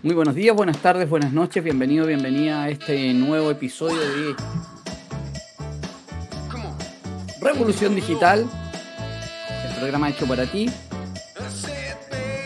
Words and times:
Muy 0.00 0.14
buenos 0.14 0.36
días, 0.36 0.54
buenas 0.54 0.78
tardes, 0.78 1.10
buenas 1.10 1.32
noches, 1.32 1.64
bienvenido, 1.64 2.06
bienvenida 2.06 2.62
a 2.62 2.68
este 2.68 3.12
nuevo 3.14 3.50
episodio 3.50 3.98
de 3.98 4.36
Revolución 7.40 7.96
Digital, 7.96 8.48
el 9.68 9.74
programa 9.74 10.08
hecho 10.08 10.24
para 10.28 10.46
ti. 10.46 10.70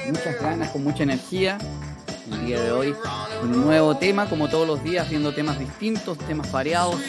Muchas 0.07 0.41
ganas, 0.41 0.71
con 0.71 0.83
mucha 0.83 1.03
energía. 1.03 1.59
El 2.31 2.47
día 2.47 2.59
de 2.59 2.73
hoy, 2.73 2.95
un 3.43 3.53
nuevo 3.67 3.99
tema, 3.99 4.31
como 4.31 4.49
todos 4.49 4.67
los 4.67 4.83
días, 4.83 5.11
viendo 5.11 5.35
temas 5.35 5.59
distintos, 5.59 6.17
temas 6.21 6.51
variados. 6.51 7.03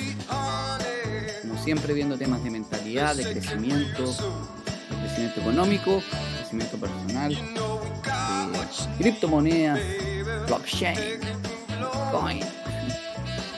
Como 1.42 1.58
siempre, 1.64 1.94
viendo 1.94 2.18
temas 2.18 2.44
de 2.44 2.50
mentalidad, 2.50 3.16
de 3.16 3.24
crecimiento, 3.24 4.08
de 4.12 4.98
crecimiento 5.06 5.40
económico, 5.40 6.04
crecimiento 6.40 6.78
personal, 6.78 7.34
de 7.34 8.98
criptomonedas, 8.98 9.80
blockchain, 10.54 10.96
coin 12.12 12.40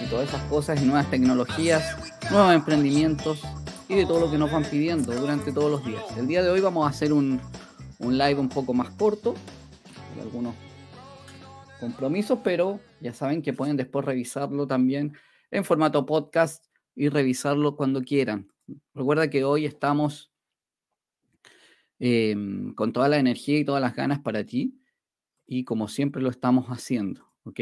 y 0.02 0.10
todas 0.10 0.30
esas 0.30 0.42
cosas 0.44 0.82
y 0.82 0.86
nuevas 0.86 1.10
tecnologías, 1.12 1.98
nuevos 2.32 2.54
emprendimientos 2.54 3.42
y 3.90 3.96
de 3.96 4.06
todo 4.06 4.22
lo 4.22 4.32
que 4.32 4.38
nos 4.38 4.50
van 4.50 4.64
pidiendo 4.64 5.14
durante 5.14 5.52
todos 5.52 5.70
los 5.70 5.86
días. 5.86 6.04
El 6.18 6.28
día 6.28 6.42
de 6.42 6.50
hoy 6.50 6.62
vamos 6.62 6.86
a 6.88 6.90
hacer 6.90 7.12
un, 7.12 7.42
un 8.00 8.18
live 8.18 8.40
un 8.40 8.48
poco 8.48 8.74
más 8.74 8.92
corto, 8.92 9.34
con 10.14 10.24
algunos 10.24 10.56
compromisos, 11.82 12.40
pero 12.44 12.80
ya 13.02 13.14
saben 13.14 13.42
que 13.42 13.52
pueden 13.52 13.76
después 13.76 14.06
revisarlo 14.06 14.66
también 14.66 15.14
en 15.52 15.66
formato 15.66 16.06
podcast 16.06 16.64
y 16.96 17.10
revisarlo 17.10 17.76
cuando 17.76 18.04
quieran. 18.04 18.48
Recuerda 18.94 19.30
que 19.30 19.44
hoy 19.44 19.66
estamos 19.66 20.32
em, 22.00 22.74
con 22.74 22.94
toda 22.94 23.10
la 23.10 23.18
energía 23.18 23.60
y 23.60 23.66
todas 23.66 23.82
las 23.82 23.96
ganas 23.96 24.20
para 24.20 24.46
ti 24.46 24.80
y 25.48 25.64
como 25.64 25.88
siempre 25.88 26.22
lo 26.22 26.30
estamos 26.30 26.68
haciendo, 26.68 27.32
¿ok? 27.44 27.60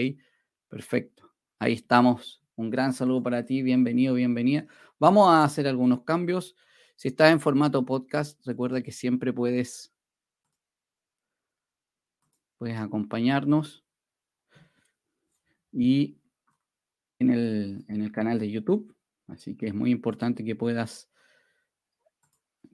Perfecto. 0.68 1.32
Ahí 1.60 1.74
estamos. 1.74 2.42
Un 2.56 2.70
gran 2.70 2.94
saludo 2.94 3.24
para 3.24 3.46
ti, 3.46 3.62
bienvenido, 3.62 4.14
bienvenida. 4.14 4.68
Vamos 5.00 5.30
a 5.30 5.44
hacer 5.44 5.68
algunos 5.68 6.04
cambios. 6.04 6.56
Si 6.96 7.08
estás 7.08 7.32
en 7.32 7.40
formato 7.40 7.86
podcast, 7.86 8.46
recuerda 8.46 8.82
que 8.82 8.92
siempre 8.92 9.34
puedes, 9.34 9.94
puedes 12.58 12.78
acompañarnos 12.78 13.84
y 15.72 16.18
en 17.20 17.32
el, 17.32 17.86
en 17.88 18.02
el 18.02 18.12
canal 18.12 18.40
de 18.40 18.52
YouTube. 18.52 18.96
Así 19.28 19.56
que 19.56 19.68
es 19.68 19.74
muy 19.74 19.90
importante 19.90 20.44
que 20.44 20.56
puedas, 20.56 21.10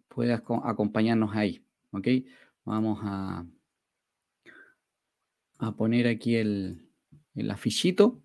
puedas 0.10 0.42
acompañarnos 0.64 1.36
ahí. 1.36 1.64
¿Ok? 1.92 2.08
Vamos 2.66 3.00
a, 3.02 3.46
a 5.60 5.76
poner 5.76 6.08
aquí 6.08 6.36
el, 6.36 6.90
el 7.36 7.52
afillito. 7.52 8.22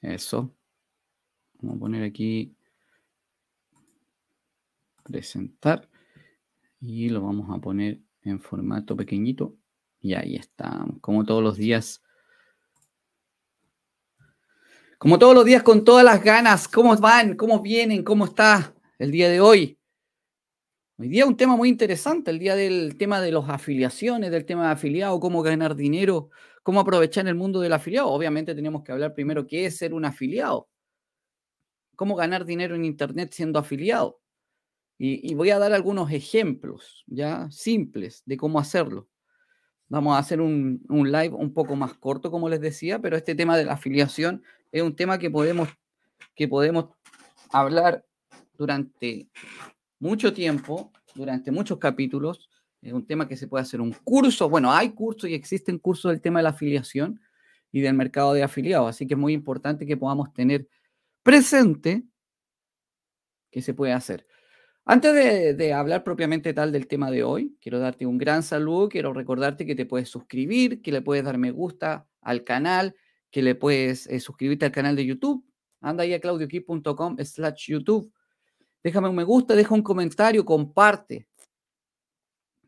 Eso. 0.00 0.54
Vamos 1.60 1.76
a 1.76 1.80
poner 1.80 2.04
aquí 2.04 2.54
presentar 5.04 5.88
y 6.80 7.08
lo 7.08 7.22
vamos 7.22 7.48
a 7.50 7.60
poner 7.60 8.00
en 8.22 8.40
formato 8.40 8.96
pequeñito 8.96 9.56
y 10.00 10.14
ahí 10.14 10.36
está, 10.36 10.86
como 11.00 11.24
todos 11.24 11.42
los 11.42 11.56
días. 11.56 12.02
Como 14.98 15.18
todos 15.18 15.34
los 15.34 15.44
días 15.44 15.62
con 15.62 15.84
todas 15.84 16.04
las 16.04 16.22
ganas, 16.22 16.66
¿cómo 16.66 16.96
van? 16.96 17.36
¿Cómo 17.36 17.62
vienen? 17.62 18.02
¿Cómo 18.02 18.24
está 18.24 18.74
el 18.98 19.12
día 19.12 19.28
de 19.28 19.40
hoy? 19.40 19.77
Hoy 21.00 21.06
día 21.06 21.26
un 21.26 21.36
tema 21.36 21.54
muy 21.54 21.68
interesante, 21.68 22.32
el 22.32 22.40
día 22.40 22.56
del 22.56 22.96
tema 22.98 23.20
de 23.20 23.30
las 23.30 23.48
afiliaciones, 23.48 24.32
del 24.32 24.44
tema 24.44 24.66
de 24.66 24.72
afiliado, 24.72 25.20
cómo 25.20 25.42
ganar 25.42 25.76
dinero, 25.76 26.30
cómo 26.64 26.80
aprovechar 26.80 27.28
el 27.28 27.36
mundo 27.36 27.60
del 27.60 27.72
afiliado. 27.72 28.08
Obviamente 28.08 28.52
tenemos 28.52 28.82
que 28.82 28.90
hablar 28.90 29.14
primero 29.14 29.46
qué 29.46 29.66
es 29.66 29.76
ser 29.76 29.94
un 29.94 30.04
afiliado, 30.04 30.68
cómo 31.94 32.16
ganar 32.16 32.44
dinero 32.44 32.74
en 32.74 32.84
Internet 32.84 33.32
siendo 33.32 33.60
afiliado. 33.60 34.20
Y, 34.98 35.32
voy 35.34 35.50
a 35.50 35.60
dar 35.60 35.72
algunos 35.72 36.10
ejemplos 36.10 37.04
ya 37.06 37.48
simples 37.52 38.24
de 38.26 38.36
cómo 38.36 38.58
hacerlo. 38.58 39.08
Vamos 39.86 40.16
a 40.16 40.18
hacer 40.18 40.40
un, 40.40 40.84
un, 40.88 41.12
live 41.12 41.32
un 41.32 41.54
poco 41.54 41.76
más 41.76 41.94
corto, 41.94 42.32
como 42.32 42.48
les 42.48 42.60
decía, 42.60 42.98
pero 42.98 43.16
este 43.16 43.36
tema 43.36 43.56
de 43.56 43.66
la 43.66 43.74
afiliación 43.74 44.42
es 44.72 44.82
un 44.82 44.96
tema 44.96 45.20
que 45.20 45.30
podemos, 45.30 45.68
que 46.34 46.48
podemos 46.48 46.86
hablar 47.52 48.04
durante 48.56 49.28
mucho 49.98 50.32
tiempo, 50.32 50.92
durante 51.14 51.50
muchos 51.50 51.78
capítulos. 51.78 52.48
Es 52.80 52.92
un 52.92 53.06
tema 53.06 53.26
que 53.28 53.36
se 53.36 53.48
puede 53.48 53.62
hacer 53.62 53.80
un 53.80 53.92
curso. 54.04 54.48
Bueno, 54.48 54.72
hay 54.72 54.90
cursos 54.90 55.28
y 55.28 55.34
existen 55.34 55.78
cursos 55.78 56.12
del 56.12 56.20
tema 56.20 56.38
de 56.38 56.44
la 56.44 56.50
afiliación 56.50 57.20
y 57.72 57.80
del 57.80 57.94
mercado 57.94 58.32
de 58.32 58.42
afiliados. 58.42 58.88
Así 58.90 59.06
que 59.06 59.14
es 59.14 59.20
muy 59.20 59.32
importante 59.32 59.84
que 59.84 59.96
podamos 59.96 60.32
tener 60.32 60.68
presente 61.22 62.04
que 63.50 63.62
se 63.62 63.74
puede 63.74 63.92
hacer. 63.92 64.26
Antes 64.84 65.56
de, 65.56 65.72
hablar 65.74 66.02
propiamente 66.02 66.54
tal 66.54 66.72
del 66.72 66.86
tema 66.86 67.10
de 67.10 67.22
hoy, 67.22 67.58
quiero 67.60 67.78
darte 67.78 68.06
un 68.06 68.16
gran 68.16 68.42
saludo, 68.42 68.88
quiero 68.88 69.12
recordarte 69.12 69.66
que 69.66 69.74
te 69.74 69.84
puedes 69.84 70.08
suscribir, 70.08 70.80
que 70.80 70.92
le 70.92 71.02
puedes 71.02 71.24
dar 71.24 71.36
me 71.36 71.50
gusta 71.50 72.06
al 72.22 72.42
canal, 72.42 72.94
que 73.30 73.42
le 73.42 73.54
puedes 73.54 74.06
eh, 74.06 74.18
suscribirte 74.18 74.64
al 74.64 74.72
canal 74.72 74.96
de 74.96 75.04
YouTube. 75.04 75.44
Anda 75.82 76.04
ahí 76.04 76.14
a 76.14 76.20
claudioquip.com 76.20 77.18
slash 77.22 77.70
YouTube 77.70 78.10
déjame 78.82 79.08
un 79.08 79.16
me 79.16 79.24
gusta, 79.24 79.54
deja 79.54 79.74
un 79.74 79.82
comentario, 79.82 80.44
comparte. 80.44 81.26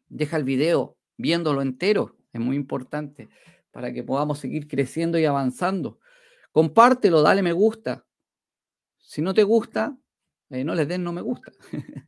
Deja 0.08 0.36
el 0.36 0.44
video 0.44 0.96
viéndolo 1.16 1.62
entero, 1.62 2.16
es 2.32 2.40
muy 2.40 2.56
importante 2.56 3.28
para 3.70 3.92
que 3.92 4.02
podamos 4.02 4.38
seguir 4.38 4.66
creciendo 4.66 5.18
y 5.18 5.24
avanzando. 5.24 6.00
Compártelo, 6.52 7.22
dale 7.22 7.42
me 7.42 7.52
gusta. 7.52 8.04
Si 8.98 9.22
no 9.22 9.34
te 9.34 9.42
gusta, 9.42 9.96
eh, 10.50 10.64
no 10.64 10.74
les 10.74 10.88
den 10.88 11.04
no 11.04 11.12
me 11.12 11.20
gusta. 11.20 11.52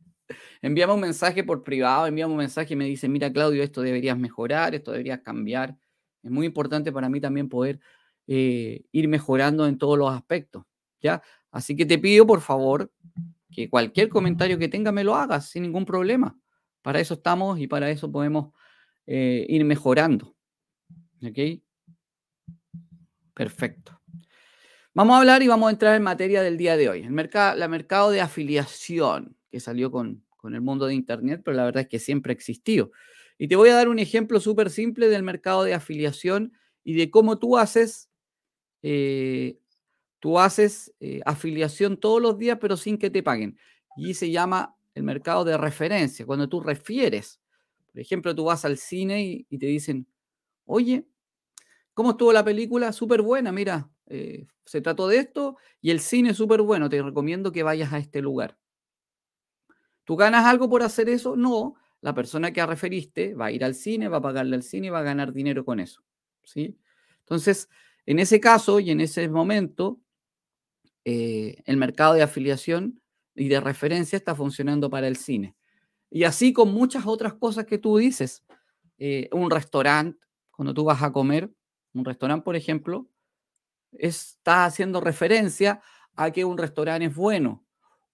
envíame 0.61 0.93
un 0.93 0.99
mensaje 0.99 1.43
por 1.43 1.63
privado, 1.63 2.07
envíame 2.07 2.31
un 2.31 2.37
mensaje 2.37 2.73
y 2.73 2.77
me 2.77 2.85
dice, 2.85 3.07
mira 3.07 3.31
Claudio, 3.31 3.63
esto 3.63 3.81
deberías 3.81 4.17
mejorar, 4.17 4.75
esto 4.75 4.91
deberías 4.91 5.21
cambiar. 5.21 5.77
Es 6.21 6.31
muy 6.31 6.45
importante 6.45 6.91
para 6.91 7.09
mí 7.09 7.21
también 7.21 7.49
poder 7.49 7.79
eh, 8.27 8.83
ir 8.91 9.07
mejorando 9.07 9.67
en 9.67 9.77
todos 9.77 9.97
los 9.97 10.11
aspectos. 10.11 10.63
¿ya? 11.01 11.21
Así 11.51 11.75
que 11.75 11.85
te 11.85 11.99
pido, 11.99 12.25
por 12.25 12.41
favor, 12.41 12.91
que 13.53 13.69
cualquier 13.69 14.09
comentario 14.09 14.57
que 14.57 14.67
tenga 14.67 14.91
me 14.91 15.03
lo 15.03 15.15
hagas 15.15 15.49
sin 15.49 15.63
ningún 15.63 15.85
problema. 15.85 16.37
Para 16.81 16.99
eso 16.99 17.15
estamos 17.15 17.59
y 17.59 17.67
para 17.67 17.89
eso 17.89 18.11
podemos 18.11 18.53
eh, 19.05 19.45
ir 19.47 19.63
mejorando. 19.65 20.35
¿Ok? 21.23 21.61
Perfecto. 23.33 24.01
Vamos 24.93 25.15
a 25.15 25.19
hablar 25.19 25.41
y 25.41 25.47
vamos 25.47 25.69
a 25.69 25.71
entrar 25.71 25.95
en 25.95 26.03
materia 26.03 26.43
del 26.43 26.57
día 26.57 26.77
de 26.77 26.89
hoy. 26.89 27.01
El 27.01 27.11
mercado, 27.11 27.67
mercado 27.69 28.11
de 28.11 28.21
afiliación 28.21 29.35
que 29.49 29.59
salió 29.59 29.91
con, 29.91 30.23
con 30.37 30.53
el 30.53 30.61
mundo 30.61 30.85
de 30.85 30.93
Internet, 30.93 31.41
pero 31.43 31.57
la 31.57 31.65
verdad 31.65 31.83
es 31.83 31.89
que 31.89 31.99
siempre 31.99 32.31
ha 32.31 32.35
existido. 32.35 32.91
Y 33.37 33.47
te 33.47 33.55
voy 33.55 33.69
a 33.69 33.75
dar 33.75 33.87
un 33.87 33.99
ejemplo 33.99 34.39
súper 34.39 34.69
simple 34.69 35.07
del 35.07 35.23
mercado 35.23 35.63
de 35.63 35.73
afiliación 35.73 36.53
y 36.83 36.93
de 36.93 37.09
cómo 37.09 37.39
tú 37.39 37.57
haces 37.57 38.09
eh, 38.83 39.57
Tú 40.23 40.39
haces 40.39 40.93
eh, 41.01 41.19
afiliación 41.25 41.97
todos 41.97 42.21
los 42.21 42.37
días, 42.37 42.57
pero 42.61 42.77
sin 42.77 42.97
que 42.97 43.09
te 43.09 43.21
paguen. 43.21 43.57
Y 43.97 44.13
se 44.13 44.31
llama 44.31 44.73
el 44.93 45.03
mercado 45.03 45.43
de 45.43 45.57
referencia, 45.57 46.25
cuando 46.25 46.47
tú 46.47 46.61
refieres. 46.61 47.41
Por 47.91 47.99
ejemplo, 47.99 48.33
tú 48.33 48.45
vas 48.45 48.63
al 48.63 48.77
cine 48.77 49.45
y, 49.49 49.57
te 49.57 49.65
dicen, 49.65 50.07
oye, 50.63 51.05
¿cómo 51.93 52.11
estuvo 52.11 52.31
la 52.31 52.41
película? 52.41 52.93
Súper 52.93 53.21
buena, 53.21 53.51
mira, 53.51 53.89
eh, 54.07 54.47
se 54.63 54.79
trató 54.79 55.09
de 55.09 55.17
esto 55.17 55.57
y 55.81 55.91
el 55.91 55.99
cine 55.99 56.29
es 56.29 56.37
súper 56.37 56.61
bueno, 56.61 56.87
te 56.87 57.01
recomiendo 57.01 57.51
que 57.51 57.63
vayas 57.63 57.91
a 57.91 57.97
este 57.97 58.21
lugar. 58.21 58.57
¿Tú 60.05 60.15
ganas 60.15 60.45
algo 60.45 60.69
por 60.69 60.83
hacer 60.83 61.09
eso? 61.09 61.35
No, 61.35 61.75
la 61.99 62.13
persona 62.13 62.53
que 62.53 62.65
referiste 62.65 63.35
va 63.35 63.47
a 63.47 63.51
ir 63.51 63.65
al 63.65 63.75
cine, 63.75 64.07
va 64.07 64.19
a 64.19 64.21
pagarle 64.21 64.55
al 64.55 64.63
cine 64.63 64.87
y 64.87 64.89
va 64.89 64.99
a 64.99 65.03
ganar 65.03 65.33
dinero 65.33 65.65
con 65.65 65.81
eso. 65.81 66.01
¿sí? 66.45 66.77
Entonces, 67.19 67.67
en 68.05 68.19
ese 68.19 68.39
caso 68.39 68.79
y 68.79 68.89
en 68.89 69.01
ese 69.01 69.27
momento, 69.27 69.99
eh, 71.05 71.61
el 71.65 71.77
mercado 71.77 72.13
de 72.13 72.23
afiliación 72.23 73.01
y 73.35 73.47
de 73.47 73.59
referencia 73.59 74.17
está 74.17 74.35
funcionando 74.35 74.89
para 74.89 75.07
el 75.07 75.17
cine. 75.17 75.55
Y 76.09 76.23
así 76.25 76.53
con 76.53 76.73
muchas 76.73 77.05
otras 77.05 77.33
cosas 77.33 77.65
que 77.65 77.77
tú 77.77 77.97
dices. 77.97 78.43
Eh, 78.99 79.29
un 79.31 79.49
restaurante, 79.49 80.19
cuando 80.51 80.73
tú 80.73 80.83
vas 80.83 81.01
a 81.01 81.11
comer, 81.11 81.51
un 81.93 82.05
restaurante, 82.05 82.43
por 82.43 82.55
ejemplo, 82.55 83.07
está 83.91 84.65
haciendo 84.65 85.01
referencia 85.01 85.81
a 86.15 86.31
que 86.31 86.45
un 86.45 86.57
restaurante 86.57 87.07
es 87.07 87.15
bueno. 87.15 87.65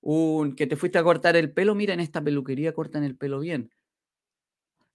Un, 0.01 0.55
que 0.55 0.65
te 0.65 0.77
fuiste 0.77 0.97
a 0.97 1.03
cortar 1.03 1.35
el 1.35 1.51
pelo, 1.51 1.75
mira, 1.75 1.93
en 1.93 1.99
esta 1.99 2.23
peluquería 2.23 2.73
cortan 2.73 3.03
el 3.03 3.17
pelo 3.17 3.39
bien. 3.39 3.71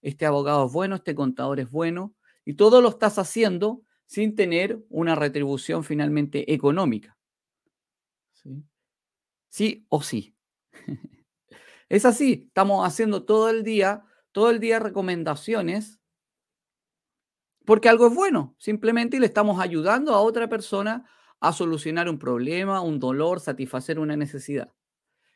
Este 0.01 0.25
abogado 0.25 0.65
es 0.65 0.73
bueno, 0.73 0.95
este 0.95 1.15
contador 1.15 1.59
es 1.59 1.69
bueno, 1.69 2.15
y 2.43 2.55
todo 2.55 2.81
lo 2.81 2.89
estás 2.89 3.19
haciendo 3.19 3.83
sin 4.07 4.35
tener 4.35 4.83
una 4.89 5.15
retribución 5.15 5.83
finalmente 5.83 6.53
económica. 6.53 7.14
¿Sí? 9.49 9.85
o 9.89 10.01
sí. 10.01 10.35
es 11.89 12.05
así, 12.05 12.45
estamos 12.47 12.85
haciendo 12.85 13.23
todo 13.25 13.49
el 13.49 13.63
día, 13.63 14.05
todo 14.31 14.49
el 14.49 14.59
día 14.59 14.79
recomendaciones 14.79 15.99
porque 17.65 17.89
algo 17.89 18.07
es 18.07 18.13
bueno, 18.13 18.55
simplemente 18.59 19.19
le 19.19 19.25
estamos 19.25 19.59
ayudando 19.59 20.13
a 20.13 20.21
otra 20.21 20.47
persona 20.47 21.09
a 21.39 21.51
solucionar 21.51 22.07
un 22.07 22.19
problema, 22.19 22.81
un 22.81 22.99
dolor, 22.99 23.39
satisfacer 23.39 23.99
una 23.99 24.15
necesidad. 24.15 24.71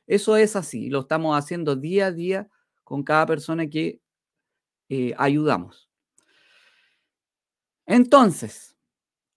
Eso 0.07 0.38
es 0.38 0.56
así, 0.56 0.89
lo 0.89 1.01
estamos 1.01 1.38
haciendo 1.38 1.75
día 1.75 2.07
a 2.07 2.11
día 2.11 2.50
con 2.83 3.03
cada 3.03 3.25
persona 3.25 3.67
que 3.69 4.01
eh, 4.89 5.13
ayudamos. 5.17 5.89
Entonces, 7.85 8.77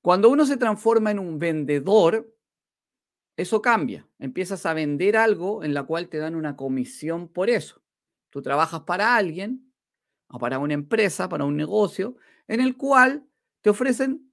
cuando 0.02 0.28
uno 0.28 0.44
se 0.44 0.56
transforma 0.56 1.10
en 1.10 1.18
un 1.18 1.38
vendedor, 1.38 2.34
eso 3.36 3.62
cambia. 3.62 4.06
Empiezas 4.18 4.66
a 4.66 4.74
vender 4.74 5.16
algo 5.16 5.64
en 5.64 5.74
la 5.74 5.84
cual 5.84 6.08
te 6.08 6.18
dan 6.18 6.34
una 6.34 6.56
comisión 6.56 7.28
por 7.28 7.50
eso. 7.50 7.82
Tú 8.30 8.42
trabajas 8.42 8.82
para 8.82 9.16
alguien 9.16 9.72
o 10.28 10.38
para 10.38 10.58
una 10.58 10.74
empresa, 10.74 11.28
para 11.28 11.44
un 11.44 11.56
negocio, 11.56 12.16
en 12.48 12.60
el 12.60 12.76
cual 12.76 13.26
te 13.60 13.70
ofrecen 13.70 14.32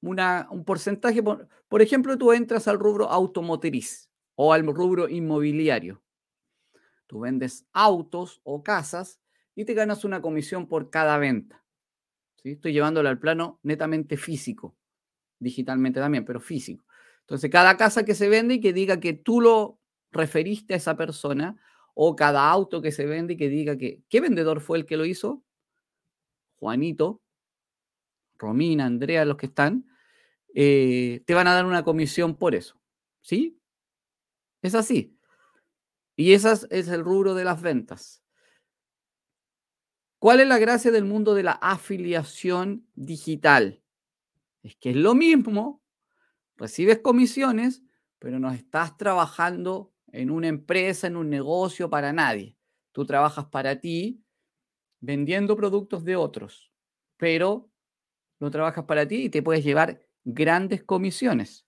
un 0.00 0.64
porcentaje. 0.64 1.22
Por, 1.22 1.82
ejemplo, 1.82 2.16
tú 2.16 2.32
entras 2.32 2.68
al 2.68 2.78
rubro 2.78 3.08
automotriz 3.10 4.10
o 4.34 4.52
al 4.52 4.66
rubro 4.66 5.08
inmobiliario. 5.08 6.02
Tú 7.06 7.20
vendes 7.20 7.66
autos 7.72 8.40
o 8.44 8.62
casas 8.62 9.20
y 9.54 9.64
te 9.64 9.74
ganas 9.74 10.04
una 10.04 10.22
comisión 10.22 10.68
por 10.68 10.90
cada 10.90 11.18
venta. 11.18 11.64
Estoy 12.42 12.72
llevándolo 12.72 13.08
al 13.08 13.18
plano 13.18 13.58
netamente 13.62 14.16
físico, 14.16 14.76
digitalmente 15.38 16.00
también, 16.00 16.24
pero 16.24 16.40
físico. 16.40 16.84
Entonces, 17.22 17.50
cada 17.50 17.76
casa 17.76 18.04
que 18.04 18.14
se 18.14 18.28
vende 18.28 18.54
y 18.54 18.60
que 18.60 18.72
diga 18.72 19.00
que 19.00 19.12
tú 19.12 19.40
lo 19.40 19.78
referiste 20.10 20.74
a 20.74 20.76
esa 20.76 20.96
persona, 20.96 21.60
o 21.94 22.16
cada 22.16 22.50
auto 22.50 22.80
que 22.80 22.92
se 22.92 23.06
vende 23.06 23.34
y 23.34 23.36
que 23.36 23.48
diga 23.48 23.76
que, 23.76 24.02
¿qué 24.08 24.20
vendedor 24.20 24.60
fue 24.60 24.78
el 24.78 24.86
que 24.86 24.96
lo 24.96 25.04
hizo? 25.04 25.44
Juanito, 26.56 27.22
Romina, 28.38 28.86
Andrea, 28.86 29.24
los 29.24 29.36
que 29.36 29.46
están, 29.46 29.86
eh, 30.54 31.22
te 31.26 31.34
van 31.34 31.46
a 31.46 31.54
dar 31.54 31.66
una 31.66 31.84
comisión 31.84 32.36
por 32.36 32.54
eso. 32.54 32.80
¿Sí? 33.20 33.60
Es 34.62 34.74
así. 34.74 35.16
Y 36.16 36.32
ese 36.32 36.52
es 36.70 36.88
el 36.88 37.04
rubro 37.04 37.34
de 37.34 37.44
las 37.44 37.60
ventas. 37.60 38.22
¿Cuál 40.18 40.40
es 40.40 40.48
la 40.48 40.58
gracia 40.58 40.90
del 40.90 41.04
mundo 41.04 41.34
de 41.34 41.42
la 41.42 41.52
afiliación 41.52 42.86
digital? 42.94 43.82
Es 44.62 44.76
que 44.76 44.90
es 44.90 44.96
lo 44.96 45.14
mismo, 45.14 45.82
recibes 46.60 46.98
comisiones, 46.98 47.82
pero 48.18 48.38
no 48.38 48.50
estás 48.52 48.96
trabajando 48.96 49.92
en 50.12 50.30
una 50.30 50.48
empresa, 50.48 51.06
en 51.06 51.16
un 51.16 51.30
negocio 51.30 51.88
para 51.88 52.12
nadie. 52.12 52.56
Tú 52.92 53.06
trabajas 53.06 53.46
para 53.46 53.80
ti 53.80 54.22
vendiendo 55.00 55.56
productos 55.56 56.04
de 56.04 56.16
otros, 56.16 56.70
pero 57.16 57.70
no 58.38 58.50
trabajas 58.50 58.84
para 58.84 59.08
ti 59.08 59.24
y 59.24 59.30
te 59.30 59.42
puedes 59.42 59.64
llevar 59.64 60.02
grandes 60.24 60.84
comisiones. 60.84 61.66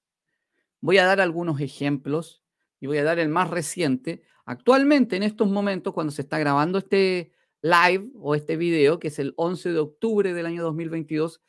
Voy 0.80 0.98
a 0.98 1.06
dar 1.06 1.20
algunos 1.20 1.60
ejemplos 1.60 2.42
y 2.78 2.86
voy 2.86 2.98
a 2.98 3.04
dar 3.04 3.18
el 3.18 3.30
más 3.30 3.48
reciente. 3.48 4.22
Actualmente, 4.44 5.16
en 5.16 5.22
estos 5.22 5.48
momentos, 5.48 5.94
cuando 5.94 6.10
se 6.10 6.22
está 6.22 6.38
grabando 6.38 6.78
este 6.78 7.32
live 7.62 8.10
o 8.16 8.34
este 8.34 8.56
video, 8.56 8.98
que 8.98 9.08
es 9.08 9.18
el 9.18 9.32
11 9.36 9.72
de 9.72 9.78
octubre 9.78 10.34
del 10.34 10.46
año 10.46 10.62
2022, 10.64 11.40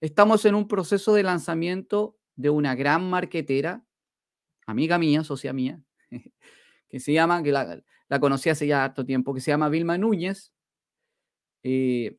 estamos 0.00 0.44
en 0.46 0.54
un 0.54 0.68
proceso 0.68 1.12
de 1.12 1.24
lanzamiento 1.24 2.15
de 2.36 2.50
una 2.50 2.74
gran 2.74 3.08
marquetera, 3.10 3.84
amiga 4.66 4.98
mía, 4.98 5.24
socia 5.24 5.52
mía, 5.52 5.82
que 6.88 7.00
se 7.00 7.12
llama, 7.12 7.42
que 7.42 7.52
la, 7.52 7.82
conocí 8.20 8.50
hace 8.50 8.66
ya 8.66 8.84
harto 8.84 9.04
tiempo, 9.04 9.34
que 9.34 9.40
se 9.40 9.50
llama 9.50 9.68
Vilma 9.68 9.98
Núñez, 9.98 10.52
eh, 11.62 12.16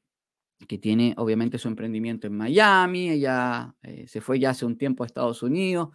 que 0.67 0.77
tiene 0.77 1.13
obviamente 1.17 1.59
su 1.59 1.67
emprendimiento 1.67 2.27
en 2.27 2.35
Miami, 2.35 3.09
ella 3.09 3.75
eh, 3.83 4.07
se 4.07 4.21
fue 4.21 4.39
ya 4.39 4.51
hace 4.51 4.65
un 4.65 4.77
tiempo 4.77 5.03
a 5.03 5.07
Estados 5.07 5.43
Unidos, 5.43 5.89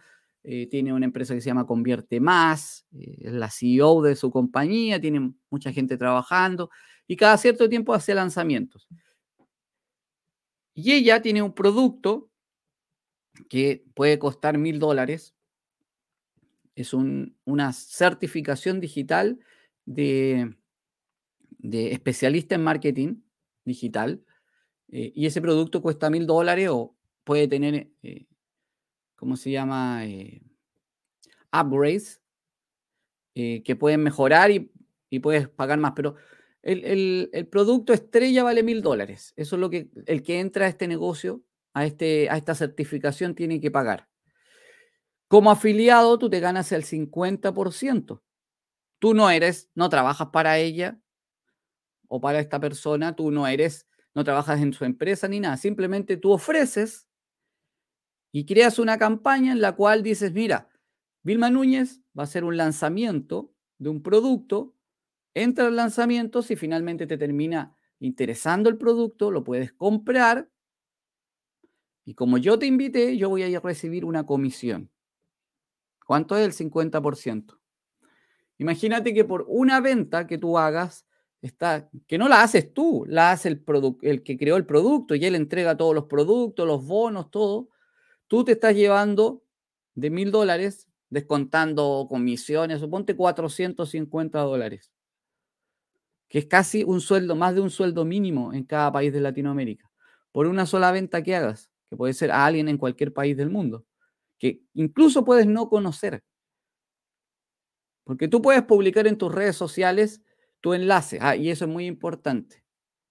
eh, 0.45 0.67
tiene 0.67 0.93
una 0.93 1.05
empresa 1.05 1.33
que 1.33 1.39
se 1.41 1.47
llama 1.47 1.65
Convierte 1.65 2.19
Más, 2.19 2.85
eh, 2.91 3.17
es 3.21 3.33
la 3.33 3.49
CEO 3.49 4.01
de 4.01 4.15
su 4.15 4.29
compañía, 4.29 4.99
tiene 4.99 5.33
mucha 5.49 5.71
gente 5.71 5.97
trabajando 5.97 6.69
y 7.07 7.15
cada 7.15 7.37
cierto 7.37 7.69
tiempo 7.69 7.93
hace 7.93 8.13
lanzamientos. 8.13 8.87
Y 10.75 10.91
ella 10.91 11.21
tiene 11.21 11.41
un 11.41 11.53
producto 11.53 12.29
que 13.49 13.85
puede 13.93 14.19
costar 14.19 14.57
mil 14.57 14.79
dólares. 14.79 15.35
Es 16.75 16.93
una 16.93 17.73
certificación 17.73 18.79
digital 18.79 19.39
de, 19.85 20.55
de, 21.59 21.91
especialista 21.91 22.55
en 22.55 22.63
marketing 22.63 23.21
digital. 23.65 24.23
Eh, 24.89 25.11
y 25.15 25.25
ese 25.25 25.41
producto 25.41 25.81
cuesta 25.81 26.09
mil 26.09 26.25
dólares 26.25 26.69
o 26.71 26.95
puede 27.23 27.47
tener 27.47 27.89
¿cómo 29.23 29.37
se 29.37 29.51
llama? 29.51 30.05
Eh, 30.05 30.41
upgrades 31.53 32.21
eh, 33.35 33.63
que 33.63 33.77
pueden 33.77 34.03
mejorar 34.03 34.51
y, 34.51 34.69
puedes 35.21 35.47
pagar 35.47 35.79
más. 35.79 35.93
Pero 35.95 36.15
el, 36.61 37.47
producto 37.49 37.93
estrella 37.93 38.43
vale 38.43 38.63
mil 38.63 38.81
dólares. 38.81 39.31
Eso 39.37 39.55
es 39.55 39.59
lo 39.61 39.69
que 39.69 39.89
el 40.07 40.23
que 40.23 40.41
entra 40.41 40.65
a 40.65 40.67
este 40.67 40.89
negocio, 40.89 41.41
a, 41.73 41.85
este, 41.85 42.29
a 42.29 42.37
esta 42.37 42.55
certificación, 42.55 43.35
tiene 43.35 43.59
que 43.59 43.71
pagar. 43.71 44.07
Como 45.27 45.49
afiliado, 45.51 46.19
tú 46.19 46.29
te 46.29 46.39
ganas 46.39 46.71
el 46.71 46.83
50%. 46.83 48.21
Tú 48.99 49.13
no 49.13 49.29
eres, 49.29 49.69
no 49.75 49.89
trabajas 49.89 50.29
para 50.29 50.59
ella 50.59 50.99
o 52.07 52.21
para 52.21 52.39
esta 52.39 52.59
persona, 52.59 53.15
tú 53.15 53.31
no 53.31 53.47
eres, 53.47 53.87
no 54.13 54.23
trabajas 54.23 54.61
en 54.61 54.73
su 54.73 54.85
empresa 54.85 55.27
ni 55.27 55.39
nada. 55.39 55.57
Simplemente 55.57 56.17
tú 56.17 56.31
ofreces 56.31 57.07
y 58.31 58.45
creas 58.45 58.79
una 58.79 58.97
campaña 58.97 59.51
en 59.51 59.61
la 59.61 59.75
cual 59.75 60.03
dices, 60.03 60.33
mira, 60.33 60.69
Vilma 61.23 61.49
Núñez 61.49 62.01
va 62.17 62.23
a 62.23 62.25
hacer 62.25 62.43
un 62.43 62.57
lanzamiento 62.57 63.53
de 63.77 63.89
un 63.89 64.03
producto, 64.03 64.75
entra 65.33 65.67
al 65.67 65.75
lanzamiento, 65.75 66.41
si 66.41 66.55
finalmente 66.55 67.07
te 67.07 67.17
termina 67.17 67.75
interesando 67.99 68.69
el 68.69 68.77
producto, 68.77 69.31
lo 69.31 69.43
puedes 69.43 69.73
comprar 69.73 70.49
y 72.05 72.15
como 72.15 72.37
yo 72.37 72.59
te 72.59 72.65
invité, 72.65 73.17
yo 73.17 73.29
voy 73.29 73.43
a 73.43 73.59
recibir 73.59 74.05
una 74.05 74.25
comisión. 74.25 74.89
¿Cuánto 76.05 76.35
es 76.37 76.45
el 76.45 76.71
50%? 76.71 77.57
Imagínate 78.57 79.13
que 79.13 79.23
por 79.23 79.45
una 79.47 79.79
venta 79.79 80.27
que 80.27 80.37
tú 80.37 80.57
hagas, 80.57 81.05
está, 81.41 81.89
que 82.07 82.17
no 82.17 82.27
la 82.27 82.41
haces 82.41 82.73
tú, 82.73 83.05
la 83.07 83.31
hace 83.31 83.49
el, 83.49 83.63
el 84.01 84.23
que 84.23 84.37
creó 84.37 84.57
el 84.57 84.65
producto 84.65 85.15
y 85.15 85.25
él 85.25 85.35
entrega 85.35 85.77
todos 85.77 85.95
los 85.95 86.05
productos, 86.05 86.67
los 86.67 86.85
bonos, 86.85 87.31
todo 87.31 87.69
tú 88.33 88.43
te 88.43 88.53
estás 88.53 88.75
llevando 88.75 89.43
de 89.93 90.09
mil 90.09 90.31
dólares, 90.31 90.87
descontando 91.11 92.07
comisiones, 92.09 92.79
suponte 92.79 93.15
450 93.15 94.39
dólares, 94.39 94.91
que 96.27 96.39
es 96.39 96.45
casi 96.47 96.83
un 96.83 96.99
sueldo, 96.99 97.35
más 97.35 97.53
de 97.53 97.61
un 97.61 97.69
sueldo 97.69 98.05
mínimo 98.05 98.51
en 98.51 98.63
cada 98.63 98.91
país 98.91 99.13
de 99.13 99.21
Latinoamérica, 99.21 99.91
por 100.31 100.47
una 100.47 100.65
sola 100.65 100.91
venta 100.91 101.21
que 101.21 101.35
hagas, 101.35 101.69
que 101.93 101.97
puede 101.97 102.13
ser 102.13 102.31
a 102.31 102.45
alguien 102.45 102.67
en 102.69 102.77
cualquier 102.77 103.13
país 103.13 103.37
del 103.37 103.51
mundo, 103.51 103.85
que 104.39 104.63
incluso 104.73 105.23
puedes 105.23 105.45
no 105.45 105.69
conocer. 105.69 106.23
Porque 108.03 108.27
tú 108.27 108.41
puedes 108.41 108.63
publicar 108.63 109.05
en 109.07 109.17
tus 109.17 109.33
redes 109.33 109.55
sociales 109.55 110.21
tu 110.59 110.73
enlace, 110.73 111.19
ah, 111.21 111.35
y 111.35 111.49
eso 111.49 111.65
es 111.65 111.71
muy 111.71 111.85
importante. 111.85 112.63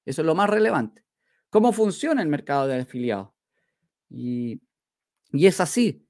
Eso 0.05 0.23
es 0.23 0.27
lo 0.27 0.35
más 0.35 0.51
relevante. 0.51 1.05
¿Cómo 1.49 1.73
funciona 1.73 2.23
el 2.23 2.29
mercado 2.29 2.67
de 2.67 2.81
afiliados? 2.81 3.31
Y 4.11 4.61
y 5.33 5.47
es 5.47 5.61
así. 5.61 6.07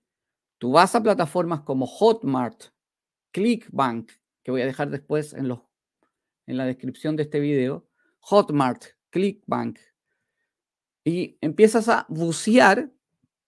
Tú 0.59 0.73
vas 0.73 0.95
a 0.95 1.03
plataformas 1.03 1.61
como 1.61 1.87
Hotmart, 1.87 2.65
Clickbank, 3.31 4.11
que 4.43 4.51
voy 4.51 4.63
a 4.63 4.67
dejar 4.67 4.91
después 4.91 5.33
en, 5.33 5.49
los, 5.49 5.61
en 6.47 6.57
la 6.57 6.67
descripción 6.67 7.17
de 7.17 7.25
este 7.25 7.41
video, 7.41 7.89
Hotmart, 8.21 8.85
Clickbank, 9.11 9.79
y 11.05 11.37
empiezas 11.41 11.89
a 11.89 12.07
bucear, 12.09 12.91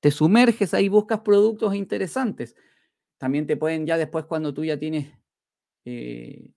te 0.00 0.11
sumerges 0.11 0.75
ahí, 0.75 0.88
buscas 0.88 1.20
productos 1.20 1.75
interesantes. 1.75 2.56
También 3.18 3.46
te 3.46 3.56
pueden 3.56 3.87
ya 3.87 3.96
después 3.96 4.25
cuando 4.26 4.52
tú 4.52 4.64
ya 4.64 4.78
tienes 4.78 5.08
eh, 5.84 6.52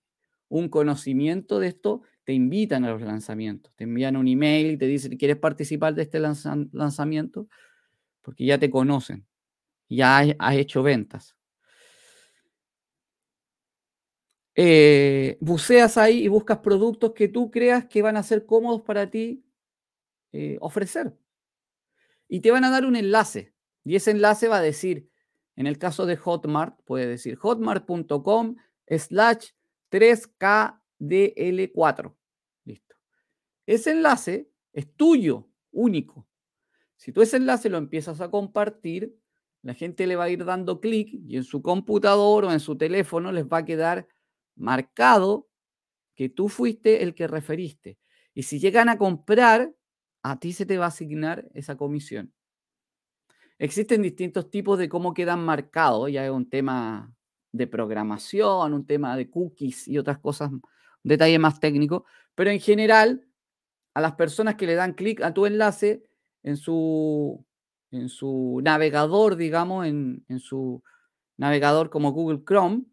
un 0.48 0.68
conocimiento 0.68 1.60
de 1.60 1.68
esto, 1.68 2.02
te 2.24 2.32
invitan 2.32 2.84
a 2.84 2.90
los 2.90 3.00
lanzamientos, 3.00 3.72
te 3.74 3.84
envían 3.84 4.16
un 4.16 4.28
email 4.28 4.72
y 4.72 4.76
te 4.76 4.86
dicen, 4.86 5.16
¿quieres 5.16 5.38
participar 5.38 5.94
de 5.94 6.02
este 6.02 6.20
lanzamiento? 6.20 7.48
porque 8.28 8.44
ya 8.44 8.58
te 8.58 8.68
conocen, 8.68 9.26
ya 9.88 10.18
has 10.38 10.56
hecho 10.56 10.82
ventas. 10.82 11.34
Eh, 14.54 15.38
buceas 15.40 15.96
ahí 15.96 16.24
y 16.24 16.28
buscas 16.28 16.58
productos 16.58 17.12
que 17.14 17.28
tú 17.28 17.50
creas 17.50 17.86
que 17.86 18.02
van 18.02 18.18
a 18.18 18.22
ser 18.22 18.44
cómodos 18.44 18.82
para 18.82 19.08
ti 19.08 19.47
eh, 20.32 20.58
ofrecer. 20.60 21.16
Y 22.28 22.40
te 22.40 22.50
van 22.50 22.64
a 22.64 22.70
dar 22.70 22.84
un 22.84 22.96
enlace. 22.96 23.54
Y 23.84 23.94
ese 23.96 24.10
enlace 24.10 24.48
va 24.48 24.58
a 24.58 24.62
decir, 24.62 25.08
en 25.56 25.66
el 25.66 25.78
caso 25.78 26.04
de 26.06 26.16
Hotmart, 26.16 26.78
puede 26.84 27.06
decir 27.06 27.36
hotmart.com 27.36 28.56
slash 28.86 29.50
3KDL4. 29.90 32.14
Listo. 32.64 32.96
Ese 33.66 33.90
enlace 33.92 34.50
es 34.72 34.94
tuyo, 34.94 35.48
único. 35.70 36.28
Si 36.96 37.12
tú 37.12 37.22
ese 37.22 37.38
enlace 37.38 37.70
lo 37.70 37.78
empiezas 37.78 38.20
a 38.20 38.30
compartir, 38.30 39.16
la 39.62 39.74
gente 39.74 40.06
le 40.06 40.16
va 40.16 40.24
a 40.24 40.30
ir 40.30 40.44
dando 40.44 40.80
clic 40.80 41.08
y 41.12 41.36
en 41.36 41.44
su 41.44 41.62
computador 41.62 42.44
o 42.44 42.52
en 42.52 42.60
su 42.60 42.76
teléfono 42.76 43.32
les 43.32 43.46
va 43.46 43.58
a 43.58 43.64
quedar 43.64 44.08
marcado 44.54 45.48
que 46.14 46.28
tú 46.28 46.48
fuiste 46.48 47.02
el 47.02 47.14
que 47.14 47.28
referiste. 47.28 47.98
Y 48.34 48.42
si 48.42 48.58
llegan 48.58 48.88
a 48.88 48.98
comprar, 48.98 49.72
a 50.22 50.38
ti 50.38 50.52
se 50.52 50.66
te 50.66 50.78
va 50.78 50.86
a 50.86 50.88
asignar 50.88 51.48
esa 51.54 51.76
comisión. 51.76 52.32
Existen 53.58 54.02
distintos 54.02 54.50
tipos 54.50 54.78
de 54.78 54.88
cómo 54.88 55.14
quedan 55.14 55.44
marcados, 55.44 56.10
ya 56.12 56.24
es 56.24 56.30
un 56.30 56.48
tema 56.48 57.12
de 57.52 57.66
programación, 57.66 58.72
un 58.72 58.86
tema 58.86 59.16
de 59.16 59.30
cookies 59.30 59.88
y 59.88 59.98
otras 59.98 60.18
cosas, 60.18 60.52
un 60.52 60.62
detalle 61.02 61.38
más 61.38 61.58
técnico, 61.58 62.04
pero 62.34 62.50
en 62.50 62.60
general, 62.60 63.26
a 63.94 64.00
las 64.00 64.14
personas 64.14 64.54
que 64.54 64.66
le 64.66 64.74
dan 64.74 64.94
clic 64.94 65.20
a 65.22 65.34
tu 65.34 65.46
enlace 65.46 66.04
en 66.44 66.56
su, 66.56 67.44
en 67.90 68.08
su 68.08 68.60
navegador, 68.62 69.36
digamos, 69.36 69.86
en, 69.86 70.24
en 70.28 70.38
su 70.38 70.82
navegador 71.36 71.90
como 71.90 72.12
Google 72.12 72.44
Chrome, 72.46 72.84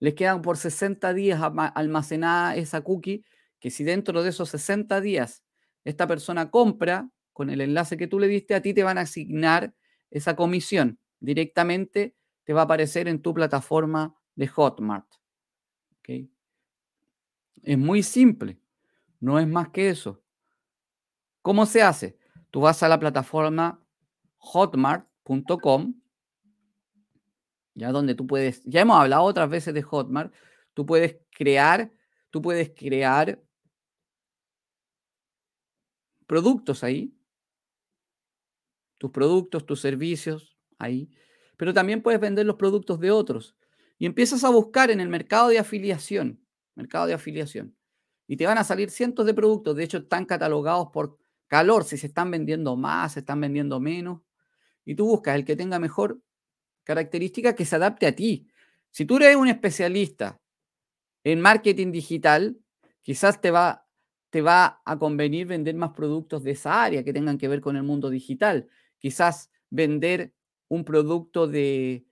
les 0.00 0.14
quedan 0.14 0.42
por 0.42 0.56
60 0.56 1.12
días 1.14 1.40
almacenada 1.74 2.56
esa 2.56 2.80
cookie, 2.80 3.24
que 3.60 3.70
si 3.70 3.84
dentro 3.84 4.22
de 4.22 4.30
esos 4.30 4.48
60 4.48 5.00
días 5.00 5.44
esta 5.84 6.06
persona 6.06 6.50
compra 6.50 7.10
con 7.32 7.50
el 7.50 7.60
enlace 7.60 7.96
que 7.96 8.06
tú 8.06 8.18
le 8.18 8.28
diste, 8.28 8.54
a 8.54 8.62
ti 8.62 8.74
te 8.74 8.82
van 8.82 8.98
a 8.98 9.02
asignar 9.02 9.74
esa 10.10 10.36
comisión. 10.36 10.98
Directamente 11.20 12.14
te 12.44 12.52
va 12.52 12.62
a 12.62 12.64
aparecer 12.64 13.08
en 13.08 13.22
tu 13.22 13.32
plataforma 13.34 14.14
de 14.34 14.48
Hotmart. 14.48 15.06
Es 17.62 17.78
muy 17.78 18.02
simple, 18.02 18.58
no 19.20 19.38
es 19.38 19.46
más 19.46 19.68
que 19.68 19.90
eso. 19.90 20.22
¿Cómo 21.42 21.66
se 21.66 21.82
hace? 21.82 22.18
Tú 22.50 22.60
vas 22.60 22.82
a 22.82 22.88
la 22.88 22.98
plataforma 22.98 23.84
hotmart.com, 24.38 25.94
ya 27.74 27.92
donde 27.92 28.14
tú 28.14 28.26
puedes, 28.26 28.62
ya 28.64 28.80
hemos 28.80 28.98
hablado 28.98 29.22
otras 29.22 29.48
veces 29.48 29.74
de 29.74 29.82
Hotmart, 29.82 30.34
tú 30.74 30.84
puedes 30.84 31.18
crear, 31.30 31.92
tú 32.30 32.42
puedes 32.42 32.70
crear 32.70 33.40
productos 36.30 36.84
ahí, 36.84 37.12
tus 38.98 39.10
productos, 39.10 39.66
tus 39.66 39.80
servicios 39.80 40.56
ahí, 40.78 41.10
pero 41.56 41.74
también 41.74 42.02
puedes 42.02 42.20
vender 42.20 42.46
los 42.46 42.54
productos 42.54 43.00
de 43.00 43.10
otros 43.10 43.56
y 43.98 44.06
empiezas 44.06 44.44
a 44.44 44.50
buscar 44.50 44.92
en 44.92 45.00
el 45.00 45.08
mercado 45.08 45.48
de 45.48 45.58
afiliación, 45.58 46.40
mercado 46.76 47.08
de 47.08 47.14
afiliación, 47.14 47.76
y 48.28 48.36
te 48.36 48.46
van 48.46 48.58
a 48.58 48.62
salir 48.62 48.90
cientos 48.90 49.26
de 49.26 49.34
productos, 49.34 49.74
de 49.74 49.82
hecho 49.82 49.98
están 49.98 50.24
catalogados 50.24 50.90
por 50.92 51.18
calor, 51.48 51.82
si 51.82 51.96
se 51.96 52.06
están 52.06 52.30
vendiendo 52.30 52.76
más, 52.76 53.14
se 53.14 53.20
están 53.20 53.40
vendiendo 53.40 53.80
menos, 53.80 54.20
y 54.84 54.94
tú 54.94 55.06
buscas 55.06 55.34
el 55.34 55.44
que 55.44 55.56
tenga 55.56 55.80
mejor 55.80 56.22
característica 56.84 57.56
que 57.56 57.64
se 57.64 57.74
adapte 57.74 58.06
a 58.06 58.14
ti. 58.14 58.46
Si 58.92 59.04
tú 59.04 59.16
eres 59.16 59.34
un 59.34 59.48
especialista 59.48 60.40
en 61.24 61.40
marketing 61.40 61.90
digital, 61.90 62.56
quizás 63.02 63.40
te 63.40 63.50
va 63.50 63.89
te 64.30 64.42
va 64.42 64.80
a 64.84 64.98
convenir 64.98 65.46
vender 65.46 65.74
más 65.74 65.90
productos 65.90 66.44
de 66.44 66.52
esa 66.52 66.82
área 66.82 67.04
que 67.04 67.12
tengan 67.12 67.36
que 67.36 67.48
ver 67.48 67.60
con 67.60 67.76
el 67.76 67.82
mundo 67.82 68.10
digital. 68.10 68.68
Quizás 68.98 69.50
vender 69.70 70.32
un 70.68 70.84
producto 70.84 71.48
de, 71.48 72.06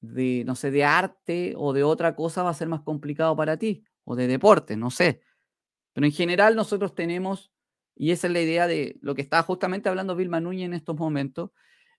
de, 0.00 0.44
no 0.44 0.56
sé, 0.56 0.70
de 0.70 0.84
arte 0.84 1.54
o 1.56 1.72
de 1.72 1.84
otra 1.84 2.14
cosa 2.14 2.42
va 2.42 2.50
a 2.50 2.54
ser 2.54 2.68
más 2.68 2.82
complicado 2.82 3.36
para 3.36 3.56
ti, 3.56 3.84
o 4.04 4.16
de 4.16 4.26
deporte, 4.26 4.76
no 4.76 4.90
sé. 4.90 5.22
Pero 5.92 6.06
en 6.06 6.12
general 6.12 6.56
nosotros 6.56 6.94
tenemos, 6.94 7.52
y 7.94 8.10
esa 8.10 8.26
es 8.26 8.32
la 8.32 8.40
idea 8.40 8.66
de 8.66 8.98
lo 9.00 9.14
que 9.14 9.22
está 9.22 9.42
justamente 9.42 9.88
hablando 9.88 10.16
Vilma 10.16 10.40
Núñez 10.40 10.66
en 10.66 10.74
estos 10.74 10.96
momentos, 10.96 11.50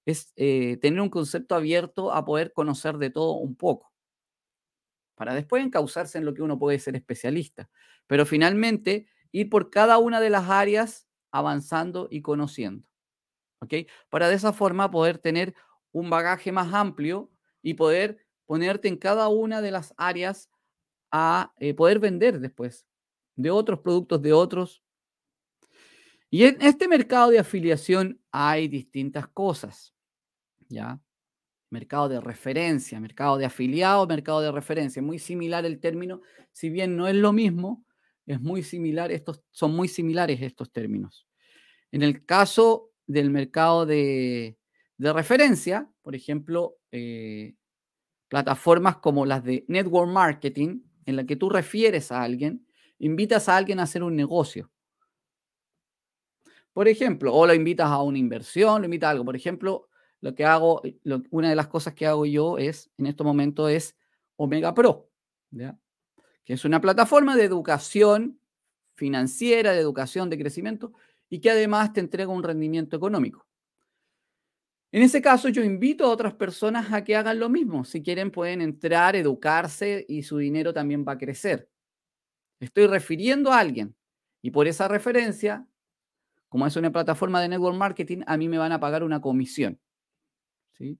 es 0.06 0.34
eh, 0.36 0.78
tener 0.82 1.02
un 1.02 1.10
concepto 1.10 1.56
abierto 1.56 2.14
a 2.14 2.26
poder 2.26 2.54
conocer 2.54 2.98
de 2.98 3.10
todo 3.10 3.34
un 3.34 3.56
poco, 3.56 3.92
para 5.16 5.34
después 5.34 5.64
encauzarse 5.64 6.18
en 6.18 6.26
lo 6.26 6.34
que 6.34 6.42
uno 6.42 6.60
puede 6.60 6.78
ser 6.78 6.96
especialista. 6.96 7.70
Pero 8.06 8.26
finalmente 8.26 9.08
ir 9.36 9.50
por 9.50 9.70
cada 9.70 9.98
una 9.98 10.22
de 10.22 10.30
las 10.30 10.50
áreas 10.50 11.08
avanzando 11.30 12.08
y 12.10 12.22
conociendo. 12.22 12.88
Para 14.10 14.30
de 14.30 14.36
esa 14.36 14.54
forma 14.54 14.90
poder 14.90 15.18
tener 15.18 15.54
un 15.92 16.10
bagaje 16.10 16.54
más 16.54 16.74
amplio 16.74 17.30
y 17.62 17.74
poder 17.74 18.26
ponerte 18.46 18.88
en 18.88 18.96
cada 18.96 19.28
una 19.28 19.62
de 19.62 19.72
las 19.72 19.94
áreas 19.98 20.50
a 21.12 21.54
eh, 21.60 21.74
poder 21.74 22.00
vender 22.00 22.40
después 22.40 22.88
de 23.36 23.52
otros 23.52 23.80
productos 23.80 24.22
de 24.22 24.32
otros. 24.32 24.82
Y 26.30 26.46
en 26.46 26.62
este 26.62 26.88
mercado 26.88 27.30
de 27.30 27.40
afiliación 27.40 28.22
hay 28.32 28.70
distintas 28.70 29.28
cosas, 29.28 29.94
¿ya? 30.70 31.02
Mercado 31.70 32.08
de 32.08 32.22
referencia, 32.22 33.02
mercado 33.02 33.38
de 33.38 33.46
afiliado, 33.46 34.08
mercado 34.08 34.40
de 34.40 34.52
referencia. 34.52 35.02
Muy 35.02 35.20
similar 35.20 35.66
el 35.66 35.82
término, 35.82 36.22
si 36.54 36.70
bien 36.70 36.96
no 36.96 37.08
es 37.08 37.16
lo 37.16 37.34
mismo, 37.34 37.86
es 38.26 38.42
muy 38.42 38.64
similar, 38.64 39.12
estos, 39.12 39.42
son 39.52 39.76
muy 39.76 39.88
similares 39.88 40.42
estos 40.42 40.72
términos. 40.72 41.28
En 41.92 42.02
el 42.02 42.26
caso 42.26 42.92
del 43.08 43.30
mercado 43.30 43.86
de, 43.86 44.58
referencia, 44.98 45.90
por 46.02 46.16
ejemplo, 46.16 46.78
eh, 46.92 47.56
plataformas 48.28 48.98
como 48.98 49.26
las 49.26 49.44
de 49.44 49.66
network 49.68 50.10
marketing, 50.10 50.82
en 51.06 51.16
la 51.16 51.26
que 51.26 51.36
tú 51.36 51.50
refieres 51.50 52.12
a 52.12 52.24
alguien, 52.24 52.66
invitas 52.98 53.48
a 53.48 53.58
alguien 53.58 53.80
a 53.80 53.84
hacer 53.84 54.04
un 54.04 54.16
negocio. 54.16 54.72
Por 56.74 56.88
ejemplo, 56.88 57.34
o 57.34 57.48
lo 57.48 57.54
invitas 57.54 57.88
a 57.88 58.02
una 58.02 58.18
inversión, 58.18 58.82
lo 58.82 58.86
invitas 58.86 59.08
a 59.08 59.12
algo. 59.12 59.24
Por 59.24 59.36
ejemplo, 59.36 59.88
lo 60.20 60.36
que 60.36 60.44
hago, 60.44 60.82
una 61.30 61.50
de 61.50 61.56
las 61.56 61.68
cosas 61.68 61.94
que 61.94 62.06
hago 62.06 62.26
yo 62.26 62.58
es, 62.58 62.92
en 62.98 63.06
este 63.06 63.24
momento, 63.24 63.70
es 63.70 63.96
Omega 64.36 64.74
Pro. 64.74 65.10
¿ya? 65.52 65.80
Que 66.46 66.54
es 66.54 66.64
una 66.64 66.80
plataforma 66.80 67.36
de 67.36 67.44
educación 67.44 68.40
financiera, 68.94 69.74
de 69.74 69.80
educación 69.80 70.30
de 70.30 70.38
crecimiento 70.38 70.94
y 71.30 71.42
que 71.42 71.50
además 71.50 71.92
te 71.92 72.00
entrega 72.00 72.32
un 72.32 72.44
rendimiento 72.44 72.96
económico. 72.96 73.46
En 74.92 75.02
ese 75.02 75.22
caso, 75.22 75.50
yo 75.50 75.62
invito 75.64 76.06
a 76.06 76.10
otras 76.10 76.36
personas 76.36 76.94
a 76.94 77.04
que 77.04 77.18
hagan 77.18 77.40
lo 77.40 77.50
mismo. 77.50 77.84
Si 77.84 78.02
quieren, 78.02 78.32
pueden 78.32 78.62
entrar, 78.62 79.16
educarse 79.16 80.06
y 80.08 80.24
su 80.24 80.38
dinero 80.38 80.72
también 80.72 81.04
va 81.06 81.14
a 81.14 81.18
crecer. 81.18 81.70
Estoy 82.62 82.88
refiriendo 82.88 83.52
a 83.52 83.60
alguien 83.60 83.96
y 84.42 84.52
por 84.52 84.68
esa 84.68 84.88
referencia, 84.88 85.68
como 86.48 86.66
es 86.66 86.76
una 86.78 86.92
plataforma 86.92 87.42
de 87.42 87.50
network 87.50 87.76
marketing, 87.76 88.22
a 88.28 88.38
mí 88.38 88.48
me 88.48 88.58
van 88.58 88.72
a 88.72 88.80
pagar 88.80 89.04
una 89.04 89.20
comisión. 89.20 89.82
¿sí? 90.72 90.98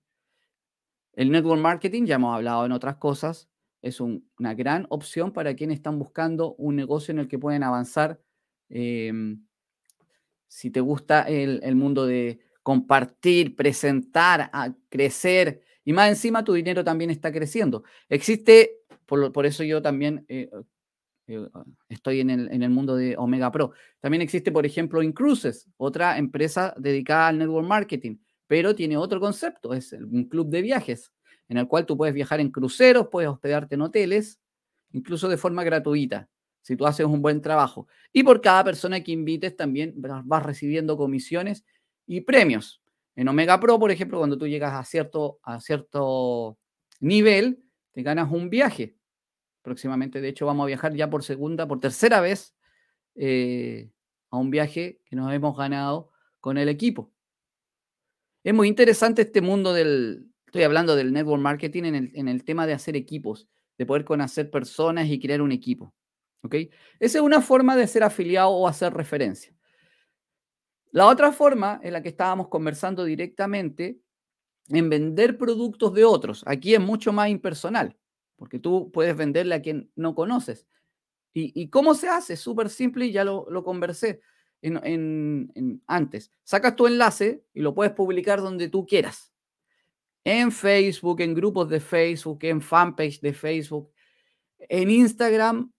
El 1.14 1.30
network 1.30 1.62
marketing, 1.62 2.04
ya 2.04 2.16
hemos 2.16 2.34
hablado 2.34 2.66
en 2.66 2.72
otras 2.72 2.96
cosas, 2.96 3.48
es 3.86 4.00
una 4.00 4.54
gran 4.54 4.86
opción 4.90 5.32
para 5.32 5.54
quienes 5.54 5.76
están 5.76 5.98
buscando 5.98 6.54
un 6.56 6.76
negocio 6.76 7.12
en 7.12 7.20
el 7.20 7.28
que 7.28 7.38
pueden 7.38 7.62
avanzar. 7.62 8.20
Em, 8.68 9.46
si 10.48 10.70
te 10.70 10.80
gusta 10.80 11.22
el, 11.22 11.76
mundo 11.76 12.06
de 12.06 12.40
compartir, 12.62 13.54
presentar, 13.54 14.50
crecer, 14.88 15.62
y 15.84 15.92
más 15.92 16.08
encima 16.08 16.44
tu 16.44 16.52
dinero 16.52 16.82
también 16.82 17.10
está 17.10 17.30
creciendo. 17.30 17.84
Existe, 18.08 18.80
por, 19.06 19.46
eso 19.46 19.62
yo 19.62 19.80
también 19.82 20.24
eh, 20.28 20.50
eh, 21.28 21.48
estoy 21.88 22.20
en 22.20 22.30
el, 22.30 22.52
en 22.52 22.62
el, 22.62 22.70
mundo 22.70 22.96
de 22.96 23.16
Omega 23.16 23.52
Pro. 23.52 23.72
También 24.00 24.22
existe, 24.22 24.50
por 24.50 24.66
ejemplo, 24.66 25.02
Incruises, 25.02 25.68
otra 25.76 26.18
empresa 26.18 26.74
dedicada 26.76 27.28
al 27.28 27.38
network 27.38 27.66
marketing, 27.66 28.16
pero 28.48 28.74
tiene 28.74 28.96
otro 28.96 29.20
concepto, 29.20 29.74
es 29.74 29.92
un 29.92 30.24
club 30.28 30.48
de 30.48 30.62
viajes 30.62 31.12
en 31.48 31.58
el 31.58 31.68
cual 31.68 31.86
tú 31.86 31.96
puedes 31.96 32.14
viajar 32.14 32.40
en 32.40 32.50
cruceros, 32.50 33.08
puedes 33.10 33.30
hospedarte 33.30 33.74
en 33.74 33.82
hoteles, 33.82 34.40
incluso 34.92 35.28
de 35.28 35.36
forma 35.36 35.64
gratuita, 35.64 36.28
si 36.62 36.76
tú 36.76 36.86
haces 36.86 37.06
un 37.06 37.22
buen 37.22 37.40
trabajo. 37.40 37.86
Y 38.12 38.22
por 38.22 38.40
cada 38.40 38.64
persona 38.64 39.02
que 39.02 39.12
invites 39.12 39.56
también 39.56 39.94
vas 39.96 40.42
recibiendo 40.42 40.96
comisiones 40.96 41.64
y 42.06 42.22
premios. 42.22 42.82
En 43.14 43.28
Omega 43.28 43.58
Pro, 43.60 43.78
por 43.78 43.90
ejemplo, 43.90 44.18
cuando 44.18 44.36
tú 44.36 44.46
llegas 44.46 44.74
a 44.74 44.84
cierto, 44.84 45.38
a 45.42 45.60
cierto 45.60 46.58
nivel, 47.00 47.62
te 47.92 48.02
ganas 48.02 48.30
un 48.30 48.50
viaje. 48.50 48.96
Próximamente, 49.62 50.20
de 50.20 50.28
hecho, 50.28 50.46
vamos 50.46 50.64
a 50.64 50.66
viajar 50.66 50.94
ya 50.94 51.08
por 51.08 51.24
segunda, 51.24 51.66
por 51.66 51.80
tercera 51.80 52.20
vez 52.20 52.54
eh, 53.14 53.90
a 54.30 54.36
un 54.36 54.50
viaje 54.50 55.00
que 55.06 55.16
nos 55.16 55.32
hemos 55.32 55.56
ganado 55.56 56.10
con 56.40 56.58
el 56.58 56.68
equipo. 56.68 57.10
Es 58.44 58.54
muy 58.54 58.68
interesante 58.68 59.22
este 59.22 59.40
mundo 59.40 59.72
del, 59.72 60.28
Estoy 60.56 60.64
hablando 60.64 60.96
del 60.96 61.12
network 61.12 61.42
marketing 61.42 61.82
en 61.82 62.28
el, 62.28 62.42
tema 62.42 62.66
de 62.66 62.72
hacer 62.72 62.96
equipos, 62.96 63.46
de 63.76 63.84
poder 63.84 64.06
conocer 64.06 64.50
personas 64.50 65.06
y 65.06 65.20
crear 65.20 65.42
un 65.42 65.52
equipo. 65.52 65.92
¿Ok? 66.40 66.54
Esa 66.98 67.18
es 67.18 67.20
una 67.22 67.42
forma 67.42 67.76
de 67.76 67.86
ser 67.86 68.02
afiliado 68.02 68.48
o 68.48 68.66
hacer 68.66 68.94
referencia. 68.94 69.54
La 70.92 71.08
otra 71.08 71.30
forma 71.30 71.78
en 71.82 71.92
la 71.92 72.02
que 72.02 72.08
estábamos 72.08 72.48
conversando 72.48 73.04
directamente 73.04 74.00
en 74.70 74.88
vender 74.88 75.36
productos 75.36 75.92
de 75.92 76.06
otros. 76.06 76.42
Aquí 76.46 76.72
es 76.74 76.80
mucho 76.80 77.12
más 77.12 77.28
impersonal, 77.28 77.94
porque 78.36 78.58
tú 78.58 78.90
puedes 78.90 79.14
venderle 79.14 79.56
a 79.56 79.60
quien 79.60 79.90
no 79.94 80.14
conoces. 80.14 80.66
¿Y, 81.34 81.68
cómo 81.68 81.92
se 81.92 82.08
hace? 82.08 82.34
Súper 82.34 82.70
simple 82.70 83.04
y 83.04 83.12
ya 83.12 83.24
lo, 83.24 83.46
lo 83.50 83.62
conversé. 83.62 84.22
antes. 85.86 86.30
Sacas 86.44 86.76
tu 86.76 86.86
enlace 86.86 87.44
y 87.52 87.60
lo 87.60 87.74
puedes 87.74 87.92
publicar 87.92 88.40
donde 88.40 88.70
tú 88.70 88.86
quieras. 88.86 89.35
En 90.28 90.50
Facebook, 90.50 91.20
en 91.20 91.34
grupos 91.34 91.68
de 91.68 91.78
Facebook, 91.78 92.40
en 92.42 92.60
fanpage 92.60 93.20
de 93.20 93.32
Facebook. 93.32 93.92
En 94.58 94.90
Instagram, 94.90 95.70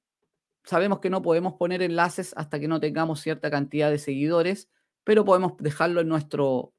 sabemos 0.64 1.02
que 1.02 1.10
no 1.10 1.22
podemos 1.22 1.56
poner 1.56 1.82
enlaces 1.82 2.34
hasta 2.38 2.58
que 2.58 2.70
no 2.70 2.80
tengamos 2.80 3.20
cierta 3.20 3.52
cantidad 3.52 3.92
de 3.92 3.98
seguidores, 3.98 4.70
pero 5.04 5.26
podemos 5.26 5.58
dejarlo 5.58 6.00
en 6.00 6.08
nuestro, 6.08 6.74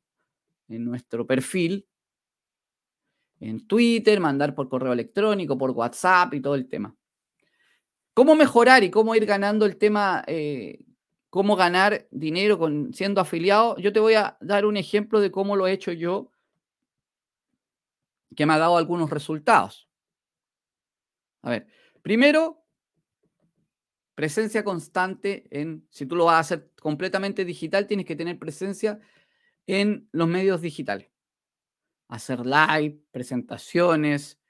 en 0.69 0.87
nuestro 0.87 1.27
perfil, 1.27 1.87
en 3.39 3.67
Twitter, 3.67 4.19
mandar 4.19 4.55
por 4.55 4.71
correo 4.71 4.95
electrónico, 4.95 5.59
por 5.59 5.73
WhatsApp 5.73 6.33
y 6.33 6.41
todo 6.41 6.55
el 6.55 6.71
tema. 6.71 6.97
¿Cómo 8.15 8.35
mejorar 8.35 8.83
y 8.83 8.91
cómo 8.91 9.15
ir 9.15 9.27
ganando 9.27 9.67
el 9.67 9.77
tema, 9.77 10.25
eh, 10.27 10.87
cómo 11.29 11.55
ganar 11.55 12.09
dinero 12.11 12.59
con, 12.59 12.95
siendo 12.95 13.21
afiliado? 13.21 13.77
Yo 13.77 13.93
te 13.93 14.01
voy 14.01 14.15
a 14.15 14.39
dar 14.41 14.65
un 14.65 14.79
ejemplo 14.79 15.21
de 15.21 15.31
cómo 15.31 15.55
lo 15.55 15.67
he 15.67 15.73
hecho 15.73 15.93
yo, 15.93 16.33
que 18.35 18.47
me 18.47 18.55
ha 18.55 18.59
dado 18.59 18.77
algunos 18.77 19.11
resultados. 19.11 19.89
A 21.43 21.51
ver, 21.51 21.67
primero, 22.03 22.65
presencia 24.15 24.65
constante 24.65 25.47
en, 25.51 25.87
si 25.91 26.07
tú 26.07 26.17
lo 26.17 26.27
vas 26.27 26.37
a 26.37 26.41
hacer 26.41 26.73
completamente 26.81 27.45
digital, 27.45 27.87
tienes 27.87 28.07
que 28.07 28.17
tener 28.17 28.39
presencia 28.39 29.01
en 29.67 30.09
los 30.13 30.27
medios 30.27 30.61
digitales. 30.61 31.11
Hacer 32.09 32.45
live, 32.45 33.01
presentaciones, 33.13 34.41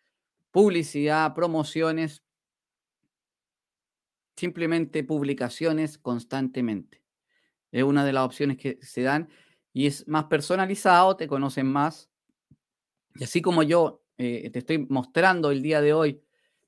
publicidad, 0.51 1.35
promociones, 1.35 2.23
simplemente 4.37 5.05
publicaciones 5.05 5.99
constantemente. 5.99 7.03
Es 7.73 7.83
una 7.83 8.05
de 8.05 8.13
las 8.13 8.25
opciones 8.25 8.57
que 8.57 8.79
se 8.81 9.03
dan 9.03 9.29
y 9.73 9.87
es 9.87 10.09
más 10.09 10.25
personalizado, 10.25 11.17
te 11.17 11.29
conocen 11.29 11.67
más. 11.67 12.11
Y 13.15 13.25
así 13.25 13.43
como 13.43 13.63
yo 13.63 14.03
eh, 14.17 14.51
te 14.51 14.61
estoy 14.61 14.87
mostrando 14.89 15.51
el 15.51 15.63
día 15.63 15.81
de 15.81 15.93
hoy 15.93 16.23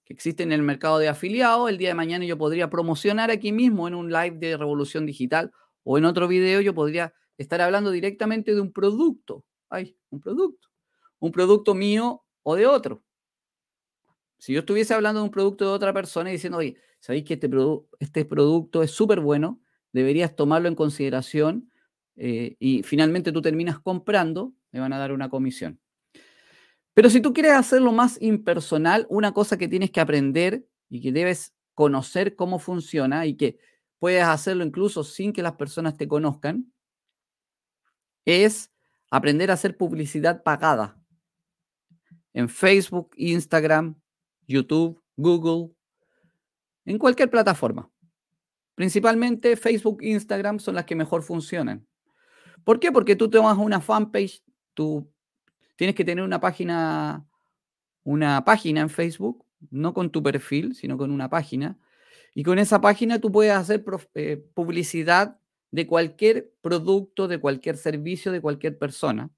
que 0.05 0.13
existe 0.13 0.43
en 0.43 0.53
el 0.53 0.63
mercado 0.63 0.99
de 0.99 1.09
afiliados, 1.09 1.71
el 1.71 1.79
día 1.79 1.89
de 1.89 1.95
mañana 1.95 2.25
yo 2.25 2.37
podría 2.37 2.71
promocionar 2.71 3.31
aquí 3.31 3.53
mismo 3.53 3.87
en 3.87 3.95
un 3.95 4.11
live 4.11 4.37
de 4.39 4.57
Revolución 4.57 5.07
Digital 5.07 5.53
o 5.85 5.99
en 5.99 6.05
otro 6.05 6.29
video 6.29 6.61
yo 6.61 6.75
podría 6.75 7.15
estar 7.39 7.61
hablando 7.61 7.91
directamente 7.91 8.55
de 8.55 8.61
un 8.61 8.73
producto. 8.73 9.45
Ay, 9.69 9.97
un 10.11 10.21
producto. 10.21 10.69
Un 11.19 11.33
producto 11.33 11.75
mío 11.75 12.25
o 12.43 12.57
de 12.57 12.67
otro. 12.67 13.03
Si 14.39 14.53
yo 14.53 14.61
estuviese 14.61 14.95
hablando 14.95 15.21
de 15.21 15.25
un 15.25 15.31
producto 15.31 15.67
de 15.67 15.71
otra 15.73 15.93
persona 15.93 16.31
y 16.31 16.33
diciendo, 16.33 16.59
oye, 16.59 16.77
sabéis 16.99 17.25
que 17.25 17.35
este, 17.35 17.51
este 17.99 18.25
producto 18.25 18.83
es 18.83 18.91
súper 18.91 19.21
bueno, 19.21 19.61
deberías 19.93 20.35
tomarlo 20.35 20.69
en 20.69 20.75
consideración 20.75 21.71
eh, 22.17 22.57
y 22.59 22.83
finalmente 22.83 23.33
tú 23.33 23.43
terminas 23.43 23.79
comprando, 23.81 24.55
me 24.73 24.81
van 24.81 24.93
a 24.93 24.99
dar 24.99 25.13
una 25.13 25.29
comisión. 25.29 25.79
Pero 26.95 27.11
si 27.11 27.21
tú 27.21 27.33
quieres 27.33 27.53
hacerlo 27.53 27.93
más 27.93 28.21
impersonal, 28.21 29.07
una 29.09 29.33
cosa 29.33 29.57
que 29.57 29.69
tienes 29.69 29.91
que 29.91 30.01
aprender 30.01 30.67
y 30.89 31.01
que 31.01 31.13
debes 31.13 31.55
conocer 31.75 32.37
cómo 32.37 32.59
funciona 32.59 33.27
y 33.27 33.37
que 33.37 33.59
puedes 33.99 34.25
hacerlo 34.25 34.65
incluso 34.65 35.05
sin 35.05 35.33
que 35.33 35.43
las 35.43 35.55
personas 35.55 35.97
te 35.97 36.09
conozcan, 36.09 36.73
es 38.25 38.71
aprender 39.11 39.51
a 39.51 39.55
hacer 39.55 39.77
publicidad 39.77 40.43
pagada 40.43 41.01
en 42.33 42.49
Facebook, 42.49 43.11
Instagram, 43.17 44.01
YouTube, 44.47 45.03
Google, 45.17 45.75
en 46.85 46.99
cualquier 46.99 47.31
plataforma. 47.31 47.91
Principalmente 48.75 49.57
Facebook 49.57 49.99
e 50.01 50.11
Instagram 50.11 50.59
son 50.59 50.75
las 50.75 50.85
que 50.85 50.95
mejor 50.95 51.23
funcionan. 51.23 51.87
¿Por 52.65 52.81
qué? 52.81 52.93
Porque 52.93 53.17
tú 53.17 53.29
tomas 53.29 53.59
una 53.59 53.81
fanpage, 53.81 54.43
tú 54.75 55.11
tienes 55.81 55.97
que 55.97 56.05
tener 56.05 56.23
una 56.23 56.41
página, 56.41 57.27
una 58.05 58.45
página 58.45 58.83
en 58.83 58.91
Facebook, 58.91 59.47
no 59.71 59.95
con 59.95 60.11
tu 60.11 60.23
perfil, 60.23 60.75
sino 60.75 60.99
con 60.99 61.11
una 61.11 61.31
página. 61.31 61.79
Y 62.35 62.43
con 62.43 62.59
esa 62.59 62.83
página 62.83 63.19
tú 63.19 63.33
puedes 63.33 63.55
hacer 63.55 63.83
eh, 64.13 64.45
publicidad 64.53 65.41
de 65.71 65.87
cualquier 65.87 66.53
producto, 66.61 67.29
de 67.29 67.41
cualquier 67.41 67.79
servicio, 67.79 68.31
de 68.31 68.43
cualquier 68.43 68.77
persona. 68.77 69.31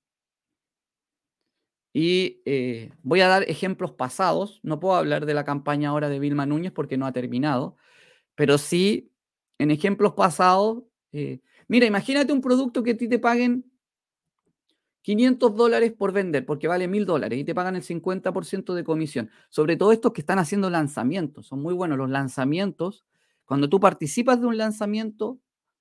Y 1.93 2.43
eh, 2.45 2.91
voy 3.05 3.21
a 3.21 3.29
dar 3.29 3.45
ejemplos 3.49 3.93
pasados. 3.93 4.59
No 4.65 4.81
puedo 4.81 4.97
hablar 4.97 5.27
de 5.27 5.35
la 5.35 5.45
campaña 5.45 5.91
ahora 5.91 6.09
de 6.09 6.19
Vilma 6.19 6.45
Núñez 6.45 6.73
porque 6.73 6.97
no 6.97 7.07
ha 7.07 7.13
terminado, 7.13 7.77
pero 8.35 8.59
sí 8.59 9.13
en 9.59 9.71
ejemplos 9.71 10.15
pasados. 10.15 10.83
Eh, 11.13 11.39
mira, 11.69 11.87
imagínate 11.87 12.33
un 12.33 12.41
producto 12.41 12.83
que 12.83 12.91
a 12.91 12.97
ti 12.97 13.07
te 13.07 13.21
paguen 13.21 13.72
500 15.03 15.55
dólares 15.57 15.93
por 15.93 16.13
vender, 16.13 16.47
porque 16.47 16.69
vale 16.69 16.89
1000 16.89 17.07
dólares 17.07 17.39
y 17.39 17.45
te 17.45 17.55
pagan 17.55 17.77
el 17.77 17.83
50% 17.83 18.75
de 18.75 18.85
comisión. 18.85 19.31
Sobre 19.49 19.77
todo 19.77 19.93
estos 19.93 20.13
que 20.13 20.21
están 20.21 20.39
haciendo 20.39 20.71
lanzamientos, 20.71 21.47
son 21.47 21.61
muy 21.61 21.75
buenos 21.75 21.99
los 21.99 22.11
lanzamientos. 22.11 23.05
Cuando 23.45 23.69
tú 23.69 23.81
participas 23.81 24.41
de 24.41 24.47
un 24.47 24.57
lanzamiento, 24.57 25.39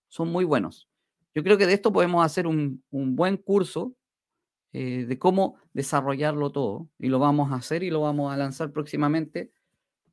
son 0.08 0.30
muy 0.30 0.44
buenos. 0.46 0.90
Yo 1.34 1.44
creo 1.44 1.58
que 1.58 1.68
de 1.68 1.74
esto 1.74 1.94
podemos 1.94 2.26
hacer 2.26 2.48
un, 2.48 2.84
un 2.90 3.16
buen 3.16 3.38
curso 3.38 3.96
eh, 4.74 5.06
de 5.06 5.20
cómo 5.20 5.58
desarrollarlo 5.74 6.52
todo. 6.52 6.90
Y 6.98 7.10
lo 7.10 7.20
vamos 7.20 7.52
a 7.52 7.56
hacer 7.56 7.84
y 7.84 7.90
lo 7.90 8.02
vamos 8.02 8.34
a 8.34 8.38
lanzar 8.38 8.72
próximamente 8.72 9.52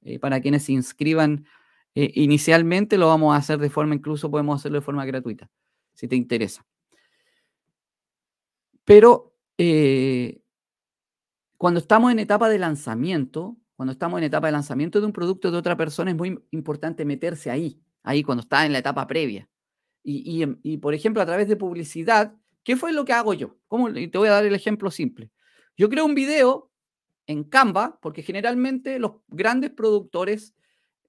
eh, 0.03 0.19
para 0.19 0.41
quienes 0.41 0.65
se 0.65 0.73
inscriban. 0.73 1.47
Eh, 1.95 2.11
inicialmente 2.15 2.99
lo 2.99 3.07
vamos 3.09 3.35
a 3.35 3.39
hacer 3.39 3.59
de 3.59 3.71
forma, 3.71 3.95
incluso 3.95 4.31
podemos 4.31 4.61
hacerlo 4.61 4.79
de 4.79 4.85
forma 4.85 5.05
gratuita, 5.05 5.51
si 5.95 6.09
te 6.09 6.17
interesa. 6.17 6.67
Pero 8.89 9.35
cuando 11.57 11.79
estamos 11.81 12.11
en 12.11 12.19
etapa 12.19 12.49
de 12.49 12.59
lanzamiento, 12.59 13.57
cuando 13.77 13.93
estamos 13.93 14.19
en 14.19 14.25
etapa 14.25 14.49
de 14.49 14.53
lanzamiento 14.53 14.99
de 14.99 15.07
un 15.07 15.13
producto 15.13 15.51
de 15.51 15.59
otra 15.59 15.77
persona, 15.77 16.11
es 16.11 16.17
muy 16.17 16.43
importante 16.51 17.05
meterse 17.05 17.51
ahí, 17.51 17.81
ahí 18.03 18.23
cuando 18.23 18.43
está 18.43 18.67
en 18.67 18.73
la 18.73 18.79
etapa 18.79 19.07
previa. 19.07 19.49
y, 20.03 20.45
y 20.63 20.79
por 20.79 20.95
ejemplo, 20.95 21.23
a 21.23 21.27
través 21.27 21.49
de 21.49 21.57
publicidad, 21.57 22.35
¿Qué 22.69 22.77
fue 22.77 22.93
lo 22.93 23.07
que 23.07 23.15
hago 23.15 23.33
yo? 23.33 23.57
¿Cómo? 23.67 23.89
Y 23.89 24.09
te 24.09 24.19
voy 24.19 24.29
a 24.29 24.33
dar 24.33 24.45
el 24.45 24.55
ejemplo 24.55 24.91
simple. 24.91 25.31
Yo 25.75 25.89
creo 25.89 26.05
un 26.05 26.15
video 26.15 26.71
en 27.27 27.45
Canva, 27.45 27.99
porque 28.03 28.23
generalmente 28.23 28.99
los 28.99 29.13
grandes 29.27 29.71
productores, 29.71 30.55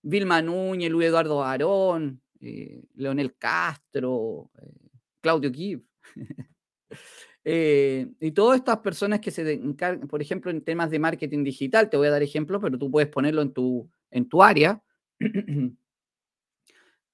Vilma 0.01 0.41
Núñez, 0.41 0.89
Luis 0.89 1.09
Eduardo 1.09 1.43
Arón, 1.43 2.21
eh, 2.39 2.85
Leonel 2.95 3.35
Castro, 3.35 4.49
eh, 4.61 4.71
Claudio 5.19 5.51
Gibb, 5.51 5.83
eh, 7.45 8.07
y 8.19 8.31
todas 8.31 8.57
estas 8.57 8.79
personas 8.79 9.19
que 9.19 9.31
se 9.31 9.53
encargan, 9.53 10.07
por 10.07 10.21
ejemplo, 10.21 10.51
en 10.51 10.63
temas 10.63 10.89
de 10.89 10.99
marketing 10.99 11.43
digital, 11.43 11.89
te 11.89 11.97
voy 11.97 12.07
a 12.07 12.11
dar 12.11 12.23
ejemplos, 12.23 12.61
pero 12.61 12.77
tú 12.77 12.91
puedes 12.91 13.09
ponerlo 13.09 13.41
en 13.41 13.53
tu, 13.53 13.89
en 14.11 14.27
tu 14.27 14.43
área. 14.43 14.81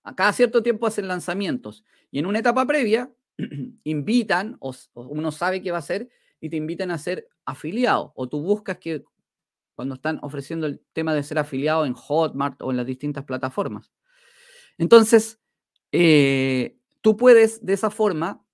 a 0.03 0.15
cada 0.15 0.33
cierto 0.33 0.61
tiempo 0.61 0.85
hacen 0.85 1.07
lanzamientos 1.07 1.83
y 2.11 2.19
en 2.19 2.27
una 2.27 2.39
etapa 2.39 2.65
previa 2.65 3.11
invitan, 3.83 4.55
o, 4.59 4.73
uno 4.93 5.31
sabe 5.31 5.61
qué 5.61 5.71
va 5.71 5.77
a 5.77 5.79
hacer, 5.79 6.09
y 6.39 6.49
te 6.49 6.57
invitan 6.57 6.91
a 6.91 6.97
ser 6.97 7.27
afiliado, 7.43 8.13
o 8.15 8.27
tú 8.29 8.41
buscas 8.41 8.77
que 8.77 9.03
cuando 9.73 9.95
están 9.95 10.19
ofreciendo 10.21 10.67
el 10.67 10.81
tema 10.93 11.13
de 11.13 11.23
ser 11.23 11.39
afiliado 11.39 11.85
en 11.85 11.93
Hotmart 11.93 12.61
o 12.61 12.71
en 12.71 12.77
las 12.77 12.85
distintas 12.85 13.25
plataformas. 13.25 13.91
Entonces, 14.77 15.41
eh, 15.91 16.77
tú 17.01 17.17
puedes 17.17 17.65
de 17.65 17.73
esa 17.73 17.89
forma 17.89 18.44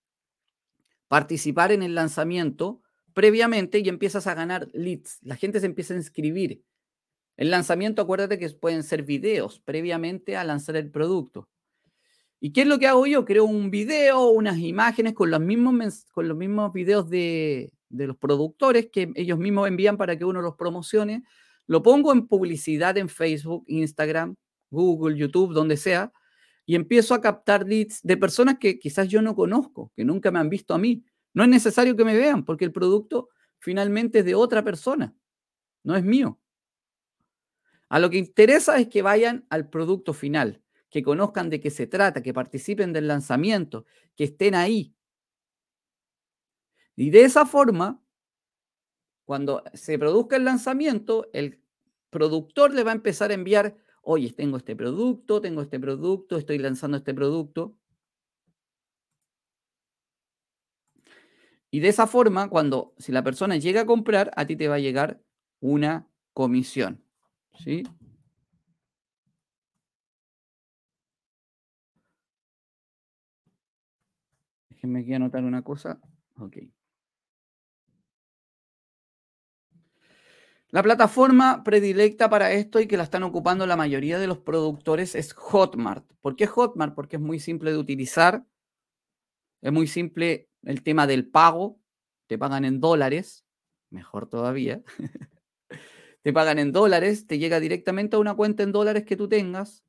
participar 1.11 1.73
en 1.73 1.83
el 1.83 1.93
lanzamiento 1.93 2.81
previamente 3.13 3.79
y 3.79 3.89
empiezas 3.89 4.27
a 4.27 4.33
ganar 4.33 4.69
leads. 4.71 5.19
La 5.23 5.35
gente 5.35 5.59
se 5.59 5.65
empieza 5.65 5.93
a 5.93 5.97
inscribir. 5.97 6.63
El 7.35 7.51
lanzamiento, 7.51 8.01
acuérdate 8.01 8.39
que 8.39 8.49
pueden 8.51 8.81
ser 8.81 9.03
videos 9.03 9.59
previamente 9.59 10.37
a 10.37 10.45
lanzar 10.45 10.77
el 10.77 10.89
producto. 10.89 11.49
¿Y 12.39 12.53
qué 12.53 12.61
es 12.61 12.67
lo 12.67 12.79
que 12.79 12.87
hago 12.87 13.05
yo? 13.07 13.25
Creo 13.25 13.43
un 13.43 13.69
video, 13.69 14.29
unas 14.29 14.57
imágenes 14.59 15.13
con 15.13 15.29
los 15.29 15.41
mismos, 15.41 16.05
con 16.13 16.29
los 16.29 16.37
mismos 16.37 16.71
videos 16.71 17.09
de, 17.09 17.73
los 17.89 18.15
productores 18.15 18.87
que 18.89 19.11
ellos 19.15 19.37
mismos 19.37 19.67
envían 19.67 19.97
para 19.97 20.17
que 20.17 20.23
uno 20.23 20.41
los 20.41 20.55
promocione. 20.55 21.25
Lo 21.67 21.83
pongo 21.83 22.13
en 22.13 22.25
publicidad 22.25 22.97
en 22.97 23.09
Facebook, 23.09 23.65
Instagram, 23.67 24.35
Google, 24.69 25.17
YouTube, 25.17 25.53
donde 25.53 25.75
sea, 25.75 26.13
y 26.71 26.75
empiezo 26.75 27.13
a 27.13 27.19
captar 27.19 27.67
leads 27.67 27.99
de 28.01 28.15
personas 28.15 28.57
que 28.57 28.79
quizás 28.79 29.09
yo 29.09 29.21
no 29.21 29.35
conozco, 29.35 29.91
que 29.93 30.05
nunca 30.05 30.31
me 30.31 30.39
han 30.39 30.47
visto 30.47 30.73
a 30.73 30.77
mí. 30.77 31.03
No 31.33 31.43
es 31.43 31.49
necesario 31.49 31.97
que 31.97 32.05
me 32.05 32.15
vean 32.15 32.45
porque 32.45 32.63
el 32.63 32.71
producto 32.71 33.27
finalmente 33.59 34.19
es 34.19 34.25
de 34.25 34.35
otra 34.35 34.63
persona, 34.63 35.13
no 35.83 35.97
es 35.97 36.03
mío. 36.05 36.39
A 37.89 37.99
lo 37.99 38.09
que 38.09 38.19
interesa 38.19 38.79
es 38.79 38.87
que 38.87 39.01
vayan 39.01 39.45
al 39.49 39.69
producto 39.69 40.13
final 40.13 40.61
que 40.89 41.03
conozcan 41.03 41.49
de 41.49 41.59
qué 41.59 41.71
se 41.71 41.87
trata, 41.87 42.23
que 42.23 42.33
participen 42.33 42.93
del 42.93 43.09
lanzamiento, 43.09 43.85
que 44.15 44.23
estén 44.23 44.55
ahí. 44.55 44.95
Y 46.95 47.09
de 47.09 47.25
esa 47.25 47.45
forma, 47.45 48.01
cuando 49.25 49.61
se 49.73 49.99
produzca 49.99 50.37
el 50.37 50.45
lanzamiento, 50.45 51.29
el 51.33 51.61
productor 52.09 52.73
le 52.73 52.85
va 52.85 52.91
a 52.91 52.95
empezar 52.95 53.31
a 53.31 53.33
enviar, 53.33 53.75
oye, 54.01 54.31
tengo 54.33 54.57
este 54.57 54.75
producto, 54.75 55.41
tengo 55.41 55.61
este 55.61 55.79
producto, 55.79 56.37
estoy 56.37 56.57
lanzando 56.57 56.97
este 56.97 57.13
producto. 57.13 57.77
Y 61.69 61.79
de 61.79 61.87
esa 61.87 62.05
forma, 62.05 62.49
cuando 62.49 62.93
si 62.97 63.11
la 63.11 63.23
persona 63.23 63.55
llega 63.57 63.81
a 63.81 63.85
comprar, 63.85 64.31
a 64.35 64.45
ti 64.45 64.55
te 64.57 64.67
va 64.67 64.75
a 64.75 64.79
llegar 64.79 65.21
una 65.61 66.07
comisión. 66.33 67.01
¿Sí? 67.57 67.83
Déjenme 74.69 74.99
aquí 75.01 75.13
anotar 75.13 75.43
una 75.43 75.61
cosa. 75.61 75.99
Ok. 76.37 76.57
La 80.71 80.81
plataforma 80.81 81.65
predilecta 81.65 82.29
para 82.29 82.53
esto 82.53 82.79
y 82.79 82.87
que 82.87 82.95
la 82.95 83.03
están 83.03 83.23
ocupando 83.23 83.67
la 83.67 83.75
mayoría 83.75 84.17
de 84.19 84.27
los 84.27 84.37
productores 84.37 85.15
es 85.15 85.33
Hotmart. 85.33 86.09
¿Por 86.21 86.37
qué 86.37 86.47
Hotmart? 86.47 86.95
Porque 86.95 87.17
es 87.17 87.21
muy 87.21 87.41
simple 87.41 87.71
de 87.71 87.77
utilizar. 87.77 88.45
Es 89.61 89.73
muy 89.73 89.87
simple 89.87 90.47
el 90.63 90.81
tema 90.81 91.07
del 91.07 91.27
pago. 91.27 91.77
Te 92.27 92.37
pagan 92.37 92.63
en 92.63 92.79
dólares. 92.79 93.45
Mejor 93.89 94.29
todavía. 94.29 94.81
te 96.21 96.31
pagan 96.31 96.57
en 96.57 96.71
dólares. 96.71 97.27
Te 97.27 97.37
llega 97.37 97.59
directamente 97.59 98.15
a 98.15 98.19
una 98.19 98.33
cuenta 98.35 98.63
en 98.63 98.71
dólares 98.71 99.03
que 99.03 99.17
tú 99.17 99.27
tengas. 99.27 99.83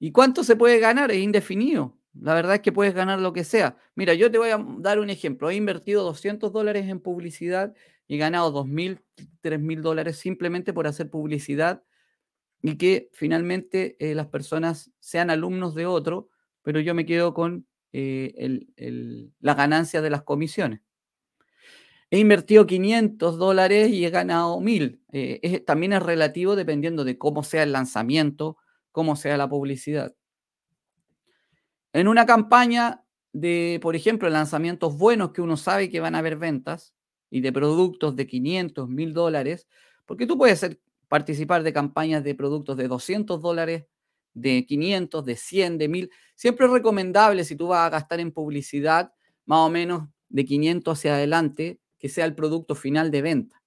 ¿Y 0.00 0.10
cuánto 0.10 0.42
se 0.42 0.56
puede 0.56 0.80
ganar? 0.80 1.12
Es 1.12 1.18
indefinido. 1.18 1.96
La 2.20 2.34
verdad 2.34 2.56
es 2.56 2.60
que 2.60 2.72
puedes 2.72 2.92
ganar 2.92 3.20
lo 3.20 3.32
que 3.32 3.44
sea. 3.44 3.76
Mira, 3.94 4.14
yo 4.14 4.32
te 4.32 4.38
voy 4.38 4.50
a 4.50 4.58
dar 4.78 4.98
un 4.98 5.10
ejemplo. 5.10 5.48
He 5.48 5.54
invertido 5.54 6.02
200 6.02 6.52
dólares 6.52 6.88
en 6.88 6.98
publicidad 6.98 7.72
y 8.08 8.18
ganado 8.18 8.52
2.000, 8.52 9.02
3.000 9.42 9.80
dólares 9.80 10.18
simplemente 10.18 10.72
por 10.72 10.86
hacer 10.86 11.10
publicidad 11.10 11.82
y 12.62 12.76
que 12.76 13.10
finalmente 13.12 13.96
eh, 13.98 14.14
las 14.14 14.26
personas 14.28 14.92
sean 14.98 15.30
alumnos 15.30 15.74
de 15.74 15.86
otro, 15.86 16.30
pero 16.62 16.80
yo 16.80 16.94
me 16.94 17.06
quedo 17.06 17.34
con 17.34 17.66
eh, 17.92 18.60
la 19.40 19.54
ganancia 19.54 20.02
de 20.02 20.10
las 20.10 20.22
comisiones. 20.22 20.80
He 22.10 22.18
invertido 22.18 22.66
500 22.66 23.36
dólares 23.36 23.88
y 23.90 24.04
he 24.04 24.10
ganado 24.10 24.60
1.000. 24.60 25.00
Eh, 25.12 25.60
también 25.66 25.92
es 25.92 26.02
relativo 26.02 26.54
dependiendo 26.54 27.04
de 27.04 27.18
cómo 27.18 27.42
sea 27.42 27.64
el 27.64 27.72
lanzamiento, 27.72 28.58
cómo 28.92 29.16
sea 29.16 29.36
la 29.36 29.48
publicidad. 29.48 30.14
En 31.92 32.08
una 32.08 32.26
campaña 32.26 33.04
de, 33.32 33.80
por 33.82 33.96
ejemplo, 33.96 34.28
lanzamientos 34.28 34.96
buenos 34.96 35.32
que 35.32 35.42
uno 35.42 35.56
sabe 35.56 35.90
que 35.90 36.00
van 36.00 36.14
a 36.14 36.18
haber 36.18 36.36
ventas 36.36 36.95
y 37.30 37.40
de 37.40 37.52
productos 37.52 38.16
de 38.16 38.26
500, 38.26 38.88
1000 38.88 39.12
dólares, 39.12 39.66
porque 40.04 40.26
tú 40.26 40.38
puedes 40.38 40.78
participar 41.08 41.62
de 41.62 41.72
campañas 41.72 42.24
de 42.24 42.34
productos 42.34 42.76
de 42.76 42.88
200 42.88 43.40
dólares, 43.40 43.86
de 44.34 44.66
500, 44.66 45.24
de 45.24 45.36
100, 45.36 45.78
de 45.78 45.88
1000. 45.88 46.10
Siempre 46.34 46.66
es 46.66 46.72
recomendable 46.72 47.44
si 47.44 47.56
tú 47.56 47.68
vas 47.68 47.86
a 47.86 47.90
gastar 47.90 48.20
en 48.20 48.32
publicidad 48.32 49.12
más 49.44 49.60
o 49.60 49.70
menos 49.70 50.08
de 50.28 50.44
500 50.44 50.98
hacia 50.98 51.14
adelante, 51.14 51.80
que 51.98 52.08
sea 52.08 52.24
el 52.24 52.34
producto 52.34 52.74
final 52.74 53.10
de 53.10 53.22
venta. 53.22 53.62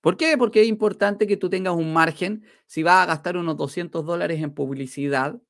¿Por 0.00 0.18
qué? 0.18 0.36
Porque 0.36 0.60
es 0.60 0.68
importante 0.68 1.26
que 1.26 1.38
tú 1.38 1.48
tengas 1.48 1.74
un 1.74 1.94
margen. 1.94 2.44
Si 2.66 2.82
vas 2.82 3.02
a 3.02 3.06
gastar 3.06 3.38
unos 3.38 3.56
200 3.56 4.04
dólares 4.04 4.42
en 4.42 4.52
publicidad, 4.52 5.40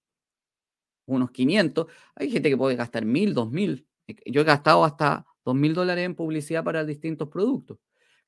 unos 1.07 1.33
500. 1.33 1.87
Hay 2.15 2.31
gente 2.31 2.51
que 2.51 2.57
puede 2.57 2.77
gastar 2.77 3.05
1000, 3.05 3.35
2000. 3.35 3.89
Yo 4.27 4.43
he 4.43 4.45
gastado 4.45 4.85
hasta 4.85 5.27
2000 5.45 5.75
dólares 5.75 6.05
en 6.05 6.15
publicidad 6.15 6.65
para 6.65 6.85
distintos 6.85 7.29
productos. 7.29 7.79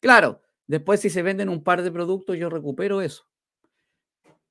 Claro, 0.00 0.42
después 0.66 1.00
si 1.00 1.10
se 1.10 1.22
venden 1.22 1.48
un 1.48 1.62
par 1.62 1.82
de 1.82 1.90
productos, 1.90 2.36
yo 2.36 2.50
recupero 2.50 3.00
eso. 3.00 3.24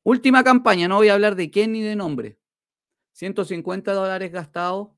Última 0.03 0.43
campaña, 0.43 0.87
no 0.87 0.97
voy 0.97 1.09
a 1.09 1.13
hablar 1.13 1.35
de 1.35 1.49
quién 1.49 1.71
ni 1.71 1.81
de 1.81 1.95
nombre. 1.95 2.37
150 3.13 3.93
dólares 3.93 4.31
gastados, 4.31 4.89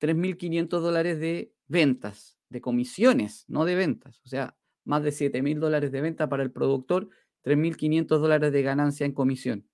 3.500 0.00 0.80
dólares 0.80 1.20
de 1.20 1.54
ventas, 1.68 2.38
de 2.48 2.60
comisiones, 2.60 3.44
no 3.48 3.64
de 3.64 3.74
ventas. 3.74 4.20
O 4.24 4.28
sea, 4.28 4.56
más 4.84 5.02
de 5.02 5.10
7.000 5.10 5.60
dólares 5.60 5.92
de 5.92 6.00
venta 6.00 6.28
para 6.28 6.42
el 6.42 6.50
productor, 6.50 7.08
3.500 7.44 8.06
dólares 8.18 8.52
de 8.52 8.62
ganancia 8.62 9.06
en 9.06 9.12
comisión. 9.12 9.68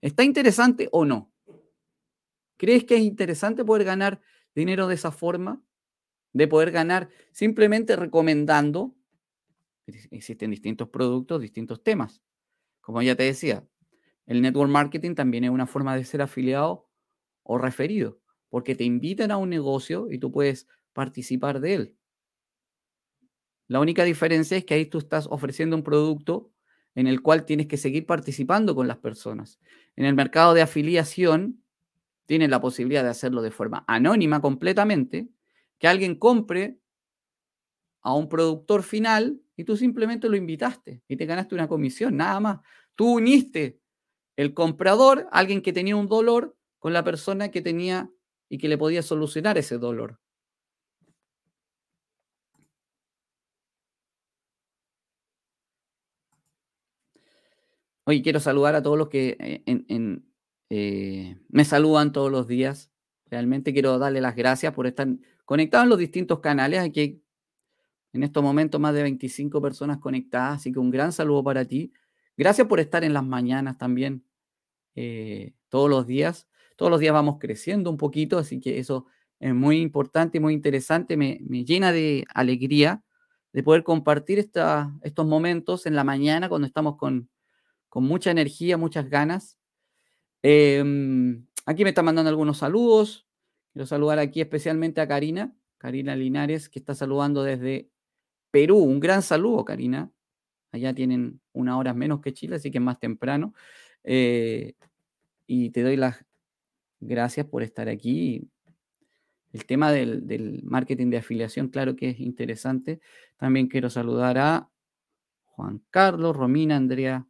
¿Está 0.00 0.24
interesante 0.24 0.88
o 0.92 1.04
no? 1.04 1.32
¿Crees 2.56 2.84
que 2.84 2.96
es 2.96 3.02
interesante 3.02 3.64
poder 3.64 3.84
ganar 3.84 4.20
dinero 4.54 4.86
de 4.86 4.94
esa 4.94 5.10
forma? 5.10 5.62
De 6.32 6.48
poder 6.48 6.70
ganar 6.70 7.08
simplemente 7.30 7.96
recomendando. 7.96 8.94
Existen 9.86 10.50
distintos 10.50 10.88
productos, 10.88 11.40
distintos 11.40 11.82
temas. 11.82 12.22
Como 12.80 13.02
ya 13.02 13.14
te 13.14 13.24
decía, 13.24 13.66
el 14.26 14.42
network 14.42 14.70
marketing 14.70 15.14
también 15.14 15.44
es 15.44 15.50
una 15.50 15.66
forma 15.66 15.96
de 15.96 16.04
ser 16.04 16.22
afiliado 16.22 16.88
o 17.42 17.58
referido, 17.58 18.20
porque 18.48 18.74
te 18.74 18.84
invitan 18.84 19.30
a 19.30 19.36
un 19.36 19.50
negocio 19.50 20.10
y 20.10 20.18
tú 20.18 20.30
puedes 20.30 20.66
participar 20.92 21.60
de 21.60 21.74
él. 21.74 21.96
La 23.68 23.80
única 23.80 24.04
diferencia 24.04 24.56
es 24.56 24.64
que 24.64 24.74
ahí 24.74 24.86
tú 24.86 24.98
estás 24.98 25.26
ofreciendo 25.30 25.76
un 25.76 25.82
producto 25.82 26.52
en 26.94 27.06
el 27.06 27.22
cual 27.22 27.44
tienes 27.44 27.66
que 27.66 27.78
seguir 27.78 28.06
participando 28.06 28.74
con 28.74 28.86
las 28.86 28.98
personas. 28.98 29.58
En 29.96 30.04
el 30.04 30.14
mercado 30.14 30.54
de 30.54 30.62
afiliación, 30.62 31.62
tienes 32.26 32.50
la 32.50 32.60
posibilidad 32.60 33.02
de 33.02 33.10
hacerlo 33.10 33.42
de 33.42 33.50
forma 33.50 33.84
anónima 33.88 34.40
completamente, 34.40 35.28
que 35.82 35.88
alguien 35.88 36.14
compre 36.14 36.78
a 38.02 38.14
un 38.14 38.28
productor 38.28 38.84
final 38.84 39.42
y 39.56 39.64
tú 39.64 39.76
simplemente 39.76 40.28
lo 40.28 40.36
invitaste 40.36 41.02
y 41.08 41.16
te 41.16 41.26
ganaste 41.26 41.56
una 41.56 41.66
comisión, 41.66 42.16
nada 42.16 42.38
más. 42.38 42.60
Tú 42.94 43.14
uniste 43.14 43.80
el 44.36 44.54
comprador, 44.54 45.26
alguien 45.32 45.60
que 45.60 45.72
tenía 45.72 45.96
un 45.96 46.06
dolor, 46.06 46.56
con 46.78 46.92
la 46.92 47.02
persona 47.02 47.50
que 47.50 47.62
tenía 47.62 48.08
y 48.48 48.58
que 48.58 48.68
le 48.68 48.78
podía 48.78 49.02
solucionar 49.02 49.58
ese 49.58 49.76
dolor. 49.78 50.20
Hoy 58.04 58.22
quiero 58.22 58.38
saludar 58.38 58.76
a 58.76 58.82
todos 58.84 58.98
los 58.98 59.08
que 59.08 59.36
eh, 59.40 59.64
eh, 60.70 61.36
me 61.48 61.64
saludan 61.64 62.12
todos 62.12 62.30
los 62.30 62.46
días. 62.46 62.91
Realmente 63.32 63.72
quiero 63.72 63.98
darle 63.98 64.20
las 64.20 64.36
gracias 64.36 64.74
por 64.74 64.86
estar 64.86 65.08
conectados 65.46 65.84
en 65.84 65.88
los 65.88 65.98
distintos 65.98 66.40
canales. 66.40 66.80
Aquí 66.80 67.22
en 68.12 68.22
estos 68.22 68.42
momentos 68.42 68.78
más 68.78 68.92
de 68.92 69.02
25 69.02 69.62
personas 69.62 69.96
conectadas, 69.96 70.56
así 70.60 70.70
que 70.70 70.78
un 70.78 70.90
gran 70.90 71.12
saludo 71.12 71.42
para 71.42 71.64
ti. 71.64 71.94
Gracias 72.36 72.66
por 72.66 72.78
estar 72.78 73.04
en 73.04 73.14
las 73.14 73.24
mañanas 73.24 73.78
también, 73.78 74.22
eh, 74.94 75.54
todos 75.70 75.88
los 75.88 76.06
días. 76.06 76.46
Todos 76.76 76.90
los 76.90 77.00
días 77.00 77.14
vamos 77.14 77.38
creciendo 77.40 77.88
un 77.88 77.96
poquito, 77.96 78.36
así 78.36 78.60
que 78.60 78.78
eso 78.78 79.06
es 79.40 79.54
muy 79.54 79.80
importante 79.80 80.38
muy 80.38 80.52
interesante. 80.52 81.16
Me, 81.16 81.38
llena 81.64 81.90
de 81.90 82.26
alegría 82.34 83.02
de 83.54 83.62
poder 83.62 83.82
compartir 83.82 84.40
estos 84.40 85.26
momentos 85.26 85.86
en 85.86 85.94
la 85.94 86.04
mañana 86.04 86.50
cuando 86.50 86.66
estamos 86.66 86.98
con, 86.98 87.30
con 87.88 88.04
mucha 88.04 88.30
energía, 88.30 88.76
muchas 88.76 89.08
ganas 89.08 89.58
Em, 90.42 91.46
aquí 91.66 91.84
me 91.84 91.90
están 91.90 92.04
mandando 92.04 92.28
algunos 92.28 92.58
saludos. 92.58 93.26
Quiero 93.72 93.86
saludar 93.86 94.18
aquí 94.18 94.40
especialmente 94.40 95.00
a 95.00 95.08
Karina, 95.08 95.54
Karina 95.78 96.14
Linares, 96.14 96.68
que 96.68 96.78
está 96.78 96.94
saludando 96.94 97.42
desde 97.42 97.90
Perú. 98.50 98.78
Un 98.78 99.00
gran 99.00 99.22
saludo, 99.22 99.64
Karina. 99.64 100.12
Allá 100.72 100.94
tienen 100.94 101.40
una 101.52 101.78
hora 101.78 101.94
menos 101.94 102.20
que 102.20 102.32
Chile, 102.32 102.56
así 102.56 102.70
que 102.70 102.78
es 102.78 102.84
más 102.84 102.98
temprano. 102.98 103.54
Eh, 104.04 104.74
y 105.46 105.70
te 105.70 105.82
doy 105.82 105.96
las 105.96 106.24
gracias 107.00 107.46
por 107.46 107.62
estar 107.62 107.88
aquí. 107.88 108.48
El 109.52 109.66
tema 109.66 109.92
del, 109.92 110.26
del, 110.26 110.62
marketing 110.64 111.10
de 111.10 111.18
afiliación, 111.18 111.68
claro 111.68 111.94
que 111.94 112.10
es 112.10 112.20
interesante. 112.20 113.00
También 113.36 113.68
quiero 113.68 113.90
saludar 113.90 114.38
a 114.38 114.70
Juan 115.44 115.82
Carlos, 115.90 116.34
Romina, 116.34 116.76
Andrea, 116.76 117.26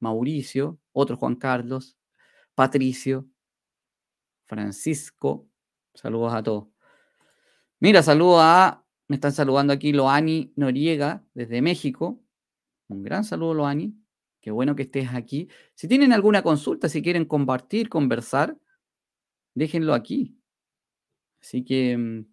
Mauricio, 0.00 0.78
otro 0.92 1.16
Juan 1.16 1.36
Carlos, 1.36 1.96
Patricio, 2.54 3.26
Francisco, 4.46 5.48
saludos 5.94 6.34
a 6.34 6.42
todos. 6.42 6.68
Mira, 7.80 8.02
saludo 8.02 8.40
a, 8.40 8.84
me 9.08 9.16
están 9.16 9.32
saludando 9.32 9.72
aquí 9.72 9.92
Loani 9.92 10.52
Noriega 10.56 11.24
desde 11.34 11.60
México. 11.62 12.20
Un 12.88 13.02
gran 13.02 13.24
saludo, 13.24 13.54
Loani. 13.54 13.94
Qué 14.40 14.50
bueno 14.50 14.76
que 14.76 14.84
estés 14.84 15.08
aquí. 15.12 15.48
Si 15.74 15.88
tienen 15.88 16.12
alguna 16.12 16.42
consulta, 16.42 16.88
si 16.88 17.02
quieren 17.02 17.24
compartir, 17.24 17.88
conversar, 17.88 18.56
déjenlo 19.54 19.92
aquí. 19.92 20.38
Así 21.40 21.64
que 21.64 21.96
mm, 21.96 22.26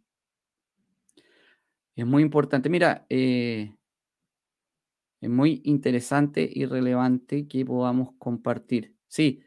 es 1.95 2.05
muy 2.05 2.23
importante. 2.23 2.69
Mira, 2.69 3.05
eh, 3.09 3.75
es 5.21 5.29
muy 5.29 5.61
interesante 5.65 6.49
y 6.51 6.65
relevante 6.65 7.47
que 7.47 7.65
podamos 7.65 8.13
compartir. 8.17 8.95
Sí, 9.07 9.42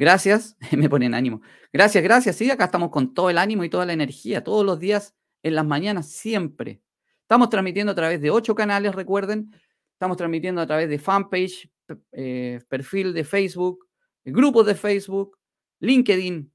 Gracias, 0.00 0.56
me 0.72 0.88
ponen 0.88 1.12
ánimo. 1.12 1.42
Gracias, 1.74 2.02
gracias. 2.02 2.36
Sí, 2.36 2.50
acá 2.50 2.64
estamos 2.64 2.88
con 2.88 3.12
todo 3.12 3.28
el 3.28 3.36
ánimo 3.36 3.64
y 3.64 3.68
toda 3.68 3.84
la 3.84 3.92
energía, 3.92 4.42
todos 4.42 4.64
los 4.64 4.80
días, 4.80 5.14
en 5.42 5.54
las 5.54 5.66
mañanas, 5.66 6.08
siempre. 6.08 6.80
Estamos 7.20 7.50
transmitiendo 7.50 7.92
a 7.92 7.94
través 7.94 8.18
de 8.22 8.30
ocho 8.30 8.54
canales, 8.54 8.94
recuerden. 8.94 9.54
Estamos 9.92 10.16
transmitiendo 10.16 10.62
a 10.62 10.66
través 10.66 10.88
de 10.88 10.98
fanpage, 10.98 11.70
eh, 12.12 12.60
perfil 12.70 13.12
de 13.12 13.24
Facebook, 13.24 13.90
grupos 14.24 14.64
de 14.64 14.74
Facebook, 14.74 15.38
LinkedIn, 15.80 16.50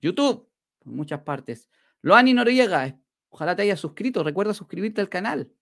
YouTube. 0.00 0.48
en 0.86 0.96
muchas 0.96 1.20
partes. 1.20 1.68
Loani 2.00 2.32
Noriega, 2.32 2.98
ojalá 3.28 3.56
te 3.56 3.60
hayas 3.60 3.78
suscrito. 3.78 4.24
Recuerda 4.24 4.54
suscribirte 4.54 5.02
al 5.02 5.10
canal. 5.10 5.52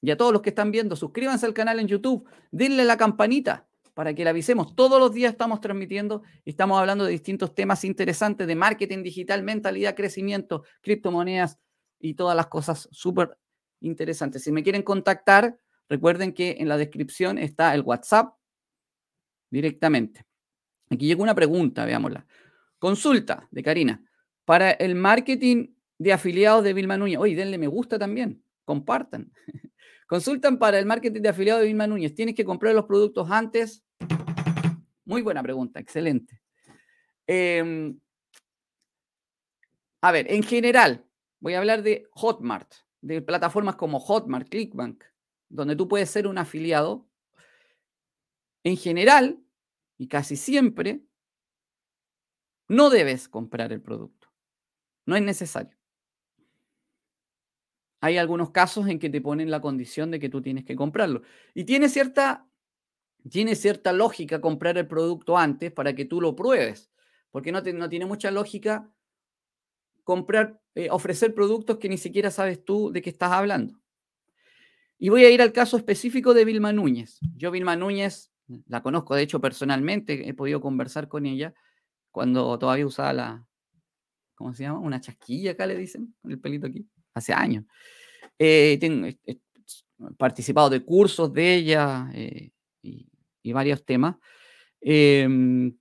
Y 0.00 0.10
a 0.10 0.16
todos 0.16 0.32
los 0.32 0.42
que 0.42 0.48
están 0.48 0.72
viendo, 0.72 0.96
suscríbanse 0.96 1.46
al 1.46 1.54
canal 1.54 1.78
en 1.78 1.86
YouTube, 1.86 2.28
denle 2.50 2.84
la 2.84 2.96
campanita 2.96 3.65
para 3.96 4.12
que 4.12 4.24
le 4.24 4.28
avisemos. 4.28 4.76
Todos 4.76 5.00
los 5.00 5.14
días 5.14 5.32
estamos 5.32 5.62
transmitiendo 5.62 6.22
y 6.44 6.50
estamos 6.50 6.78
hablando 6.78 7.06
de 7.06 7.12
distintos 7.12 7.54
temas 7.54 7.82
interesantes 7.82 8.46
de 8.46 8.54
marketing 8.54 9.02
digital, 9.02 9.42
mentalidad, 9.42 9.96
crecimiento, 9.96 10.64
criptomonedas 10.82 11.58
y 11.98 12.12
todas 12.12 12.36
las 12.36 12.48
cosas 12.48 12.90
súper 12.92 13.38
interesantes. 13.80 14.44
Si 14.44 14.52
me 14.52 14.62
quieren 14.62 14.82
contactar, 14.82 15.56
recuerden 15.88 16.34
que 16.34 16.56
en 16.58 16.68
la 16.68 16.76
descripción 16.76 17.38
está 17.38 17.74
el 17.74 17.80
WhatsApp 17.80 18.34
directamente. 19.48 20.26
Aquí 20.90 21.06
llegó 21.06 21.22
una 21.22 21.34
pregunta, 21.34 21.86
veámosla. 21.86 22.26
Consulta 22.78 23.48
de 23.50 23.62
Karina. 23.62 24.04
Para 24.44 24.72
el 24.72 24.94
marketing 24.94 25.68
de 25.96 26.12
afiliados 26.12 26.62
de 26.64 26.74
Vilma 26.74 26.98
Núñez. 26.98 27.18
Oye, 27.18 27.34
denle 27.34 27.56
me 27.56 27.66
gusta 27.66 27.98
también. 27.98 28.44
Compartan. 28.66 29.32
Consultan 30.06 30.58
para 30.58 30.78
el 30.78 30.84
marketing 30.84 31.22
de 31.22 31.30
afiliados 31.30 31.62
de 31.62 31.68
Vilma 31.68 31.86
Núñez. 31.86 32.14
¿Tienes 32.14 32.34
que 32.34 32.44
comprar 32.44 32.74
los 32.74 32.84
productos 32.84 33.30
antes? 33.30 33.85
Muy 35.04 35.22
buena 35.22 35.42
pregunta, 35.42 35.78
excelente. 35.78 36.42
Em, 37.26 37.98
a 40.00 40.12
ver, 40.12 40.30
en 40.32 40.42
general, 40.42 41.06
voy 41.40 41.54
a 41.54 41.58
hablar 41.58 41.82
de 41.82 42.08
Hotmart, 42.10 42.72
de 43.00 43.22
plataformas 43.22 43.76
como 43.76 44.00
Hotmart, 44.00 44.48
Clickbank, 44.48 45.04
donde 45.48 45.76
tú 45.76 45.88
puedes 45.88 46.10
ser 46.10 46.26
un 46.26 46.38
afiliado. 46.38 47.08
En 48.64 48.76
general, 48.76 49.40
y 49.96 50.08
casi 50.08 50.36
siempre, 50.36 51.02
no 52.68 52.90
debes 52.90 53.28
comprar 53.28 53.72
el 53.72 53.80
producto. 53.80 54.28
No 55.06 55.14
es 55.14 55.22
necesario. 55.22 55.76
Hay 58.00 58.18
algunos 58.18 58.50
casos 58.50 58.88
en 58.88 58.98
que 58.98 59.08
te 59.08 59.20
ponen 59.20 59.50
la 59.50 59.60
condición 59.60 60.10
de 60.10 60.18
que 60.18 60.28
tú 60.28 60.42
tienes 60.42 60.64
que 60.64 60.76
comprarlo. 60.76 61.22
Y 61.54 61.64
tiene 61.64 61.88
cierta 61.88 62.48
tiene 63.28 63.54
cierta 63.54 63.92
lógica 63.92 64.40
comprar 64.40 64.78
el 64.78 64.86
producto 64.86 65.36
antes 65.36 65.72
para 65.72 65.94
que 65.94 66.04
tú 66.04 66.20
lo 66.20 66.36
pruebes, 66.36 66.90
porque 67.30 67.52
no, 67.52 67.60
no 67.60 67.88
tiene 67.88 68.06
mucha 68.06 68.30
lógica 68.30 68.90
comprar, 70.04 70.60
eh, 70.74 70.88
ofrecer 70.90 71.34
productos 71.34 71.78
que 71.78 71.88
ni 71.88 71.98
siquiera 71.98 72.30
sabes 72.30 72.64
tú 72.64 72.92
de 72.92 73.02
qué 73.02 73.10
estás 73.10 73.32
hablando. 73.32 73.80
Y 74.98 75.08
voy 75.08 75.24
a 75.24 75.30
ir 75.30 75.42
al 75.42 75.52
caso 75.52 75.76
específico 75.76 76.32
de 76.32 76.44
Vilma 76.44 76.72
Núñez. 76.72 77.18
Yo 77.36 77.50
Vilma 77.50 77.76
Núñez 77.76 78.30
la 78.68 78.82
conozco, 78.82 79.14
de 79.14 79.22
hecho, 79.22 79.40
personalmente, 79.40 80.28
he 80.28 80.34
podido 80.34 80.60
conversar 80.60 81.08
con 81.08 81.26
ella 81.26 81.54
cuando 82.10 82.58
todavía 82.58 82.86
usaba 82.86 83.12
la, 83.12 83.46
¿cómo 84.34 84.54
se 84.54 84.62
llama? 84.62 84.78
Una 84.78 85.00
chasquilla 85.00 85.52
acá 85.52 85.66
le 85.66 85.76
dicen, 85.76 86.14
con 86.22 86.30
el 86.30 86.38
pelito 86.38 86.66
aquí, 86.66 86.86
hace 87.14 87.32
años. 87.32 87.64
Eh, 88.38 88.78
tengo, 88.80 89.06
he, 89.06 89.40
participado 90.16 90.70
de 90.70 90.84
cursos 90.84 91.32
de 91.32 91.54
ella 91.56 92.10
eh, 92.14 92.50
y 93.46 93.52
varios 93.52 93.84
temas. 93.84 94.16
Em, 94.80 95.76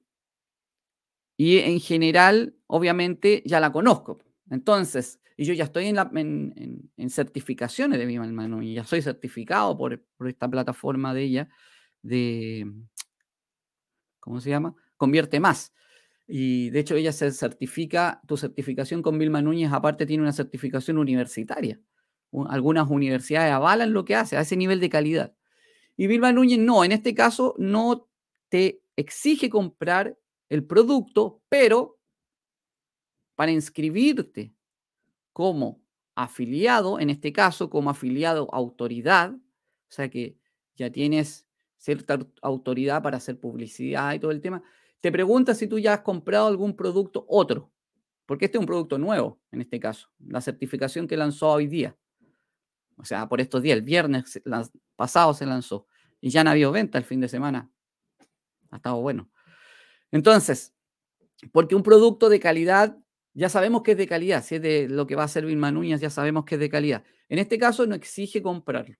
y 1.37 1.57
en 1.57 1.79
general, 1.79 2.55
obviamente, 2.67 3.43
ya 3.45 3.59
la 3.59 3.71
conozco. 3.71 4.19
Entonces, 4.49 5.19
y 5.37 5.45
yo 5.45 5.53
ya 5.53 5.65
estoy 5.65 5.87
en, 5.87 5.95
la, 5.95 6.11
certificaciones 7.09 7.99
de 7.99 8.05
mi 8.05 8.15
hermano 8.15 8.61
y 8.61 8.75
ya 8.75 8.85
soy 8.85 9.01
certificado 9.01 9.77
por, 9.77 10.01
por, 10.17 10.29
esta 10.29 10.49
plataforma 10.49 11.13
de 11.13 11.23
ella, 11.23 11.49
de, 12.01 12.71
¿cómo 14.19 14.39
se 14.39 14.49
llama? 14.49 14.75
Convierte 14.95 15.39
más. 15.39 15.73
Y 16.27 16.69
de 16.69 16.79
hecho 16.79 16.95
ella 16.95 17.11
se 17.11 17.31
certifica, 17.31 18.21
tu 18.27 18.37
certificación 18.37 19.01
con 19.01 19.19
Vilma 19.19 19.41
Núñez 19.41 19.71
aparte 19.71 20.05
tiene 20.05 20.23
una 20.23 20.33
certificación 20.33 20.97
universitaria. 20.97 21.79
Algunas 22.49 22.89
universidades 22.89 23.53
avalan 23.53 23.93
lo 23.93 24.05
que 24.05 24.15
hace 24.15 24.37
a 24.37 24.41
ese 24.41 24.57
nivel 24.57 24.79
de 24.79 24.89
calidad. 24.89 25.35
Y 25.97 26.07
Vilma 26.07 26.31
Núñez 26.31 26.59
no, 26.59 26.83
en 26.83 26.91
este 26.91 27.13
caso 27.13 27.55
no 27.57 28.07
te 28.49 28.81
exige 28.95 29.49
comprar 29.49 30.17
el 30.49 30.65
producto, 30.65 31.41
pero 31.49 31.97
para 33.35 33.51
inscribirte 33.51 34.53
como 35.33 35.81
afiliado, 36.15 36.99
en 36.99 37.09
este 37.09 37.33
caso 37.33 37.69
como 37.69 37.89
afiliado 37.89 38.47
autoridad, 38.53 39.33
o 39.33 39.91
sea 39.91 40.09
que 40.09 40.37
ya 40.75 40.89
tienes 40.89 41.45
cierta 41.77 42.19
autoridad 42.41 43.03
para 43.03 43.17
hacer 43.17 43.39
publicidad 43.39 44.13
y 44.13 44.19
todo 44.19 44.31
el 44.31 44.41
tema, 44.41 44.63
te 45.01 45.11
pregunta 45.11 45.53
si 45.53 45.67
tú 45.67 45.77
ya 45.77 45.93
has 45.93 46.01
comprado 46.01 46.47
algún 46.47 46.75
producto 46.75 47.25
otro, 47.27 47.71
porque 48.25 48.45
este 48.45 48.57
es 48.57 48.59
un 48.61 48.65
producto 48.65 48.97
nuevo, 48.97 49.39
en 49.51 49.61
este 49.61 49.79
caso, 49.79 50.09
la 50.19 50.41
certificación 50.41 51.07
que 51.07 51.17
lanzó 51.17 51.51
hoy 51.51 51.67
día. 51.67 51.95
O 52.97 53.03
sea, 53.03 53.27
por 53.27 53.41
estos 53.41 53.61
días, 53.61 53.77
el 53.77 53.83
viernes 53.83 54.41
pasado 54.95 55.33
se 55.33 55.45
lanzó 55.45 55.87
y 56.21 56.29
ya 56.29 56.43
no 56.43 56.49
ha 56.49 56.53
habido 56.53 56.71
venta 56.71 56.97
el 56.97 57.03
fin 57.03 57.19
de 57.19 57.27
semana. 57.27 57.69
Ha 58.71 58.77
estado 58.77 59.01
bueno. 59.01 59.29
Entonces, 60.11 60.73
porque 61.51 61.75
un 61.75 61.83
producto 61.83 62.29
de 62.29 62.39
calidad, 62.39 62.97
ya 63.33 63.49
sabemos 63.49 63.83
que 63.83 63.91
es 63.91 63.97
de 63.97 64.07
calidad, 64.07 64.43
si 64.43 64.55
es 64.55 64.61
de 64.61 64.87
lo 64.87 65.07
que 65.07 65.15
va 65.15 65.23
a 65.23 65.27
servir 65.27 65.57
Manuñas, 65.57 66.01
ya 66.01 66.09
sabemos 66.09 66.45
que 66.45 66.55
es 66.55 66.61
de 66.61 66.69
calidad. 66.69 67.03
En 67.29 67.39
este 67.39 67.57
caso 67.57 67.85
no 67.85 67.95
exige 67.95 68.41
comprarlo. 68.41 68.95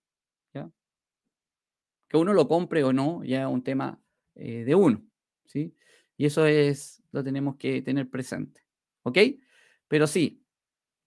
Que 2.08 2.16
uno 2.16 2.32
lo 2.32 2.46
compre 2.46 2.84
o 2.84 2.92
no, 2.92 3.24
ya 3.24 3.42
es 3.42 3.48
un 3.48 3.64
tema 3.64 4.00
eh, 4.36 4.62
de 4.64 4.76
uno. 4.76 5.02
¿sí? 5.44 5.74
Y 6.16 6.26
eso 6.26 6.46
es, 6.46 7.02
lo 7.10 7.24
tenemos 7.24 7.56
que 7.56 7.82
tener 7.82 8.08
presente. 8.08 8.62
¿Ok? 9.02 9.18
Pero 9.88 10.06
sí, 10.06 10.46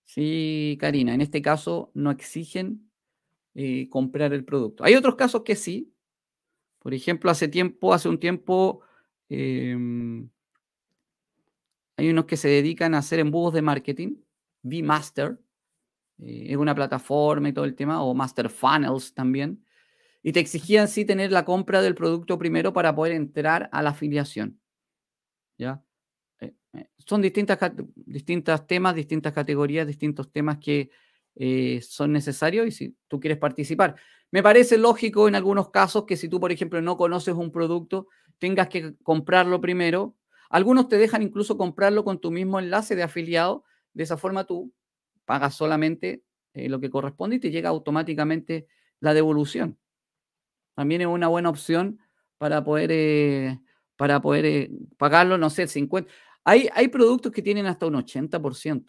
Sí, 0.09 0.75
Karina, 0.81 1.13
en 1.13 1.21
este 1.21 1.39
caso 1.39 1.91
no 1.93 2.09
exigen 2.09 2.88
eh, 3.61 3.89
comprar 3.89 4.31
el 4.31 4.45
producto. 4.45 4.85
Hay 4.85 4.95
otros 4.95 5.15
casos 5.15 5.43
que 5.43 5.57
sí. 5.57 5.93
Por 6.79 6.93
ejemplo, 6.93 7.29
hace 7.29 7.49
tiempo, 7.49 7.93
hace 7.93 8.07
un 8.07 8.17
tiempo, 8.17 8.79
em, 9.27 10.29
hay 11.97 12.09
unos 12.09 12.23
que 12.23 12.37
se 12.37 12.47
dedican 12.47 12.95
a 12.95 12.99
hacer 12.99 13.19
embudos 13.19 13.53
de 13.53 13.61
marketing. 13.61 14.15
VMaster 14.61 15.37
eh, 16.19 16.45
es 16.51 16.55
una 16.55 16.73
plataforma 16.73 17.49
y 17.49 17.53
todo 17.53 17.65
el 17.65 17.75
tema, 17.75 18.01
o 18.01 18.13
Master 18.13 18.49
Funnels 18.49 19.13
también. 19.13 19.65
Y 20.23 20.31
te 20.31 20.39
exigían 20.39 20.87
sí 20.87 21.03
tener 21.03 21.33
la 21.33 21.43
compra 21.43 21.81
del 21.81 21.95
producto 21.95 22.39
primero 22.39 22.71
para 22.71 22.95
poder 22.95 23.11
entrar 23.11 23.67
a 23.73 23.83
la 23.83 23.89
afiliación. 23.89 24.57
¿Ya? 25.57 25.83
Eh, 26.39 26.53
son 26.97 27.21
distintas, 27.21 27.59
distintos 27.93 28.65
temas, 28.67 28.95
distintas 28.95 29.33
categorías, 29.33 29.85
distintos 29.85 30.31
temas 30.31 30.59
que 30.59 30.91
eh, 31.39 31.81
son 31.81 32.11
necesarios 32.11 32.67
y 32.67 32.71
si 32.71 32.97
tú 33.07 33.19
quieres 33.19 33.39
participar. 33.39 33.95
Me 34.29 34.43
parece 34.43 34.77
lógico 34.77 35.27
en 35.27 35.35
algunos 35.35 35.71
casos 35.71 36.05
que 36.05 36.17
si 36.17 36.29
tú, 36.29 36.39
por 36.39 36.51
ejemplo, 36.51 36.81
no 36.81 36.97
conoces 36.97 37.33
un 37.33 37.51
producto, 37.51 38.07
tengas 38.37 38.67
que 38.67 38.93
comprarlo 39.01 39.59
primero. 39.61 40.15
Algunos 40.49 40.89
te 40.89 40.97
dejan 40.97 41.23
incluso 41.23 41.57
comprarlo 41.57 42.03
con 42.03 42.19
tu 42.19 42.29
mismo 42.29 42.59
enlace 42.59 42.95
de 42.95 43.03
afiliado. 43.03 43.63
De 43.93 44.03
esa 44.03 44.17
forma 44.17 44.43
tú 44.43 44.73
pagas 45.25 45.55
solamente 45.55 46.23
eh, 46.53 46.69
lo 46.69 46.79
que 46.79 46.89
corresponde 46.89 47.37
y 47.37 47.39
te 47.39 47.51
llega 47.51 47.69
automáticamente 47.69 48.67
la 48.99 49.13
devolución. 49.13 49.79
También 50.75 51.01
es 51.01 51.07
una 51.07 51.29
buena 51.29 51.49
opción 51.49 51.99
para 52.37 52.63
poder, 52.63 53.59
para 53.95 54.21
poder 54.21 54.69
pagarlo, 54.97 55.37
no 55.37 55.49
sé, 55.49 55.63
el 55.63 55.69
50. 55.69 56.11
Hay, 56.43 56.87
productos 56.87 57.31
que 57.31 57.41
tienen 57.41 57.65
hasta 57.65 57.85
un 57.85 57.93
80%. 57.93 58.85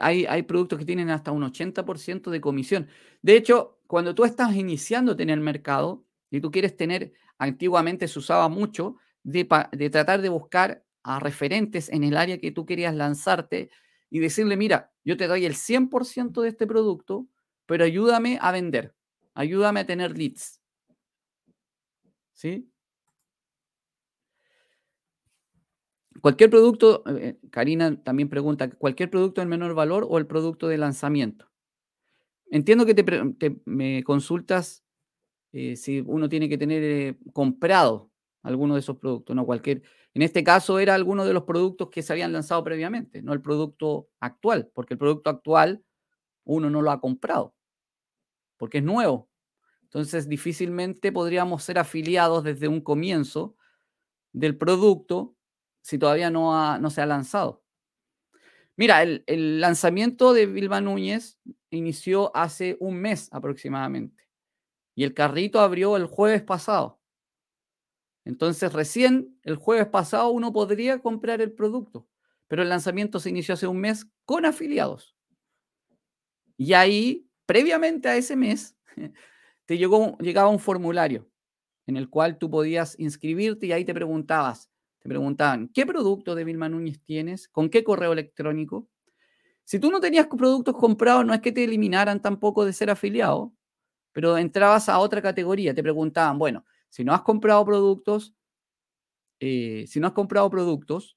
Hay, 0.00 0.26
hay, 0.26 0.42
productos 0.42 0.78
que 0.78 0.84
tienen 0.84 1.10
hasta 1.10 1.32
un 1.32 1.42
80% 1.42 2.30
de 2.30 2.40
comisión. 2.40 2.88
De 3.22 3.36
hecho, 3.36 3.78
cuando 3.86 4.14
tú 4.14 4.24
estás 4.24 4.54
iniciándote 4.54 5.22
en 5.22 5.30
el 5.30 5.40
mercado 5.40 6.04
y 6.30 6.40
tú 6.40 6.50
quieres 6.50 6.76
tener, 6.76 7.12
antiguamente 7.38 8.08
se 8.08 8.18
usaba 8.18 8.48
mucho, 8.48 8.96
de, 9.22 9.48
de 9.72 9.90
tratar 9.90 10.22
de 10.22 10.28
buscar 10.28 10.84
a 11.02 11.20
referentes 11.20 11.88
en 11.88 12.04
el 12.04 12.16
área 12.16 12.38
que 12.38 12.50
tú 12.50 12.66
querías 12.66 12.94
lanzarte 12.94 13.70
y 14.10 14.20
decirle, 14.20 14.56
mira, 14.56 14.92
yo 15.04 15.16
te 15.16 15.26
doy 15.26 15.44
el 15.44 15.54
100% 15.54 16.42
de 16.42 16.48
este 16.48 16.66
producto, 16.66 17.26
pero 17.66 17.84
ayúdame 17.84 18.38
a 18.40 18.52
vender, 18.52 18.94
ayúdame 19.34 19.80
a 19.80 19.86
tener 19.86 20.16
leads. 20.16 20.60
¿Sí? 22.32 22.70
Cualquier 26.20 26.50
producto, 26.50 27.02
eh, 27.06 27.38
Karina 27.50 28.02
también 28.02 28.28
pregunta, 28.28 28.68
¿cualquier 28.70 29.10
producto 29.10 29.42
en 29.42 29.48
menor 29.48 29.74
valor 29.74 30.06
o 30.08 30.18
el 30.18 30.26
producto 30.26 30.68
de 30.68 30.78
lanzamiento? 30.78 31.50
Entiendo 32.50 32.86
que 32.86 32.94
te, 32.94 33.60
me 33.66 34.02
consultas 34.04 34.84
eh, 35.52 35.76
si 35.76 36.00
uno 36.00 36.28
tiene 36.28 36.48
que 36.48 36.58
tener 36.58 36.82
eh, 36.82 37.18
comprado 37.32 38.10
alguno 38.42 38.74
de 38.74 38.80
esos 38.80 38.96
productos, 38.96 39.34
no 39.36 39.46
cualquier. 39.46 39.82
En 40.14 40.22
este 40.22 40.42
caso 40.42 40.78
era 40.78 40.94
alguno 40.94 41.24
de 41.24 41.32
los 41.32 41.44
productos 41.44 41.90
que 41.90 42.02
se 42.02 42.12
habían 42.12 42.32
lanzado 42.32 42.64
previamente, 42.64 43.22
no 43.22 43.32
el 43.32 43.42
producto 43.42 44.08
actual, 44.20 44.70
porque 44.74 44.94
el 44.94 44.98
producto 44.98 45.30
actual 45.30 45.84
uno 46.44 46.70
no 46.70 46.82
lo 46.82 46.90
ha 46.90 47.00
comprado, 47.00 47.54
porque 48.56 48.78
es 48.78 48.84
nuevo. 48.84 49.28
Entonces 49.82 50.28
difícilmente 50.28 51.12
podríamos 51.12 51.62
ser 51.62 51.78
afiliados 51.78 52.44
desde 52.44 52.68
un 52.68 52.80
comienzo 52.80 53.56
del 54.32 54.56
producto 54.56 55.37
si 55.88 55.98
todavía 55.98 56.28
no, 56.30 56.90
se 56.90 57.00
ha 57.00 57.06
lanzado. 57.06 57.64
Mira, 58.76 59.02
el, 59.02 59.24
el, 59.26 59.58
lanzamiento 59.58 60.34
de 60.34 60.44
Vilma 60.44 60.82
Núñez 60.82 61.38
inició 61.70 62.30
hace 62.36 62.76
un 62.78 62.96
mes 62.96 63.30
aproximadamente 63.32 64.28
y 64.94 65.04
el 65.04 65.14
carrito 65.14 65.60
abrió 65.60 65.96
el 65.96 66.04
jueves 66.04 66.42
pasado. 66.42 67.00
Entonces, 68.26 68.70
recién 68.74 69.40
el 69.44 69.56
jueves 69.56 69.86
pasado 69.86 70.28
uno 70.28 70.52
podría 70.52 70.98
comprar 70.98 71.40
el 71.40 71.52
producto, 71.52 72.06
pero 72.48 72.60
el 72.60 72.68
lanzamiento 72.68 73.18
se 73.18 73.30
inició 73.30 73.54
hace 73.54 73.66
un 73.66 73.80
mes 73.80 74.06
con 74.26 74.44
afiliados. 74.44 75.16
Y 76.58 76.74
ahí, 76.74 77.30
previamente 77.46 78.10
a 78.10 78.16
ese 78.16 78.36
mes, 78.36 78.76
te 79.64 79.78
llegó, 79.78 80.18
llegaba 80.18 80.50
un 80.50 80.58
formulario 80.58 81.30
en 81.86 81.96
el 81.96 82.10
cual 82.10 82.36
tú 82.36 82.50
podías 82.50 82.94
inscribirte 83.00 83.68
y 83.68 83.72
ahí 83.72 83.86
te 83.86 83.94
preguntabas, 83.94 84.68
te 85.00 85.08
preguntaban, 85.08 85.68
¿qué 85.68 85.86
producto 85.86 86.34
de 86.34 86.44
Vilma 86.44 86.68
Núñez 86.68 87.00
tienes? 87.04 87.48
¿Con 87.48 87.70
qué 87.70 87.84
correo 87.84 88.12
electrónico? 88.12 88.88
Si 89.64 89.78
tú 89.78 89.90
no 89.90 90.00
tenías 90.00 90.26
productos 90.26 90.76
comprados, 90.76 91.24
no 91.24 91.34
es 91.34 91.40
que 91.40 91.52
te 91.52 91.64
eliminaran 91.64 92.22
tampoco 92.22 92.64
de 92.64 92.72
ser 92.72 92.90
afiliado, 92.90 93.52
pero 94.12 94.38
entrabas 94.38 94.88
a 94.88 94.98
otra 94.98 95.22
categoría. 95.22 95.74
Te 95.74 95.82
preguntaban, 95.82 96.38
bueno, 96.38 96.64
si 96.88 97.04
no 97.04 97.12
has 97.12 97.22
comprado 97.22 97.64
productos, 97.64 98.34
eh, 99.40 99.84
si 99.86 100.00
no 100.00 100.08
has 100.08 100.14
comprado 100.14 100.50
productos, 100.50 101.16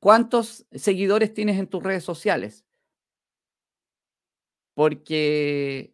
¿cuántos 0.00 0.66
seguidores 0.72 1.34
tienes 1.34 1.58
en 1.58 1.66
tus 1.66 1.82
redes 1.82 2.04
sociales? 2.04 2.64
Porque 4.74 5.92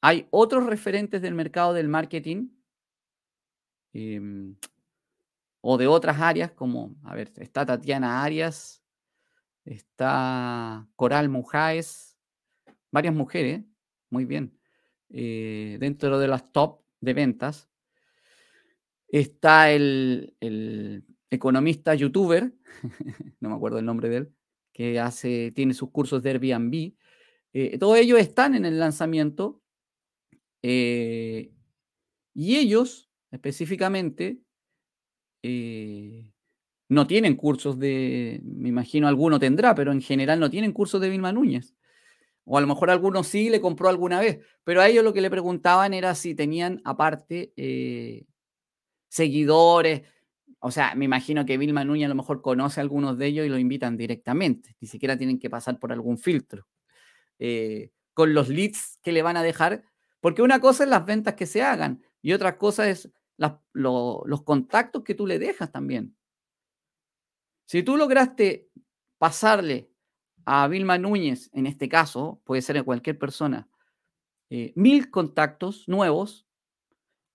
hay 0.00 0.26
otros 0.30 0.66
referentes 0.66 1.20
del 1.20 1.34
mercado 1.34 1.74
del 1.74 1.88
marketing 1.88 2.48
em, 3.92 4.56
o 5.60 5.76
de 5.76 5.86
otras 5.86 6.20
áreas, 6.20 6.52
como, 6.52 6.96
a 7.04 7.14
ver, 7.14 7.32
está 7.36 7.66
Tatiana 7.66 8.22
Arias, 8.22 8.82
está 9.64 10.88
Coral 10.96 11.28
Mujáez, 11.28 12.16
varias 12.90 13.14
mujeres, 13.14 13.64
muy 14.08 14.24
bien, 14.24 14.58
eh, 15.10 15.76
dentro 15.80 16.18
de 16.18 16.28
las 16.28 16.50
top 16.52 16.82
de 17.00 17.14
ventas. 17.14 17.68
Está 19.08 19.70
el, 19.72 20.34
economista 21.32 21.94
youtuber, 21.94 22.52
no 23.40 23.50
me 23.50 23.54
acuerdo 23.54 23.78
el 23.78 23.84
nombre 23.84 24.08
de 24.08 24.16
él, 24.16 24.34
que 24.72 24.98
hace, 24.98 25.52
tiene 25.52 25.74
sus 25.74 25.90
cursos 25.90 26.22
de 26.22 26.30
Airbnb. 26.30 26.94
Eh, 27.52 27.78
todos 27.78 27.98
ellos 27.98 28.18
están 28.18 28.54
en 28.54 28.64
el 28.64 28.78
lanzamiento 28.78 29.60
eh, 30.62 31.52
y 32.34 32.56
ellos 32.56 33.09
específicamente 33.30 34.38
eh, 35.42 36.30
no 36.88 37.06
tienen 37.06 37.36
cursos 37.36 37.78
de, 37.78 38.40
me 38.42 38.68
imagino 38.68 39.06
alguno 39.08 39.38
tendrá, 39.38 39.74
pero 39.74 39.92
en 39.92 40.00
general 40.00 40.40
no 40.40 40.50
tienen 40.50 40.72
cursos 40.72 41.00
de 41.00 41.08
Vilma 41.08 41.32
Núñez. 41.32 41.74
O 42.44 42.58
a 42.58 42.60
lo 42.60 42.66
mejor 42.66 42.90
algunos 42.90 43.28
sí 43.28 43.48
le 43.48 43.60
compró 43.60 43.88
alguna 43.88 44.18
vez, 44.18 44.40
pero 44.64 44.80
a 44.80 44.88
ellos 44.88 45.04
lo 45.04 45.12
que 45.12 45.20
le 45.20 45.30
preguntaban 45.30 45.94
era 45.94 46.14
si 46.14 46.34
tenían 46.34 46.80
aparte 46.84 47.52
eh, 47.56 48.26
seguidores. 49.08 50.02
O 50.58 50.70
sea, 50.72 50.94
me 50.96 51.04
imagino 51.04 51.46
que 51.46 51.58
Vilma 51.58 51.84
Núñez 51.84 52.06
a 52.06 52.08
lo 52.08 52.16
mejor 52.16 52.42
conoce 52.42 52.80
a 52.80 52.82
algunos 52.82 53.16
de 53.18 53.26
ellos 53.26 53.46
y 53.46 53.50
lo 53.50 53.58
invitan 53.58 53.96
directamente. 53.96 54.74
Ni 54.80 54.88
siquiera 54.88 55.16
tienen 55.16 55.38
que 55.38 55.48
pasar 55.48 55.78
por 55.78 55.92
algún 55.92 56.18
filtro. 56.18 56.66
con 58.14 58.34
los 58.34 58.48
leads 58.48 58.98
que 59.02 59.12
le 59.12 59.22
van 59.22 59.36
a 59.36 59.42
dejar, 59.42 59.84
porque 60.20 60.42
una 60.42 60.60
cosa 60.60 60.84
es 60.84 60.90
las 60.90 61.06
ventas 61.06 61.34
que 61.34 61.46
se 61.46 61.62
hagan 61.62 62.02
y 62.20 62.32
otra 62.32 62.58
cosa 62.58 62.88
es 62.90 63.10
los 63.72 64.42
contactos 64.44 65.02
que 65.02 65.14
tú 65.14 65.26
le 65.26 65.38
dejas 65.38 65.70
también. 65.72 66.16
Si 67.66 67.82
tú 67.82 67.96
lograste 67.96 68.68
pasarle 69.18 69.90
a 70.44 70.66
Vilma 70.68 70.98
Núñez, 70.98 71.50
en 71.52 71.66
este 71.66 71.88
caso, 71.88 72.40
puede 72.44 72.62
ser 72.62 72.76
en 72.76 72.84
cualquier 72.84 73.18
persona, 73.18 73.68
eh, 74.50 74.72
mil 74.74 75.10
contactos 75.10 75.88
nuevos, 75.88 76.46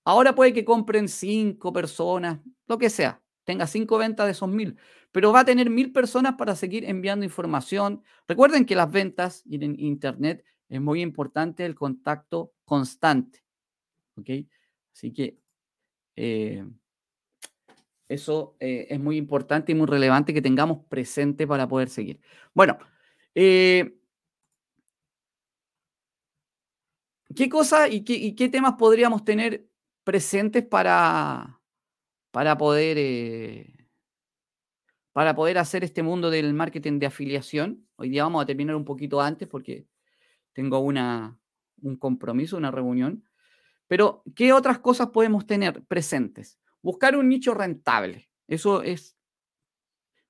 ahora 0.04 0.36
puede 0.36 0.54
que 0.54 0.66
compren 0.66 1.08
cinco 1.08 1.72
personas, 1.72 2.42
lo 2.68 2.78
que 2.78 2.90
sea, 2.90 3.22
tenga 3.46 3.68
cinco 3.68 3.98
ventas 3.98 4.26
de 4.26 4.34
esos 4.34 4.50
mil, 4.50 4.78
pero 5.12 5.32
va 5.32 5.42
a 5.42 5.46
tener 5.46 5.70
mil 5.70 5.94
personas 5.94 6.36
para 6.36 6.56
seguir 6.56 6.84
enviando 6.84 7.24
información. 7.24 8.04
Recuerden 8.28 8.66
que 8.66 8.76
las 8.76 8.92
ventas 8.92 9.44
en 9.50 9.80
Internet 9.80 10.44
es 10.68 10.82
muy 10.82 11.02
importante 11.02 11.66
el 11.66 11.76
contacto 11.76 12.54
constante. 12.66 13.44
¿Ok? 14.18 14.30
Así 14.94 15.14
que 15.14 15.38
eh, 16.16 16.66
eso 18.08 18.56
eh, 18.60 18.88
es 18.90 19.00
muy 19.00 19.18
importante 19.18 19.72
y 19.72 19.76
muy 19.76 19.88
relevante 19.88 20.34
que 20.34 20.42
tengamos 20.42 20.86
presente 20.88 21.48
para 21.48 21.68
poder 21.68 21.90
seguir. 21.90 22.20
Bueno, 22.54 22.78
eh, 23.34 23.98
¿qué 27.36 27.50
cosas 27.50 27.90
y 27.92 28.02
qué, 28.36 28.50
temas 28.50 28.76
podríamos 28.78 29.24
tener 29.26 29.68
presentes 30.04 30.64
para, 30.64 31.60
para 32.32 32.58
poder... 32.58 33.88
para 35.12 35.36
poder 35.36 35.58
hacer 35.58 35.84
este 35.84 36.04
mundo 36.04 36.30
del 36.30 36.54
marketing 36.54 37.00
de 37.00 37.08
afiliación. 37.08 37.88
Hoy 37.96 38.10
día 38.10 38.24
vamos 38.24 38.44
a 38.44 38.46
terminar 38.46 38.76
un 38.76 38.86
poquito 38.86 39.22
antes 39.22 39.48
porque 39.48 39.88
tengo 40.54 40.80
una, 40.80 41.40
un 41.82 41.98
compromiso, 41.98 42.58
una 42.58 42.72
reunión. 42.72 43.25
Pero, 43.88 44.24
¿qué 44.36 44.54
otras 44.54 44.80
cosas 44.80 45.10
podemos 45.10 45.46
tener 45.46 45.84
presentes? 45.86 46.60
Buscar 46.82 47.16
un 47.16 47.30
nicho 47.30 47.54
rentable. 47.54 48.30
Eso 48.48 48.82
es 48.82 49.16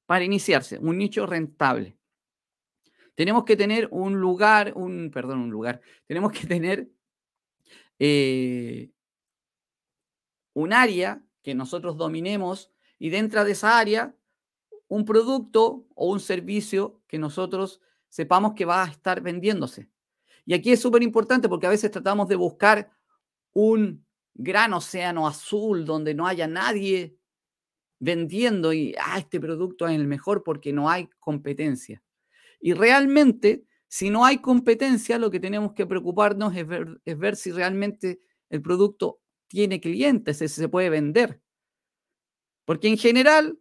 para 0.06 0.24
iniciarse, 0.24 0.78
un 0.78 0.98
nicho 0.98 1.26
rentable. 1.26 1.98
Tenemos 3.16 3.46
que 3.46 3.56
tener 3.56 3.88
un 3.92 4.20
lugar, 4.20 4.74
un, 4.76 5.10
perdón, 5.12 5.40
un 5.40 5.50
lugar. 5.50 5.82
Tenemos 6.08 6.32
que 6.32 6.46
tener 6.46 6.90
eh, 8.00 8.92
un 10.54 10.74
área 10.74 11.24
que 11.42 11.56
nosotros 11.56 11.98
dominemos 11.98 12.72
y 13.00 13.10
dentro 13.10 13.44
de 13.44 13.52
esa 13.52 13.78
área 13.78 14.16
un 14.88 15.06
producto 15.06 15.88
o 15.96 16.12
un 16.12 16.20
servicio 16.20 17.02
que 17.08 17.18
nosotros 17.18 17.82
sepamos 18.10 18.54
que 18.54 18.66
va 18.66 18.84
a 18.84 18.88
estar 18.88 19.22
vendiéndose. 19.22 19.90
Y 20.46 20.54
aquí 20.54 20.72
es 20.72 20.80
súper 20.80 21.02
importante 21.02 21.50
porque 21.50 21.68
a 21.68 21.72
veces 21.72 21.90
tratamos 21.90 22.28
de 22.28 22.36
buscar 22.36 22.92
un 23.56 24.06
gran 24.34 24.74
océano 24.74 25.28
azul 25.28 25.86
donde 25.86 26.14
no 26.14 26.28
haya 26.28 26.46
nadie 26.46 27.18
vendiendo 28.00 28.74
y, 28.74 28.94
ah, 29.00 29.18
este 29.18 29.40
producto 29.40 29.88
es 29.88 29.96
el 29.96 30.08
mejor 30.08 30.44
porque 30.44 30.74
no 30.74 30.90
hay 30.90 31.10
competencia. 31.20 32.04
Y 32.60 32.74
realmente, 32.74 33.66
si 33.88 34.10
no 34.10 34.26
hay 34.26 34.40
competencia, 34.40 35.18
lo 35.18 35.32
que 35.32 35.40
tenemos 35.40 35.74
que 35.74 35.86
preocuparnos 35.86 36.56
es 36.56 36.68
ver, 36.68 37.02
es 37.06 37.18
ver 37.18 37.38
si 37.38 37.52
realmente 37.52 38.20
el 38.50 38.62
producto 38.62 39.22
tiene 39.48 39.80
clientes, 39.80 40.40
si 40.40 40.48
se 40.50 40.68
puede 40.70 40.90
vender. 40.90 41.42
Porque 42.66 42.90
en 42.90 42.98
general, 42.98 43.58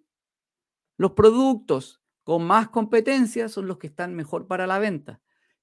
los 0.97 1.13
productos 1.13 2.03
con 2.25 2.45
más 2.45 2.69
competencia 2.69 3.49
son 3.49 3.69
los 3.69 3.79
que 3.79 3.87
están 3.87 4.15
mejor 4.15 4.49
para 4.49 4.67
la 4.67 4.81
venta. 4.81 5.21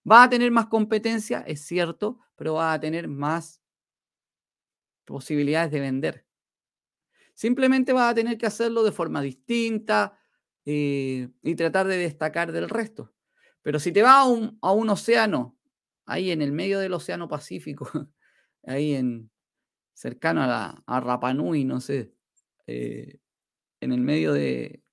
Va 0.09 0.23
a 0.23 0.29
tener 0.29 0.51
más 0.51 0.67
competencia, 0.67 1.41
es 1.41 1.65
cierto, 1.65 2.19
pero 2.37 2.53
va 2.53 2.71
a 2.71 2.79
tener 2.79 3.09
más 3.09 3.60
posibilidades 5.11 5.71
de 5.71 5.79
vender. 5.79 6.25
Simplemente 7.33 7.93
va 7.93 8.09
a 8.09 8.15
tener 8.15 8.37
que 8.37 8.45
hacerlo 8.45 8.83
de 8.83 8.91
forma 8.91 9.21
distinta 9.21 10.17
eh, 10.65 11.29
y 11.41 11.55
tratar 11.55 11.87
de 11.87 11.97
destacar 11.97 12.51
del 12.51 12.69
resto. 12.69 13.13
Pero 13.61 13.79
si 13.79 13.91
te 13.91 14.01
vas 14.01 14.15
a 14.15 14.25
un, 14.25 14.57
a 14.61 14.71
un 14.71 14.89
océano, 14.89 15.57
ahí 16.05 16.31
en 16.31 16.41
el 16.41 16.51
medio 16.51 16.79
del 16.79 16.93
océano 16.93 17.27
Pacífico, 17.27 17.89
ahí 18.65 18.93
en 18.93 19.31
cercano 19.93 20.43
a, 20.43 20.47
la, 20.47 20.83
a 20.85 20.99
Rapanui, 20.99 21.63
no 21.63 21.79
sé, 21.79 22.13
eh, 22.67 23.19
en 23.79 23.91
el 23.91 24.01
medio 24.01 24.33
de, 24.33 24.83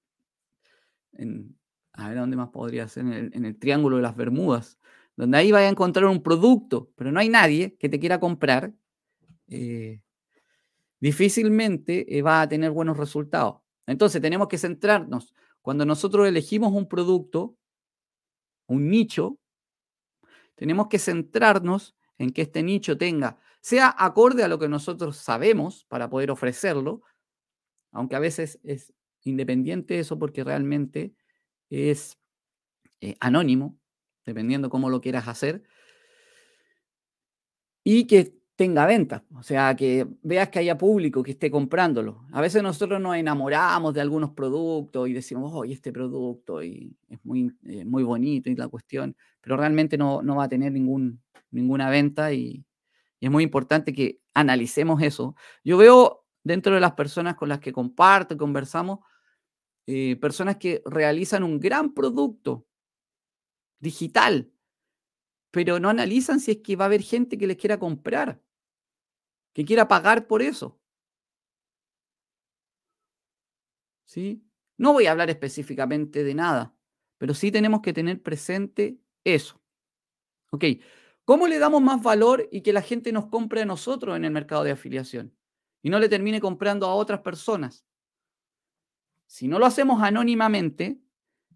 a 1.93 2.09
ver 2.09 2.19
dónde 2.19 2.37
más 2.37 2.51
podría 2.51 2.89
ser, 2.89 3.05
en 3.05 3.13
el, 3.13 3.31
en 3.35 3.45
el 3.45 3.59
Triángulo 3.59 3.97
de 3.97 4.03
las 4.03 4.17
Bermudas, 4.17 4.79
donde 5.17 5.39
ahí 5.39 5.51
vaya 5.51 5.67
a 5.67 5.71
encontrar 5.71 6.07
un 6.07 6.23
producto, 6.23 6.93
pero 6.95 7.11
no 7.11 7.21
hay 7.21 7.29
nadie 7.29 7.77
que 7.77 7.89
te 7.89 7.99
quiera 7.99 8.21
comprar, 8.21 8.73
eh, 9.49 10.01
difícilmente 11.01 12.19
eh, 12.19 12.23
va 12.23 12.43
a 12.43 12.49
tener 12.49 12.71
buenos 12.71 12.97
resultados. 12.97 13.61
Entonces 13.87 14.21
tenemos 14.21 14.49
que 14.49 14.59
centrarnos. 14.59 15.35
Cuando 15.63 15.85
nosotros 15.85 16.27
elegimos 16.27 16.73
un 16.73 16.89
producto, 16.89 17.57
un 18.67 18.91
nicho, 18.91 19.39
tenemos 20.55 20.89
que 20.89 20.99
centrarnos 20.99 21.97
en 22.19 22.31
que 22.31 22.43
este 22.43 22.63
nicho 22.63 22.99
tenga, 22.99 23.39
sea 23.61 23.95
acorde 23.97 24.43
a 24.43 24.49
lo 24.49 24.59
que 24.59 24.69
nosotros 24.69 25.17
sabemos 25.17 25.85
para 25.89 26.11
poder 26.11 26.31
ofrecerlo, 26.31 27.03
aunque 27.93 28.17
a 28.17 28.21
veces 28.21 28.59
es 28.63 28.93
independiente 29.23 29.95
de 29.95 30.01
eso 30.01 30.19
porque 30.19 30.45
realmente 30.45 31.15
es 31.71 32.19
eh, 33.01 33.17
anónimo, 33.21 33.79
dependiendo 34.25 34.71
cómo 34.71 34.91
lo 34.91 35.01
quieras 35.01 35.29
hacer, 35.29 35.63
y 37.85 38.07
que 38.07 38.38
tenga 38.59 38.87
ventas, 38.87 39.23
o 39.37 39.43
sea, 39.45 39.77
que 39.77 40.05
veas 40.25 40.49
que 40.49 40.59
haya 40.59 40.77
público 40.77 41.23
que 41.23 41.31
esté 41.31 41.49
comprándolo. 41.49 42.27
A 42.33 42.41
veces 42.41 42.61
nosotros 42.61 43.01
nos 43.01 43.15
enamoramos 43.15 43.95
de 43.95 44.01
algunos 44.01 44.31
productos 44.33 45.09
y 45.09 45.13
decimos, 45.13 45.53
oye, 45.55 45.75
este 45.75 45.93
producto 45.93 46.61
y 46.61 46.93
es 47.09 47.21
muy, 47.25 47.57
eh, 47.63 47.85
muy 47.85 48.03
bonito 48.03 48.51
y 48.51 48.57
la 48.57 48.67
cuestión, 48.67 49.17
pero 49.41 49.57
realmente 49.57 49.97
no, 49.97 50.25
va 50.25 50.43
a 50.43 50.49
tener 50.49 50.73
ningún, 50.73 51.23
ninguna 51.53 51.89
venta 51.89 52.33
y, 52.33 52.65
es 53.21 53.31
muy 53.31 53.45
importante 53.45 53.93
que 53.93 54.21
analicemos 54.35 55.03
eso. 55.03 55.37
Yo 55.63 55.77
veo 55.77 56.25
dentro 56.43 56.75
de 56.75 56.81
las 56.81 56.95
personas 56.95 57.37
con 57.37 57.49
las 57.49 57.61
que 57.61 57.73
comparto, 57.73 58.37
conversamos, 58.37 58.99
eh, 59.87 60.17
personas 60.17 60.57
que 60.57 60.83
realizan 60.85 61.45
un 61.45 61.61
gran 61.61 61.95
producto 61.95 62.67
digital, 63.79 64.51
pero 65.53 65.79
no 65.79 65.89
analizan 65.89 66.41
si 66.41 66.51
es 66.51 66.57
que 66.59 66.75
va 66.75 66.87
a 66.87 66.87
haber 66.87 67.03
gente 67.03 67.39
que 67.39 67.47
les 67.47 67.57
quiera 67.57 67.79
comprar 67.79 68.41
que 69.59 69.65
quiera 69.65 69.89
pagar 69.89 70.29
por 70.29 70.41
eso. 70.41 70.79
¿Sí? 74.05 74.47
No 74.77 74.93
voy 74.93 75.07
a 75.07 75.11
hablar 75.11 75.31
específicamente 75.31 76.23
de 76.23 76.33
nada, 76.33 76.77
pero 77.19 77.35
sí 77.35 77.51
tenemos 77.51 77.81
que 77.81 77.93
tener 77.93 78.23
presente 78.23 79.01
eso. 79.25 79.61
¿Ok? 80.51 80.65
¿Cómo 81.25 81.49
le 81.49 81.59
damos 81.59 81.83
más 81.83 82.01
valor 82.01 82.49
y 82.53 82.61
que 82.61 82.73
la 82.73 82.83
gente 82.83 83.11
nos 83.11 83.27
compre 83.27 83.63
a 83.63 83.65
nosotros 83.65 84.17
en 84.17 84.25
el 84.25 84.31
mercado 84.31 84.63
de 84.63 84.71
afiliación 84.71 85.35
y 85.83 85.91
no 85.91 85.99
le 85.99 86.09
termine 86.09 86.41
comprando 86.41 86.87
a 86.87 86.95
otras 86.95 87.23
personas? 87.23 87.85
Si 89.27 89.49
no 89.49 89.59
lo 89.59 89.67
hacemos 89.67 90.01
anónimamente, 90.05 91.01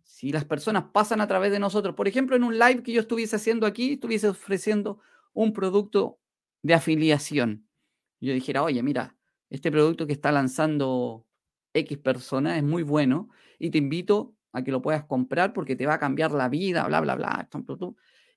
si 0.02 0.32
las 0.32 0.44
personas 0.44 0.86
pasan 0.92 1.20
a 1.20 1.28
través 1.28 1.52
de 1.52 1.60
nosotros, 1.60 1.94
por 1.94 2.08
ejemplo, 2.08 2.34
en 2.34 2.42
un 2.42 2.58
live 2.58 2.82
que 2.82 2.90
yo 2.94 3.02
estuviese 3.02 3.36
haciendo 3.36 3.64
aquí, 3.64 3.92
estuviese 3.92 4.26
ofreciendo 4.26 4.98
un 5.34 5.52
producto 5.52 6.18
de 6.62 6.74
afiliación 6.74 7.68
yo 8.26 8.34
dijera, 8.34 8.62
oye, 8.62 8.82
mira, 8.82 9.16
este 9.50 9.70
producto 9.70 10.06
que 10.06 10.12
está 10.12 10.32
lanzando 10.32 11.26
X 11.74 11.98
persona 11.98 12.56
es 12.56 12.62
muy 12.62 12.82
bueno 12.82 13.30
y 13.58 13.70
te 13.70 13.78
invito 13.78 14.34
a 14.52 14.62
que 14.62 14.70
lo 14.70 14.82
puedas 14.82 15.04
comprar 15.04 15.52
porque 15.52 15.76
te 15.76 15.86
va 15.86 15.94
a 15.94 15.98
cambiar 15.98 16.32
la 16.32 16.48
vida, 16.48 16.86
bla, 16.86 17.00
bla, 17.00 17.14
bla. 17.14 17.48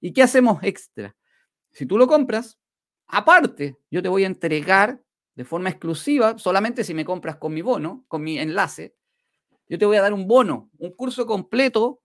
¿Y 0.02 0.14
qué 0.14 0.24
hacemos 0.24 0.64
extra? 0.64 1.16
Si 1.72 1.86
tú 1.86 1.98
lo 1.98 2.08
compras, 2.08 2.58
aparte, 3.08 3.78
yo 3.92 4.02
te 4.02 4.10
voy 4.10 4.24
a 4.24 4.28
entregar 4.28 5.02
de 5.36 5.44
forma 5.44 5.70
exclusiva, 5.70 6.38
solamente 6.38 6.84
si 6.84 6.94
me 6.94 7.04
compras 7.04 7.36
con 7.38 7.54
mi 7.54 7.62
bono, 7.62 8.06
con 8.08 8.24
mi 8.24 8.40
enlace, 8.40 8.96
yo 9.68 9.78
te 9.78 9.86
voy 9.86 9.98
a 9.98 10.02
dar 10.02 10.14
un 10.14 10.28
bono, 10.28 10.70
un 10.78 10.92
curso 10.96 11.26
completo 11.26 12.02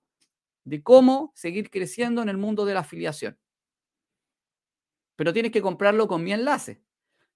de 0.64 0.82
cómo 0.82 1.32
seguir 1.34 1.70
creciendo 1.70 2.22
en 2.22 2.28
el 2.28 2.36
mundo 2.36 2.64
de 2.64 2.74
la 2.74 2.80
afiliación. 2.80 3.38
Pero 5.16 5.32
tienes 5.32 5.52
que 5.52 5.62
comprarlo 5.62 6.08
con 6.08 6.24
mi 6.24 6.32
enlace. 6.32 6.82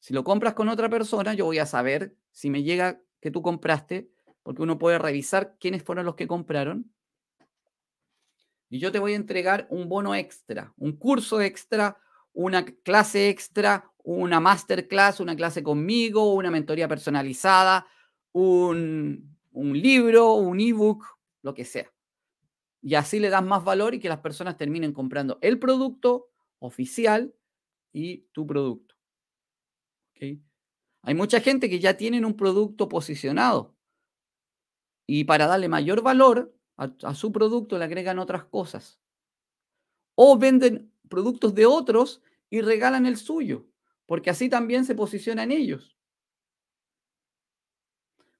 Si 0.05 0.13
lo 0.13 0.23
compras 0.23 0.53
con 0.53 0.69
otra 0.69 0.91
persona, 0.91 1.33
yo 1.33 1.47
voy 1.47 1.57
a 1.61 1.65
saber 1.65 2.15
si 2.31 2.51
me 2.51 2.63
llega 2.63 3.01
que 3.23 3.31
tú 3.31 3.41
compraste, 3.41 4.11
porque 4.43 4.61
uno 4.61 4.79
puede 4.79 4.99
revisar 4.99 5.57
quiénes 5.59 5.83
fueron 5.83 6.05
los 6.05 6.15
que 6.15 6.27
compraron. 6.27 6.93
Y 8.69 8.81
yo 8.81 8.93
te 8.93 8.99
voy 8.99 9.15
a 9.15 9.17
entregar 9.17 9.67
un 9.71 9.89
bono 9.89 10.15
extra, 10.15 10.75
un 10.77 10.99
curso 10.99 11.41
extra, 11.41 11.97
una 12.35 12.67
clase 12.67 13.31
extra, 13.31 13.91
una 14.03 14.41
masterclass, 14.41 15.21
una 15.21 15.37
clase 15.37 15.63
conmigo, 15.63 16.35
una 16.35 16.51
mentoría 16.51 16.87
personalizada, 16.87 17.87
un, 18.33 19.39
libro, 19.55 20.35
un 20.35 20.61
ebook, 20.61 21.03
lo 21.41 21.55
que 21.55 21.65
sea. 21.65 21.91
Y 22.83 22.97
así 22.97 23.21
le 23.21 23.31
das 23.31 23.43
más 23.43 23.65
valor 23.65 23.95
y 23.95 24.01
que 24.01 24.11
las 24.11 24.21
personas 24.21 24.59
terminen 24.59 24.93
comprando 24.93 25.39
el 25.41 25.59
producto 25.59 26.29
oficial 26.59 27.35
y 27.91 28.27
tu 28.33 28.47
producto. 28.47 28.94
Hay 30.21 31.15
mucha 31.15 31.41
gente 31.41 31.69
que 31.69 31.81
ya 31.81 31.97
tienen 31.97 32.25
un 32.25 32.37
producto 32.37 32.89
posicionado 32.89 33.75
y 35.07 35.25
para 35.25 35.47
darle 35.47 35.69
mayor 35.69 36.03
valor 36.03 36.55
a, 36.77 37.15
su 37.15 37.31
producto 37.31 37.79
le 37.79 37.85
agregan 37.85 38.19
otras 38.19 38.45
cosas. 38.45 39.01
O 40.15 40.39
venden 40.39 40.93
productos 41.09 41.55
de 41.55 41.67
otros 41.67 42.23
y 42.51 42.61
regalan 42.61 43.07
el 43.07 43.17
suyo, 43.17 43.67
porque 44.07 44.31
así 44.31 44.49
también 44.49 44.85
se 44.85 44.95
posicionan 44.95 45.53
ellos. 45.53 45.97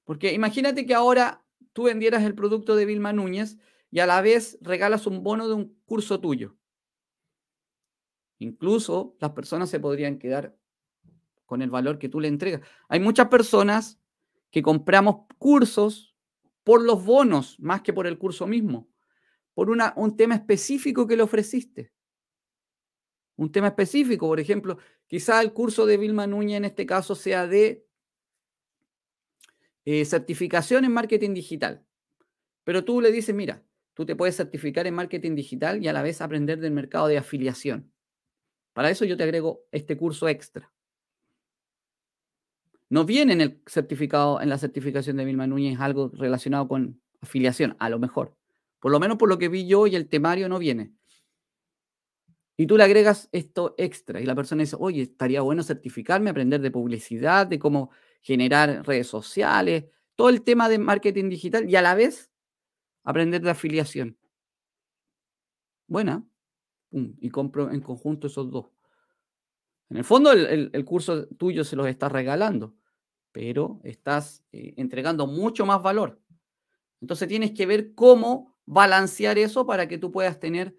Porque 0.05 0.33
imagínate 0.33 0.87
que 0.87 0.95
ahora 0.95 1.45
tú 1.73 1.85
vendieras 1.85 2.23
el 2.25 2.35
producto 2.35 2.77
de 2.77 2.87
Vilma 2.87 3.13
Núñez 3.13 3.59
y 3.91 4.01
a 4.01 4.07
la 4.07 4.21
vez 4.21 4.59
regalas 4.61 5.07
un 5.07 5.23
bono 5.23 5.49
de 5.49 5.55
un 5.55 5.81
curso 5.87 6.21
tuyo. 6.21 6.57
Incluso 8.39 9.17
las 9.21 9.33
personas 9.33 9.71
se 9.71 9.81
podrían 9.81 10.19
quedar 10.19 10.57
con 11.47 11.63
el 11.63 11.71
valor 11.71 11.99
que 11.99 12.09
tú 12.09 12.21
le 12.21 12.29
entregas. 12.29 12.61
Hay 12.89 13.01
muchas 13.01 13.29
personas 13.29 14.01
que 14.51 14.63
compramos 14.63 15.27
cursos 15.39 16.15
por 16.63 16.83
los 16.83 17.05
bonos 17.05 17.59
más 17.61 17.83
que 17.83 17.93
por 17.93 18.07
el 18.07 18.19
curso 18.19 18.47
mismo, 18.47 18.89
por 19.53 19.69
un 19.71 20.17
tema 20.17 20.35
específico 20.35 21.07
que 21.07 21.17
le 21.17 21.23
ofreciste. 21.23 21.93
Un 23.37 23.51
tema 23.51 23.69
específico, 23.69 24.27
por 24.27 24.41
ejemplo, 24.41 24.79
quizá 25.07 25.41
el 25.43 25.53
curso 25.53 25.87
de 25.87 25.97
Vilma 25.97 26.27
Núñez 26.27 26.59
en 26.59 26.65
este 26.65 26.87
caso 26.87 27.15
sea 27.15 27.47
de 27.47 27.87
eh, 29.85 30.05
certificación 30.05 30.85
en 30.85 30.93
marketing 30.93 31.35
digital. 31.35 31.85
Pero 32.63 32.85
tú 32.85 33.01
le 33.01 33.13
dices, 33.13 33.35
mira, 33.35 33.63
tú 33.93 34.07
te 34.07 34.17
puedes 34.17 34.37
certificar 34.37 34.87
en 34.87 34.95
marketing 34.95 35.35
digital 35.35 35.83
y 35.83 35.89
a 35.89 35.93
la 35.93 36.03
vez 36.03 36.21
aprender 36.21 36.61
del 36.61 36.73
mercado 36.73 37.09
de 37.09 37.19
afiliación. 37.19 37.93
Para 38.73 38.91
eso 38.91 39.05
yo 39.05 39.17
te 39.17 39.23
agrego 39.23 39.67
este 39.71 39.97
curso 39.97 40.29
extra. 40.29 40.74
No 42.91 43.05
viene 43.05 43.33
en 43.33 43.41
el 43.41 43.63
certificado, 43.67 44.41
en 44.41 44.49
la 44.49 44.59
certificación 44.59 45.17
de 45.17 45.25
Vilma 45.25 45.47
Núñez 45.47 45.81
algo 45.81 46.11
relacionado 46.15 46.69
con 46.69 47.01
afiliación, 47.21 47.77
a 47.79 47.89
lo 47.89 47.99
mejor. 47.99 48.37
Por 48.81 48.93
lo 48.93 49.01
menos 49.01 49.17
por 49.17 49.29
lo 49.29 49.39
que 49.39 49.49
vi 49.49 49.67
yo 49.67 49.87
y 49.87 49.97
el 49.97 50.09
temario 50.09 50.49
no 50.49 50.59
viene. 50.59 50.93
Y 52.57 52.67
tú 52.67 52.77
le 52.77 52.85
agregas 52.85 53.29
esto 53.33 53.75
extra 53.79 54.21
y 54.21 54.27
la 54.27 54.35
persona 54.35 54.63
dice, 54.63 54.77
oye, 54.79 55.03
estaría 55.03 55.41
bueno 55.41 55.63
certificarme, 55.63 56.31
aprender 56.31 56.61
de 56.61 56.71
publicidad, 56.71 57.47
de 57.47 57.59
cómo 57.59 57.91
generar 58.21 58.87
redes 58.87 59.09
sociales, 59.09 59.87
todo 60.15 60.29
el 60.29 60.43
tema 60.43 60.69
de 60.69 60.79
marketing 60.79 61.29
digital 61.29 61.69
y 61.69 61.75
a 61.77 61.83
la 61.83 61.95
vez 61.95 62.31
aprender 63.03 63.43
de 63.43 63.51
afiliación. 63.51 64.17
Buena. 65.87 66.25
Y 66.93 67.29
compro 67.31 67.73
en 67.73 67.81
conjunto 67.81 68.29
esos 68.29 68.51
dos. 68.51 68.67
En 69.91 69.99
el 69.99 70.05
fondo, 70.05 70.33
el, 70.33 70.71
el 70.73 70.85
curso 70.85 71.27
tuyo 71.29 71.65
se 71.65 71.77
los 71.77 71.87
está 71.87 72.09
regalando 72.09 72.75
pero 73.35 73.81
estás 73.83 74.45
eh, 74.53 74.75
entregando 74.77 75.27
mucho 75.27 75.67
más 75.67 75.83
valor. 75.83 76.23
Entonces 77.01 77.27
tienes 77.27 77.51
que 77.51 77.67
ver 77.67 77.93
cómo 77.97 78.57
balancear 78.65 79.39
eso 79.39 79.67
para 79.67 79.89
que 79.89 79.99
tú 79.99 80.13
puedas 80.13 80.39
tener 80.39 80.77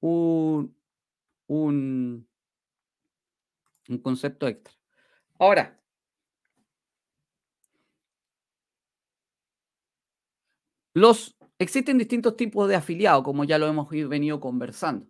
un, 0.00 0.74
un, 1.46 2.26
concepto 4.02 4.48
extra. 4.48 4.72
Ahora, 5.38 5.78
los, 10.94 11.36
existen 11.58 11.98
distintos 11.98 12.34
tipos 12.34 12.66
de 12.66 12.76
afiliados, 12.76 13.24
como 13.24 13.44
ya 13.44 13.58
lo 13.58 13.68
hemos 13.68 13.90
venido 13.90 14.40
conversando. 14.40 15.06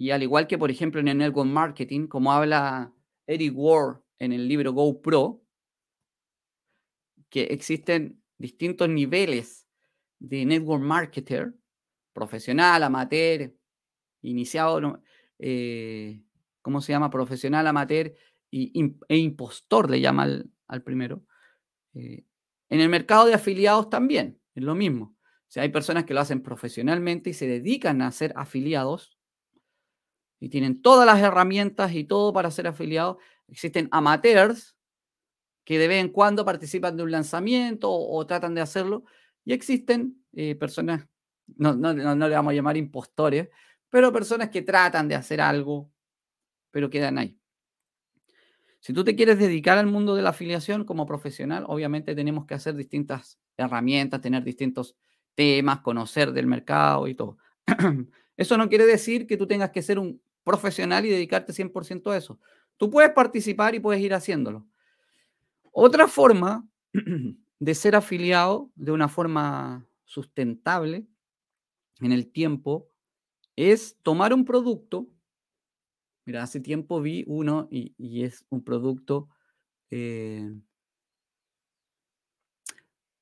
Y 0.00 0.12
al 0.12 0.22
igual 0.22 0.46
que, 0.46 0.56
por 0.56 0.70
ejemplo, 0.70 0.98
en 0.98 1.08
el 1.08 1.18
network 1.18 1.50
marketing, 1.50 2.06
como 2.06 2.32
habla 2.32 2.90
Eric 3.26 3.52
Ward 3.54 4.00
en 4.18 4.32
el 4.32 4.48
libro 4.48 4.72
GoPro 4.72 5.42
que 7.28 7.42
existen 7.42 8.22
distintos 8.38 8.88
niveles 8.88 9.68
de 10.18 10.46
network 10.46 10.82
marketer, 10.82 11.52
profesional, 12.14 12.82
amateur, 12.82 13.54
iniciado, 14.22 15.02
eh, 15.38 16.22
¿cómo 16.62 16.80
se 16.80 16.92
llama? 16.92 17.10
Profesional, 17.10 17.66
amateur 17.66 18.14
y, 18.50 18.72
e 19.06 19.18
impostor, 19.18 19.90
le 19.90 20.00
llama 20.00 20.22
al, 20.66 20.82
primero. 20.82 21.26
Eh, 21.92 22.24
en 22.70 22.80
el 22.80 22.88
mercado 22.88 23.26
de 23.26 23.34
afiliados 23.34 23.90
también, 23.90 24.40
es 24.54 24.62
lo 24.62 24.74
mismo. 24.74 25.14
O 25.18 25.52
sea, 25.52 25.62
hay 25.62 25.68
personas 25.68 26.06
que 26.06 26.14
lo 26.14 26.20
hacen 26.20 26.42
profesionalmente 26.42 27.28
y 27.28 27.34
se 27.34 27.46
dedican 27.46 28.00
a 28.00 28.10
ser 28.12 28.32
afiliados 28.34 29.19
y 30.40 30.48
tienen 30.48 30.80
todas 30.80 31.06
las 31.06 31.20
herramientas 31.20 31.94
y 31.94 32.04
todo 32.04 32.32
para 32.32 32.50
ser 32.50 32.66
afiliados. 32.66 33.18
Existen 33.46 33.88
amateurs 33.92 34.74
que 35.64 35.78
de 35.78 35.86
vez 35.86 36.00
en 36.00 36.08
cuando 36.08 36.44
participan 36.44 36.96
de 36.96 37.02
un 37.02 37.10
lanzamiento 37.12 37.92
o, 37.92 38.26
tratan 38.26 38.54
de 38.54 38.62
hacerlo. 38.62 39.04
Y 39.44 39.52
existen 39.52 40.24
eh, 40.32 40.54
personas, 40.54 41.06
no, 41.46 41.74
no, 41.74 41.92
no, 41.92 42.28
le 42.28 42.34
vamos 42.34 42.52
a 42.52 42.54
llamar 42.54 42.76
impostores, 42.76 43.48
pero 43.90 44.12
personas 44.12 44.48
que 44.48 44.62
tratan 44.62 45.08
de 45.08 45.14
hacer 45.14 45.40
algo, 45.40 45.90
pero 46.70 46.88
quedan 46.88 47.18
ahí. 47.18 47.36
Si 48.80 48.94
tú 48.94 49.04
te 49.04 49.14
quieres 49.14 49.38
dedicar 49.38 49.76
al 49.76 49.86
mundo 49.86 50.14
de 50.14 50.22
la 50.22 50.30
afiliación 50.30 50.84
como 50.84 51.04
profesional, 51.04 51.64
obviamente 51.66 52.14
tenemos 52.14 52.46
que 52.46 52.54
hacer 52.54 52.74
distintas 52.74 53.38
herramientas, 53.58 54.22
tener 54.22 54.42
distintos 54.42 54.96
temas, 55.34 55.80
conocer 55.80 56.32
del 56.32 56.46
mercado 56.46 57.06
y 57.06 57.14
todo. 57.14 57.36
Eso 58.38 58.56
no 58.56 58.70
quiere 58.70 58.86
decir 58.86 59.26
que 59.26 59.36
tú 59.36 59.46
tengas 59.46 59.70
que 59.70 59.82
ser 59.82 59.98
un 59.98 60.22
profesional 60.50 61.06
y 61.06 61.10
dedicarte 61.10 61.52
100% 61.52 62.10
a 62.10 62.16
eso. 62.16 62.40
Tú 62.76 62.90
puedes 62.90 63.12
participar 63.12 63.74
y 63.74 63.80
puedes 63.80 64.02
ir 64.02 64.12
haciéndolo. 64.14 64.66
Otra 65.70 66.08
forma 66.08 66.68
de 67.60 67.74
ser 67.74 67.94
afiliado 67.94 68.70
de 68.74 68.90
una 68.90 69.08
forma 69.08 69.86
sustentable 70.04 71.06
en 72.00 72.12
el 72.12 72.32
tiempo 72.32 72.88
es 73.54 73.96
tomar 74.02 74.34
un 74.34 74.44
producto. 74.44 75.06
Mira, 76.24 76.42
hace 76.42 76.58
tiempo 76.58 77.00
vi 77.00 77.24
uno 77.26 77.68
y, 77.70 78.24
es 78.24 78.44
un 78.48 78.64
producto, 78.64 79.28
eh, 79.90 80.52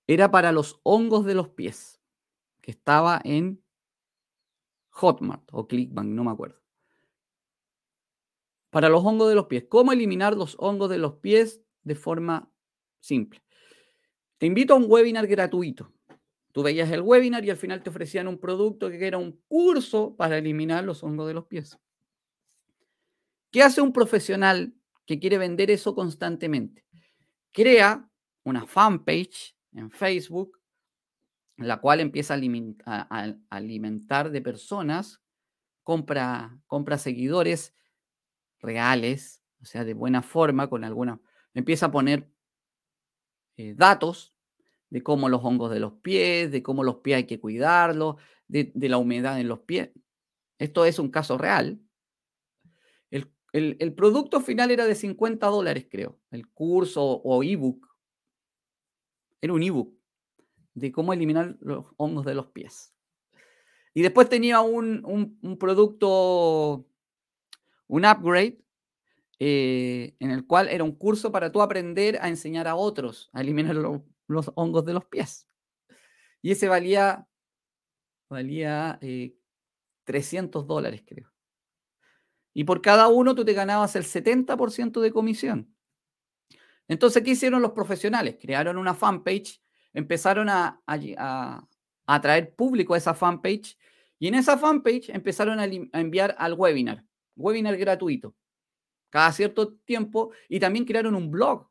era 0.06 0.30
para 0.30 0.52
los 0.52 0.80
hongos 0.82 1.24
de 1.26 1.34
los 1.34 1.48
pies, 1.50 2.00
que 2.62 2.70
estaba 2.70 3.20
en 3.24 3.62
Hotmart 4.90 5.48
o 5.52 5.66
Clickbank, 5.66 6.08
no 6.08 6.24
me 6.24 6.30
acuerdo. 6.30 6.67
Para 8.70 8.88
los 8.88 9.04
hongos 9.04 9.28
de 9.28 9.34
los 9.34 9.46
pies. 9.46 9.64
¿Cómo 9.68 9.92
eliminar 9.92 10.36
los 10.36 10.56
hongos 10.58 10.90
de 10.90 10.98
los 10.98 11.14
pies 11.16 11.62
de 11.82 11.94
forma 11.94 12.50
simple? 13.00 13.42
Te 14.38 14.46
invito 14.46 14.74
a 14.74 14.76
un 14.76 14.86
webinar 14.88 15.26
gratuito. 15.26 15.92
Tú 16.52 16.62
veías 16.62 16.90
el 16.90 17.02
webinar 17.02 17.44
y 17.44 17.50
al 17.50 17.56
final 17.56 17.82
te 17.82 17.90
ofrecían 17.90 18.28
un 18.28 18.38
producto 18.38 18.88
que 18.90 19.06
era 19.06 19.18
un 19.18 19.40
curso 19.48 20.16
para 20.16 20.38
eliminar 20.38 20.84
los 20.84 21.02
hongos 21.02 21.28
de 21.28 21.34
los 21.34 21.46
pies. 21.46 21.78
¿Qué 23.50 23.62
hace 23.62 23.80
un 23.80 23.92
profesional 23.92 24.74
que 25.06 25.18
quiere 25.18 25.38
vender 25.38 25.70
eso 25.70 25.94
constantemente? 25.94 26.84
Crea 27.52 28.08
una 28.44 28.66
fanpage 28.66 29.56
en 29.72 29.90
Facebook, 29.90 30.58
la 31.56 31.80
cual 31.80 32.00
empieza 32.00 32.34
a, 32.34 33.34
alimentar 33.50 34.30
de 34.30 34.42
personas, 34.42 35.20
compra, 35.82 36.58
compra 36.66 36.98
seguidores 36.98 37.74
reales, 38.60 39.42
o 39.60 39.64
sea, 39.64 39.84
de 39.84 39.94
buena 39.94 40.22
forma, 40.22 40.68
con 40.68 40.84
alguna, 40.84 41.20
empieza 41.54 41.86
a 41.86 41.90
poner 41.90 42.30
eh, 43.56 43.74
datos 43.76 44.34
de 44.90 45.02
cómo 45.02 45.28
los 45.28 45.44
hongos 45.44 45.70
de 45.70 45.80
los 45.80 45.94
pies, 45.94 46.50
de 46.50 46.62
cómo 46.62 46.84
los 46.84 46.96
pies 46.96 47.16
hay 47.18 47.26
que 47.26 47.40
cuidarlos, 47.40 48.16
de, 48.46 48.72
la 48.74 48.98
humedad 48.98 49.38
en 49.40 49.48
los 49.48 49.60
pies. 49.60 49.90
Esto 50.58 50.84
es 50.84 50.98
un 50.98 51.10
caso 51.10 51.38
real. 51.38 51.80
El, 53.52 53.94
producto 53.94 54.40
final 54.40 54.70
era 54.70 54.86
de 54.86 54.94
50 54.94 55.46
dólares, 55.46 55.86
creo. 55.90 56.20
El 56.30 56.48
curso 56.48 57.02
o 57.02 57.42
ebook. 57.42 57.88
Era 59.40 59.54
un 59.54 59.62
ebook 59.62 59.96
de 60.74 60.92
cómo 60.92 61.12
eliminar 61.12 61.56
los 61.60 61.86
hongos 61.96 62.26
de 62.26 62.34
los 62.34 62.48
pies. 62.48 62.94
Y 63.94 64.02
después 64.02 64.28
tenía 64.28 64.60
un, 64.60 65.02
un 65.42 65.58
producto, 65.58 66.87
un 67.88 68.04
upgrade, 68.04 68.58
eh, 69.40 70.14
en 70.18 70.30
el 70.30 70.46
cual 70.46 70.68
era 70.68 70.84
un 70.84 70.96
curso 70.96 71.30
para 71.30 71.50
tú 71.52 71.62
aprender 71.62 72.18
a 72.20 72.28
enseñar 72.28 72.66
a 72.66 72.74
otros 72.74 73.30
a 73.32 73.40
eliminar 73.40 73.76
los, 73.76 74.52
hongos 74.54 74.84
de 74.84 74.94
los 74.94 75.04
pies. 75.04 75.48
Y 76.42 76.52
ese 76.52 76.68
valía, 76.68 77.26
valía 78.28 78.98
300 80.04 80.62
eh, 80.62 80.66
dólares, 80.66 81.02
creo. 81.06 81.32
Y 82.52 82.64
por 82.64 82.82
cada 82.82 83.08
uno 83.08 83.34
tú 83.34 83.44
te 83.44 83.52
ganabas 83.52 83.94
el 83.96 84.04
70% 84.04 85.00
de 85.00 85.12
comisión. 85.12 85.74
Entonces, 86.88 87.22
¿qué 87.22 87.32
hicieron 87.32 87.62
los 87.62 87.72
profesionales? 87.72 88.36
Crearon 88.40 88.78
una 88.78 88.94
fanpage, 88.94 89.62
empezaron 89.92 90.48
a, 90.48 90.82
a, 90.86 91.68
atraer 92.06 92.54
público 92.54 92.94
a 92.94 92.98
esa 92.98 93.14
fanpage 93.14 93.78
y 94.18 94.28
en 94.28 94.34
esa 94.34 94.58
fanpage 94.58 95.10
empezaron 95.10 95.60
a 95.60 95.66
enviar 96.00 96.34
al 96.38 96.54
webinar, 96.54 97.04
webinar 97.38 97.76
gratuito 97.76 98.34
cada 99.10 99.32
cierto 99.32 99.74
tiempo 99.84 100.32
y 100.48 100.60
también 100.60 100.84
crearon 100.84 101.14
un 101.14 101.30
blog, 101.30 101.68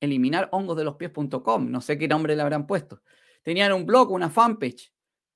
eliminar 0.00 0.48
hongos 0.52 0.76
de 0.76 0.84
los 0.84 0.96
pies.com, 0.96 1.70
no 1.70 1.80
sé 1.80 1.98
qué 1.98 2.08
nombre 2.08 2.36
le 2.36 2.42
habrán 2.42 2.66
puesto. 2.66 3.02
Tenían 3.42 3.72
un 3.72 3.86
blog, 3.86 4.10
una 4.10 4.28
fanpage, 4.28 4.92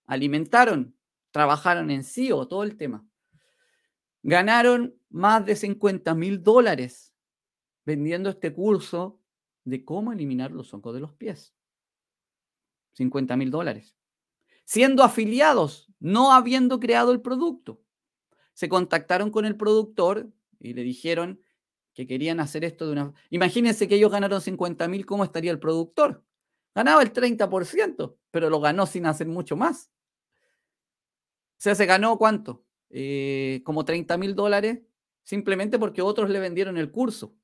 alimentaron, 0.06 0.96
trabajaron 1.30 1.90
en 1.90 2.02
SEO, 2.02 2.48
todo 2.48 2.64
el 2.64 2.76
tema. 2.76 3.06
Ganaron 4.22 4.96
más 5.08 5.46
de 5.46 5.56
50 5.56 6.14
mil 6.14 6.42
dólares 6.42 7.14
vendiendo 7.86 8.28
este 8.28 8.52
curso 8.52 9.20
de 9.64 9.84
cómo 9.84 10.12
eliminar 10.12 10.50
los 10.50 10.74
hongos 10.74 10.94
de 10.94 11.00
los 11.00 11.14
pies. 11.14 11.54
50 12.92 13.36
mil 13.36 13.50
dólares. 13.50 13.96
Siendo 14.64 15.02
afiliados, 15.02 15.90
no 16.00 16.32
habiendo 16.32 16.80
creado 16.80 17.12
el 17.12 17.20
producto. 17.20 17.80
Se 18.60 18.68
contactaron 18.68 19.30
con 19.30 19.46
el 19.46 19.56
productor 19.56 20.28
y 20.58 20.74
le 20.74 20.82
dijeron 20.82 21.40
que 21.94 22.06
querían 22.06 22.40
hacer 22.40 22.62
esto 22.62 22.84
de 22.84 22.92
una... 22.92 23.14
Imagínense 23.30 23.88
que 23.88 23.94
ellos 23.94 24.12
ganaron 24.12 24.42
50 24.42 24.86
mil, 24.86 25.06
¿cómo 25.06 25.24
estaría 25.24 25.50
el 25.50 25.58
productor? 25.58 26.22
Ganaba 26.74 27.02
el 27.02 27.10
30%, 27.10 28.18
pero 28.30 28.50
lo 28.50 28.60
ganó 28.60 28.84
sin 28.84 29.06
hacer 29.06 29.28
mucho 29.28 29.56
más. 29.56 29.90
O 30.44 31.56
sea, 31.56 31.74
se 31.74 31.86
ganó 31.86 32.18
cuánto? 32.18 32.62
Eh, 32.90 33.62
como 33.64 33.86
30 33.86 34.18
mil 34.18 34.34
dólares 34.34 34.80
simplemente 35.22 35.78
porque 35.78 36.02
otros 36.02 36.28
le 36.28 36.38
vendieron 36.38 36.76
el 36.76 36.90
curso. 36.90 37.34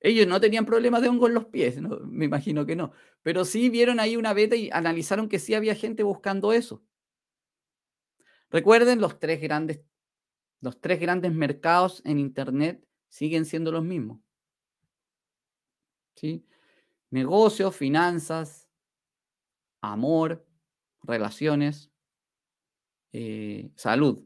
Ellos 0.00 0.26
no 0.26 0.40
tenían 0.40 0.64
problemas 0.64 1.02
de 1.02 1.08
hongo 1.08 1.26
en 1.26 1.34
los 1.34 1.44
pies, 1.44 1.76
me 1.82 2.24
imagino 2.24 2.64
que 2.64 2.76
no, 2.76 2.92
pero 3.20 3.44
sí 3.44 3.68
vieron 3.68 4.00
ahí 4.00 4.16
una 4.16 4.32
beta 4.32 4.56
y 4.56 4.70
analizaron 4.72 5.28
que 5.28 5.38
sí 5.38 5.52
había 5.52 5.74
gente 5.74 6.02
buscando 6.02 6.54
eso. 6.54 6.82
Recuerden, 8.50 9.00
los 9.00 9.18
tres 9.18 9.40
grandes, 9.40 9.80
los 10.60 10.80
tres 10.80 11.00
grandes 11.00 11.32
mercados 11.32 12.02
en 12.04 12.18
Internet 12.18 12.84
siguen 13.08 13.44
siendo 13.44 13.72
los 13.72 13.84
mismos. 13.84 14.20
¿Sí? 16.16 16.44
Negocios, 17.10 17.76
finanzas, 17.76 18.68
amor, 19.80 20.46
relaciones, 21.02 21.90
eh, 23.12 23.70
salud. 23.76 24.24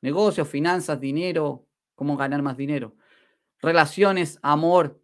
Negocios, 0.00 0.48
finanzas, 0.48 1.00
dinero, 1.00 1.66
cómo 1.94 2.16
ganar 2.16 2.42
más 2.42 2.56
dinero. 2.56 2.96
Relaciones, 3.60 4.38
amor 4.42 5.02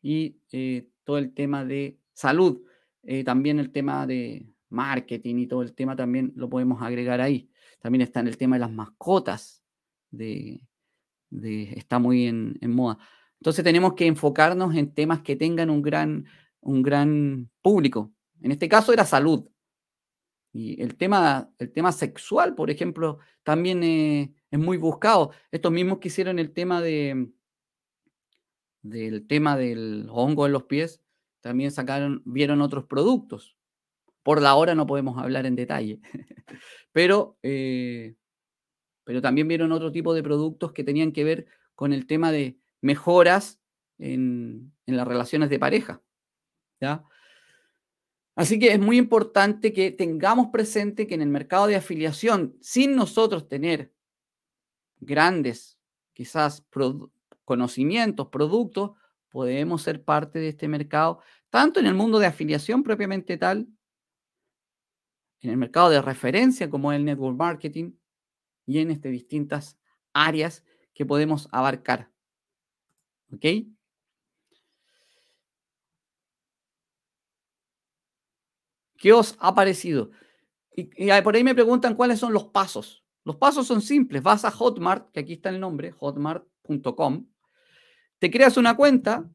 y 0.00 0.40
eh, 0.50 0.88
todo 1.04 1.18
el 1.18 1.32
tema 1.32 1.64
de 1.64 1.98
salud. 2.12 2.62
Eh, 3.04 3.24
también 3.24 3.58
el 3.58 3.70
tema 3.70 4.06
de 4.06 4.51
marketing 4.72 5.36
y 5.36 5.46
todo 5.46 5.62
el 5.62 5.74
tema 5.74 5.96
también 5.96 6.32
lo 6.36 6.48
podemos 6.48 6.82
agregar 6.82 7.20
ahí. 7.20 7.50
También 7.80 8.02
está 8.02 8.20
en 8.20 8.28
el 8.28 8.36
tema 8.36 8.56
de 8.56 8.60
las 8.60 8.72
mascotas, 8.72 9.62
de, 10.10 10.60
está 11.30 11.98
muy 11.98 12.26
en, 12.26 12.58
moda. 12.68 12.98
Entonces 13.40 13.64
tenemos 13.64 13.94
que 13.94 14.06
enfocarnos 14.06 14.74
en 14.76 14.94
temas 14.94 15.20
que 15.20 15.36
tengan 15.36 15.70
un 15.70 15.82
gran, 15.82 16.26
un 16.60 16.82
gran 16.82 17.50
público. 17.60 18.12
En 18.40 18.52
este 18.52 18.68
caso 18.68 18.92
era 18.92 19.04
salud. 19.04 19.48
Y 20.52 20.80
el 20.82 20.96
tema, 20.96 21.50
el 21.58 21.72
tema 21.72 21.92
sexual, 21.92 22.54
por 22.54 22.70
ejemplo, 22.70 23.18
también 23.42 23.82
es 23.82 24.58
muy 24.58 24.76
buscado. 24.76 25.32
Estos 25.50 25.72
mismos 25.72 25.98
que 25.98 26.08
hicieron 26.08 26.38
el 26.38 26.52
tema 26.52 26.82
de 26.82 27.32
del 28.82 29.26
tema 29.26 29.56
del 29.56 30.08
hongo 30.10 30.46
en 30.46 30.52
los 30.52 30.64
pies, 30.64 31.02
también 31.40 31.70
sacaron, 31.70 32.22
vieron 32.24 32.60
otros 32.60 32.84
productos. 32.84 33.56
Por 34.22 34.40
la 34.40 34.54
hora 34.54 34.74
no 34.74 34.86
podemos 34.86 35.18
hablar 35.18 35.46
en 35.46 35.56
detalle, 35.56 36.00
pero, 36.92 37.38
eh, 37.42 38.14
pero 39.04 39.20
también 39.20 39.48
vieron 39.48 39.72
otro 39.72 39.90
tipo 39.90 40.14
de 40.14 40.22
productos 40.22 40.72
que 40.72 40.84
tenían 40.84 41.12
que 41.12 41.24
ver 41.24 41.46
con 41.74 41.92
el 41.92 42.06
tema 42.06 42.30
de 42.30 42.58
mejoras 42.80 43.60
en, 43.98 44.72
las 44.86 45.08
relaciones 45.08 45.48
de 45.48 45.58
pareja. 45.58 46.02
¿ya? 46.80 47.04
Así 48.34 48.58
que 48.58 48.72
es 48.72 48.80
muy 48.80 48.98
importante 48.98 49.72
que 49.72 49.90
tengamos 49.90 50.48
presente 50.48 51.06
que 51.06 51.14
en 51.14 51.22
el 51.22 51.28
mercado 51.28 51.66
de 51.66 51.76
afiliación, 51.76 52.56
sin 52.60 52.96
nosotros 52.96 53.48
tener 53.48 53.92
grandes, 55.00 55.78
quizás, 56.12 56.64
conocimientos, 57.44 58.28
productos, 58.28 58.92
podemos 59.28 59.82
ser 59.82 60.04
parte 60.04 60.38
de 60.38 60.48
este 60.48 60.68
mercado, 60.68 61.20
tanto 61.50 61.80
en 61.80 61.86
el 61.86 61.94
mundo 61.94 62.18
de 62.18 62.26
afiliación 62.26 62.82
propiamente 62.82 63.36
tal, 63.36 63.68
en 65.42 65.50
el 65.50 65.56
mercado 65.56 65.90
de 65.90 66.00
referencia 66.00 66.70
como 66.70 66.92
el 66.92 67.04
network 67.04 67.36
marketing 67.36 67.92
y 68.64 68.78
en 68.78 68.90
este, 68.90 69.08
distintas 69.08 69.78
áreas 70.12 70.64
que 70.94 71.04
podemos 71.04 71.48
abarcar. 71.50 72.10
¿Ok? 73.32 73.44
¿Qué 78.96 79.12
os 79.12 79.36
ha 79.40 79.52
parecido? 79.54 80.12
Y, 80.74 80.88
por 81.22 81.34
ahí 81.34 81.42
me 81.42 81.54
preguntan 81.54 81.96
cuáles 81.96 82.20
son 82.20 82.32
los 82.32 82.44
pasos. 82.44 83.04
Los 83.24 83.36
pasos 83.36 83.66
son 83.66 83.82
simples. 83.82 84.22
Vas 84.22 84.44
a 84.44 84.50
Hotmart, 84.50 85.10
que 85.10 85.20
aquí 85.20 85.34
está 85.34 85.48
el 85.48 85.58
nombre, 85.58 85.90
hotmart.com. 85.90 87.26
Te 88.20 88.30
creas 88.30 88.56
una 88.56 88.76
cuenta. 88.76 89.28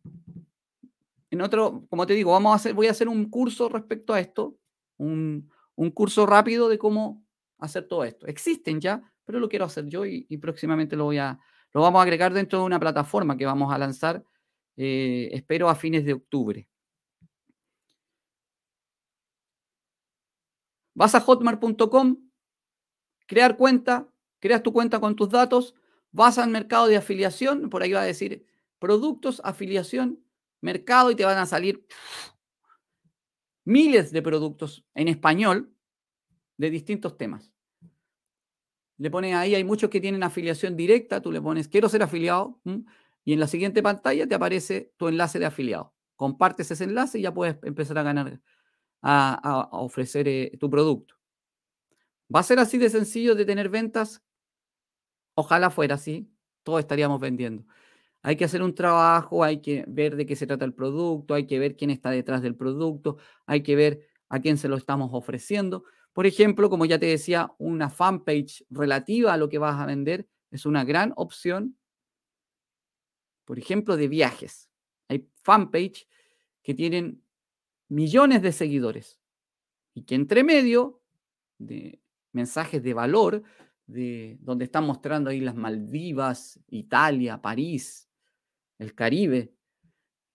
En 1.29 1.41
otro, 1.41 1.85
como 1.89 2.07
te 2.07 2.13
digo, 2.13 2.31
vamos 2.31 2.53
a 2.53 2.55
hacer, 2.55 2.73
voy 2.73 2.87
a 2.87 2.91
hacer 2.91 3.09
un 3.09 3.29
curso 3.29 3.67
respecto 3.67 4.13
a 4.13 4.21
esto, 4.21 4.57
un, 4.95 5.51
un 5.77 5.91
curso 5.91 6.25
rápido 6.25 6.67
de 6.69 6.77
cómo 6.77 7.23
hacer 7.59 7.87
todo 7.87 8.03
esto. 8.03 8.27
Existen 8.27 8.81
ya, 8.81 9.01
pero 9.23 9.39
lo 9.39 9.47
quiero 9.47 9.65
hacer 9.65 9.85
yo 9.85 10.05
y, 10.05 10.25
próximamente 10.37 10.95
lo 10.95 11.05
voy 11.05 11.19
a, 11.19 11.39
lo 11.71 11.81
vamos 11.81 11.99
a 11.99 12.03
agregar 12.03 12.33
dentro 12.33 12.59
de 12.59 12.65
una 12.65 12.79
plataforma 12.79 13.37
que 13.37 13.45
vamos 13.45 13.73
a 13.73 13.77
lanzar, 13.77 14.23
eh, 14.75 15.29
espero 15.31 15.69
a 15.69 15.75
fines 15.75 16.03
de 16.05 16.13
octubre. 16.13 16.67
Vas 20.95 21.13
a 21.13 21.21
hotmart.com, 21.21 22.17
crear 23.27 23.55
cuenta, 23.55 24.09
creas 24.39 24.63
tu 24.63 24.73
cuenta 24.73 24.99
con 24.99 25.15
tus 25.15 25.29
datos, 25.29 25.75
vas 26.11 26.39
al 26.39 26.49
mercado 26.49 26.87
de 26.87 26.97
afiliación, 26.97 27.69
por 27.69 27.83
ahí 27.83 27.93
va 27.93 28.01
a 28.01 28.05
decir 28.05 28.47
productos, 28.79 29.41
afiliación, 29.43 30.23
mercado 30.59 31.11
y 31.11 31.15
te 31.15 31.25
van 31.25 31.37
a 31.37 31.45
salir 31.45 31.85
miles 33.67 34.11
de 34.13 34.21
productos 34.21 34.85
en 34.95 35.09
español 35.09 35.75
de 36.55 36.69
distintos 36.69 37.17
temas. 37.17 37.51
Le 38.97 39.11
pones 39.11 39.35
ahí, 39.35 39.55
hay 39.55 39.65
muchos 39.65 39.89
que 39.89 39.99
tienen 39.99 40.23
afiliación 40.23 40.77
directa, 40.77 41.21
tú 41.21 41.33
le 41.33 41.41
pones 41.41 41.67
quiero 41.67 41.89
ser 41.89 42.01
afiliado 42.01 42.61
y 43.25 43.33
en 43.33 43.39
la 43.39 43.47
siguiente 43.47 43.83
pantalla 43.83 44.25
te 44.25 44.35
aparece 44.35 44.93
tu 44.95 45.09
enlace 45.09 45.37
de 45.37 45.45
afiliado. 45.45 45.93
Compartes 46.15 46.71
ese 46.71 46.85
enlace 46.85 47.19
y 47.19 47.23
ya 47.23 47.33
puedes 47.33 47.57
empezar 47.61 47.97
a 47.97 48.03
ganar, 48.03 48.41
a, 49.01 49.69
ofrecer 49.73 50.29
eh, 50.29 50.57
tu 50.57 50.69
producto. 50.69 51.15
¿Va 52.33 52.39
a 52.39 52.43
ser 52.43 52.59
así 52.59 52.77
de 52.77 52.89
sencillo 52.89 53.35
de 53.35 53.45
tener 53.45 53.67
ventas? 53.67 54.23
Ojalá 55.35 55.69
fuera 55.69 55.95
así, 55.95 56.31
todos 56.63 56.79
estaríamos 56.79 57.19
vendiendo. 57.19 57.65
Hay 58.27 58.35
que 58.35 58.43
hacer 58.43 58.61
un 58.61 58.75
trabajo, 58.75 59.41
hay 59.41 59.61
que 59.61 59.85
ver 59.87 60.17
de 60.17 60.25
qué 60.25 60.35
se 60.35 60.45
trata 60.45 60.65
el 60.65 60.73
producto, 60.73 61.33
hay 61.33 61.47
que 61.47 61.59
ver 61.59 61.77
quién 61.77 61.91
está 61.91 62.09
detrás 62.09 62.41
del 62.41 62.57
producto, 62.57 63.15
hay 63.45 63.63
que 63.63 63.77
ver 63.77 64.05
a 64.27 64.41
quién 64.41 64.57
se 64.57 64.67
lo 64.67 64.75
estamos 64.75 65.11
ofreciendo. 65.13 65.85
Por 66.11 66.27
ejemplo, 66.27 66.69
como 66.69 66.83
ya 66.83 66.99
te 66.99 67.05
decía, 67.05 67.53
una 67.57 67.89
fanpage 67.89 68.65
relativa 68.69 69.31
a 69.31 69.37
lo 69.37 69.47
que 69.47 69.59
vas 69.59 69.79
a 69.79 69.85
vender 69.85 70.27
es 70.51 70.65
una 70.65 70.83
gran 70.83 71.13
opción. 71.15 71.77
Por 73.45 73.59
ejemplo, 73.59 73.95
de 73.95 74.09
viajes. 74.09 74.69
Hay 75.07 75.29
fanpage 75.43 76.05
que 76.63 76.73
tienen 76.73 77.23
millones 77.87 78.41
de 78.41 78.51
seguidores 78.51 79.21
y 79.93 80.03
que 80.03 80.15
entre 80.15 80.43
medio 80.43 81.01
de 81.59 82.01
mensajes 82.33 82.83
de 82.83 82.93
valor, 82.93 83.43
de 83.85 84.37
donde 84.41 84.65
están 84.65 84.85
mostrando 84.85 85.29
ahí 85.29 85.39
las 85.39 85.55
Maldivas, 85.55 86.59
Italia, 86.67 87.41
París, 87.41 88.06
el 88.79 88.93
Caribe, 88.93 89.53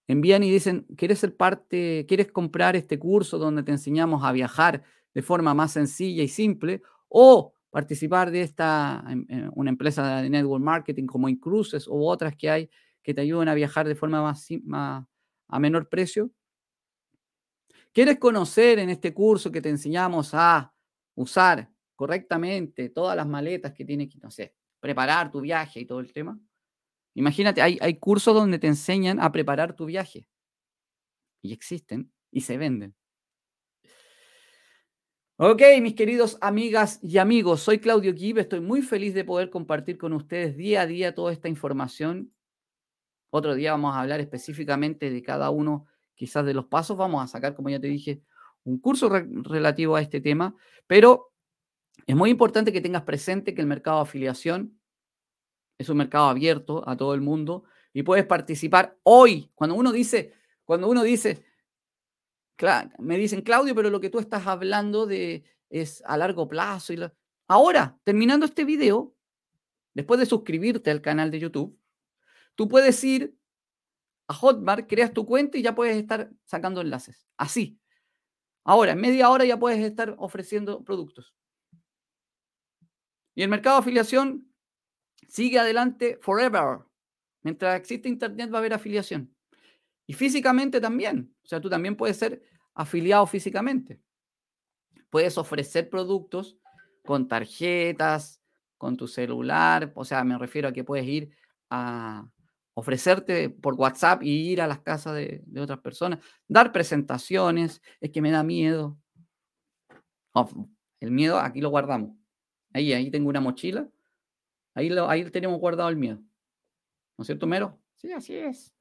envían 0.08 0.42
y 0.42 0.50
dicen, 0.50 0.86
¿quieres 0.96 1.18
ser 1.18 1.36
parte, 1.36 2.04
quieres 2.06 2.30
comprar 2.30 2.76
este 2.76 2.98
curso 2.98 3.38
donde 3.38 3.62
te 3.62 3.72
enseñamos 3.72 4.24
a 4.24 4.32
viajar 4.32 4.82
de 5.14 5.22
forma 5.22 5.54
más 5.54 5.72
sencilla 5.72 6.22
y 6.22 6.28
simple? 6.28 6.82
O 7.08 7.54
participar 7.70 8.30
de 8.30 8.42
esta, 8.42 9.04
una 9.54 9.70
empresa 9.70 10.20
de 10.20 10.30
network 10.30 10.62
marketing 10.62 11.06
como 11.06 11.28
Incruises 11.28 11.88
o 11.88 11.96
otras 12.06 12.36
que 12.36 12.50
hay 12.50 12.70
que 13.02 13.14
te 13.14 13.22
ayuden 13.22 13.48
a 13.48 13.54
viajar 13.54 13.88
de 13.88 13.94
forma 13.94 14.22
más, 14.22 14.46
más 14.64 15.04
a 15.48 15.58
menor 15.58 15.88
precio. 15.88 16.30
¿Quieres 17.92 18.18
conocer 18.18 18.78
en 18.78 18.90
este 18.90 19.12
curso 19.12 19.50
que 19.50 19.60
te 19.60 19.68
enseñamos 19.68 20.32
a 20.32 20.72
usar 21.14 21.70
correctamente 21.94 22.88
todas 22.88 23.16
las 23.16 23.26
maletas 23.26 23.72
que 23.72 23.84
tienes 23.84 24.08
que, 24.08 24.18
no 24.18 24.30
sé, 24.30 24.54
preparar 24.80 25.30
tu 25.30 25.40
viaje 25.40 25.80
y 25.80 25.86
todo 25.86 26.00
el 26.00 26.12
tema? 26.12 26.38
Imagínate, 27.14 27.60
hay, 27.60 27.94
cursos 27.98 28.34
donde 28.34 28.58
te 28.58 28.66
enseñan 28.66 29.20
a 29.20 29.30
preparar 29.32 29.76
tu 29.76 29.86
viaje. 29.86 30.26
Y 31.42 31.52
existen 31.52 32.10
y 32.30 32.42
se 32.42 32.56
venden. 32.56 32.94
Ok, 35.36 35.62
mis 35.80 35.94
queridos 35.94 36.38
amigas 36.40 37.00
y 37.02 37.18
amigos, 37.18 37.60
soy 37.60 37.80
Claudio 37.80 38.14
Gibb, 38.14 38.38
estoy 38.38 38.60
muy 38.60 38.80
feliz 38.80 39.12
de 39.12 39.24
poder 39.24 39.50
compartir 39.50 39.98
con 39.98 40.12
ustedes 40.12 40.56
día 40.56 40.82
a 40.82 40.86
día 40.86 41.14
toda 41.14 41.32
esta 41.32 41.48
información. 41.48 42.32
Otro 43.30 43.54
día 43.54 43.72
vamos 43.72 43.96
a 43.96 44.00
hablar 44.00 44.20
específicamente 44.20 45.10
de 45.10 45.22
cada 45.22 45.50
uno, 45.50 45.86
quizás 46.14 46.46
de 46.46 46.54
los 46.54 46.66
pasos. 46.66 46.96
Vamos 46.96 47.24
a 47.24 47.26
sacar, 47.26 47.54
como 47.54 47.70
ya 47.70 47.80
te 47.80 47.88
dije, 47.88 48.22
un 48.64 48.78
curso 48.78 49.08
relativo 49.08 49.96
a 49.96 50.02
este 50.02 50.20
tema, 50.20 50.54
pero 50.86 51.32
es 52.06 52.14
muy 52.14 52.30
importante 52.30 52.72
que 52.72 52.80
tengas 52.80 53.02
presente 53.02 53.54
que 53.54 53.60
el 53.60 53.66
mercado 53.66 53.96
de 53.98 54.02
afiliación 54.02 54.78
es 55.82 55.88
un 55.88 55.98
mercado 55.98 56.26
abierto 56.26 56.88
a 56.88 56.96
todo 56.96 57.14
el 57.14 57.20
mundo 57.20 57.64
y 57.92 58.02
puedes 58.02 58.26
participar 58.26 58.96
hoy. 59.02 59.50
Cuando 59.54 59.76
uno 59.76 59.92
dice, 59.92 60.32
cuando 60.64 60.88
uno 60.88 61.02
dice, 61.02 61.44
me 62.98 63.18
dicen, 63.18 63.42
Claudio, 63.42 63.74
pero 63.74 63.90
lo 63.90 64.00
que 64.00 64.10
tú 64.10 64.18
estás 64.18 64.46
hablando 64.46 65.06
de 65.06 65.44
es 65.68 66.02
a 66.06 66.16
largo 66.16 66.48
plazo. 66.48 66.92
Y 66.92 67.00
Ahora, 67.48 67.98
terminando 68.04 68.46
este 68.46 68.64
video, 68.64 69.14
después 69.94 70.20
de 70.20 70.26
suscribirte 70.26 70.90
al 70.90 71.02
canal 71.02 71.30
de 71.30 71.40
YouTube, 71.40 71.78
tú 72.54 72.68
puedes 72.68 73.02
ir 73.02 73.36
a 74.28 74.34
Hotmart, 74.34 74.88
creas 74.88 75.12
tu 75.12 75.26
cuenta 75.26 75.58
y 75.58 75.62
ya 75.62 75.74
puedes 75.74 75.96
estar 75.96 76.30
sacando 76.44 76.80
enlaces. 76.80 77.26
Así. 77.36 77.78
Ahora, 78.64 78.92
en 78.92 79.00
media 79.00 79.28
hora 79.28 79.44
ya 79.44 79.58
puedes 79.58 79.80
estar 79.80 80.14
ofreciendo 80.18 80.84
productos. 80.84 81.34
Y 83.34 83.42
el 83.42 83.48
mercado 83.48 83.76
de 83.76 83.80
afiliación 83.80 84.51
sigue 85.32 85.58
adelante 85.58 86.18
forever. 86.20 86.80
Mientras 87.42 87.80
existe 87.80 88.08
Internet 88.08 88.52
va 88.52 88.56
a 88.56 88.60
haber 88.60 88.74
afiliación. 88.74 89.34
Y 90.06 90.12
físicamente 90.12 90.78
también. 90.78 91.34
O 91.42 91.46
sea, 91.46 91.58
tú 91.58 91.70
también 91.70 91.96
puedes 91.96 92.18
ser 92.18 92.42
afiliado 92.74 93.26
físicamente. 93.26 93.98
Puedes 95.08 95.38
ofrecer 95.38 95.88
productos 95.88 96.58
con 97.02 97.28
tarjetas, 97.28 98.42
con 98.76 98.96
tu 98.96 99.08
celular. 99.08 99.90
O 99.94 100.04
sea, 100.04 100.22
me 100.22 100.36
refiero 100.36 100.68
a 100.68 100.72
que 100.72 100.84
puedes 100.84 101.06
ir 101.06 101.34
a 101.70 102.28
ofrecerte 102.74 103.48
por 103.48 103.74
WhatsApp 103.74 104.22
y 104.22 104.52
ir 104.52 104.60
a 104.60 104.66
las 104.66 104.80
casas 104.80 105.14
de, 105.14 105.42
otras 105.58 105.80
personas. 105.80 106.18
Dar 106.46 106.72
presentaciones. 106.72 107.80
Es 108.02 108.10
que 108.10 108.20
me 108.20 108.30
da 108.30 108.42
miedo. 108.42 108.98
el 111.00 111.10
miedo 111.10 111.38
aquí 111.38 111.62
lo 111.62 111.70
guardamos. 111.70 112.14
Ahí, 112.74 112.92
ahí 112.92 113.10
tengo 113.10 113.30
una 113.30 113.40
mochila 113.40 113.88
Ahí, 114.74 114.88
lo, 114.88 115.08
ahí 115.08 115.28
tenemos 115.30 115.58
guardado 115.60 115.88
el 115.88 115.96
miedo. 115.96 116.20
¿No 117.16 117.22
es 117.22 117.26
cierto, 117.26 117.46
Mero? 117.46 117.78
Sí, 117.96 118.12
así 118.12 118.34
es. 118.34 118.74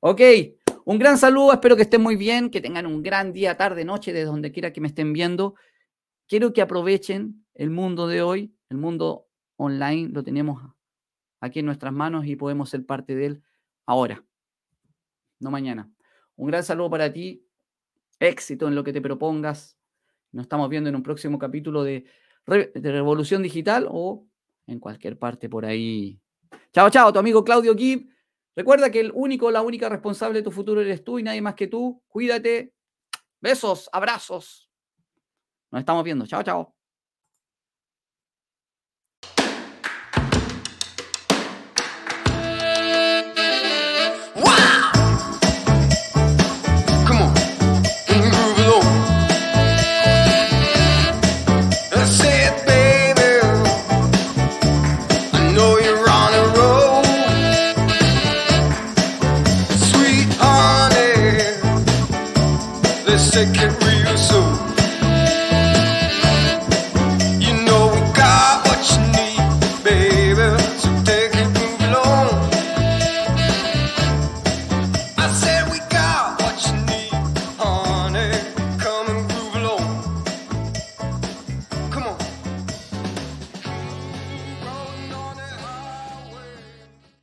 ok, 0.00 0.20
un 0.84 0.98
gran 0.98 1.18
saludo, 1.18 1.52
espero 1.52 1.76
que 1.76 1.82
estén 1.82 2.02
muy 2.02 2.16
bien, 2.16 2.50
que 2.50 2.60
tengan 2.60 2.86
un 2.86 3.02
gran 3.02 3.32
día, 3.32 3.56
tarde, 3.56 3.84
noche, 3.84 4.12
desde 4.12 4.26
donde 4.26 4.52
quiera 4.52 4.72
que 4.72 4.80
me 4.80 4.88
estén 4.88 5.12
viendo. 5.12 5.54
Quiero 6.28 6.52
que 6.52 6.62
aprovechen 6.62 7.44
el 7.54 7.70
mundo 7.70 8.06
de 8.06 8.22
hoy, 8.22 8.54
el 8.68 8.76
mundo 8.76 9.26
online, 9.56 10.10
lo 10.10 10.22
tenemos 10.22 10.62
aquí 11.40 11.60
en 11.60 11.66
nuestras 11.66 11.92
manos 11.92 12.26
y 12.26 12.36
podemos 12.36 12.70
ser 12.70 12.84
parte 12.84 13.14
de 13.14 13.26
él 13.26 13.42
ahora, 13.86 14.24
no 15.40 15.50
mañana. 15.50 15.90
Un 16.36 16.48
gran 16.48 16.62
saludo 16.62 16.90
para 16.90 17.12
ti, 17.12 17.46
éxito 18.18 18.68
en 18.68 18.74
lo 18.74 18.84
que 18.84 18.92
te 18.92 19.00
propongas. 19.00 19.78
Nos 20.32 20.44
estamos 20.44 20.68
viendo 20.68 20.90
en 20.90 20.96
un 20.96 21.02
próximo 21.02 21.38
capítulo 21.38 21.82
de 21.82 22.04
de 22.46 22.92
Revolución 22.92 23.42
Digital 23.42 23.86
o 23.90 24.26
en 24.66 24.78
cualquier 24.80 25.18
parte 25.18 25.48
por 25.48 25.64
ahí. 25.64 26.20
Chao, 26.72 26.90
chao, 26.90 27.12
tu 27.12 27.18
amigo 27.18 27.44
Claudio 27.44 27.74
Gibb. 27.74 28.08
Recuerda 28.54 28.90
que 28.90 29.00
el 29.00 29.12
único, 29.14 29.50
la 29.50 29.62
única 29.62 29.88
responsable 29.88 30.38
de 30.38 30.44
tu 30.44 30.50
futuro 30.50 30.80
eres 30.80 31.04
tú 31.04 31.18
y 31.18 31.22
nadie 31.22 31.42
más 31.42 31.54
que 31.54 31.66
tú. 31.66 32.02
Cuídate. 32.08 32.72
Besos, 33.40 33.88
abrazos. 33.92 34.70
Nos 35.70 35.80
estamos 35.80 36.04
viendo. 36.04 36.26
Chao, 36.26 36.42
chao. 36.42 36.75
take 63.36 63.64
it 63.64 63.85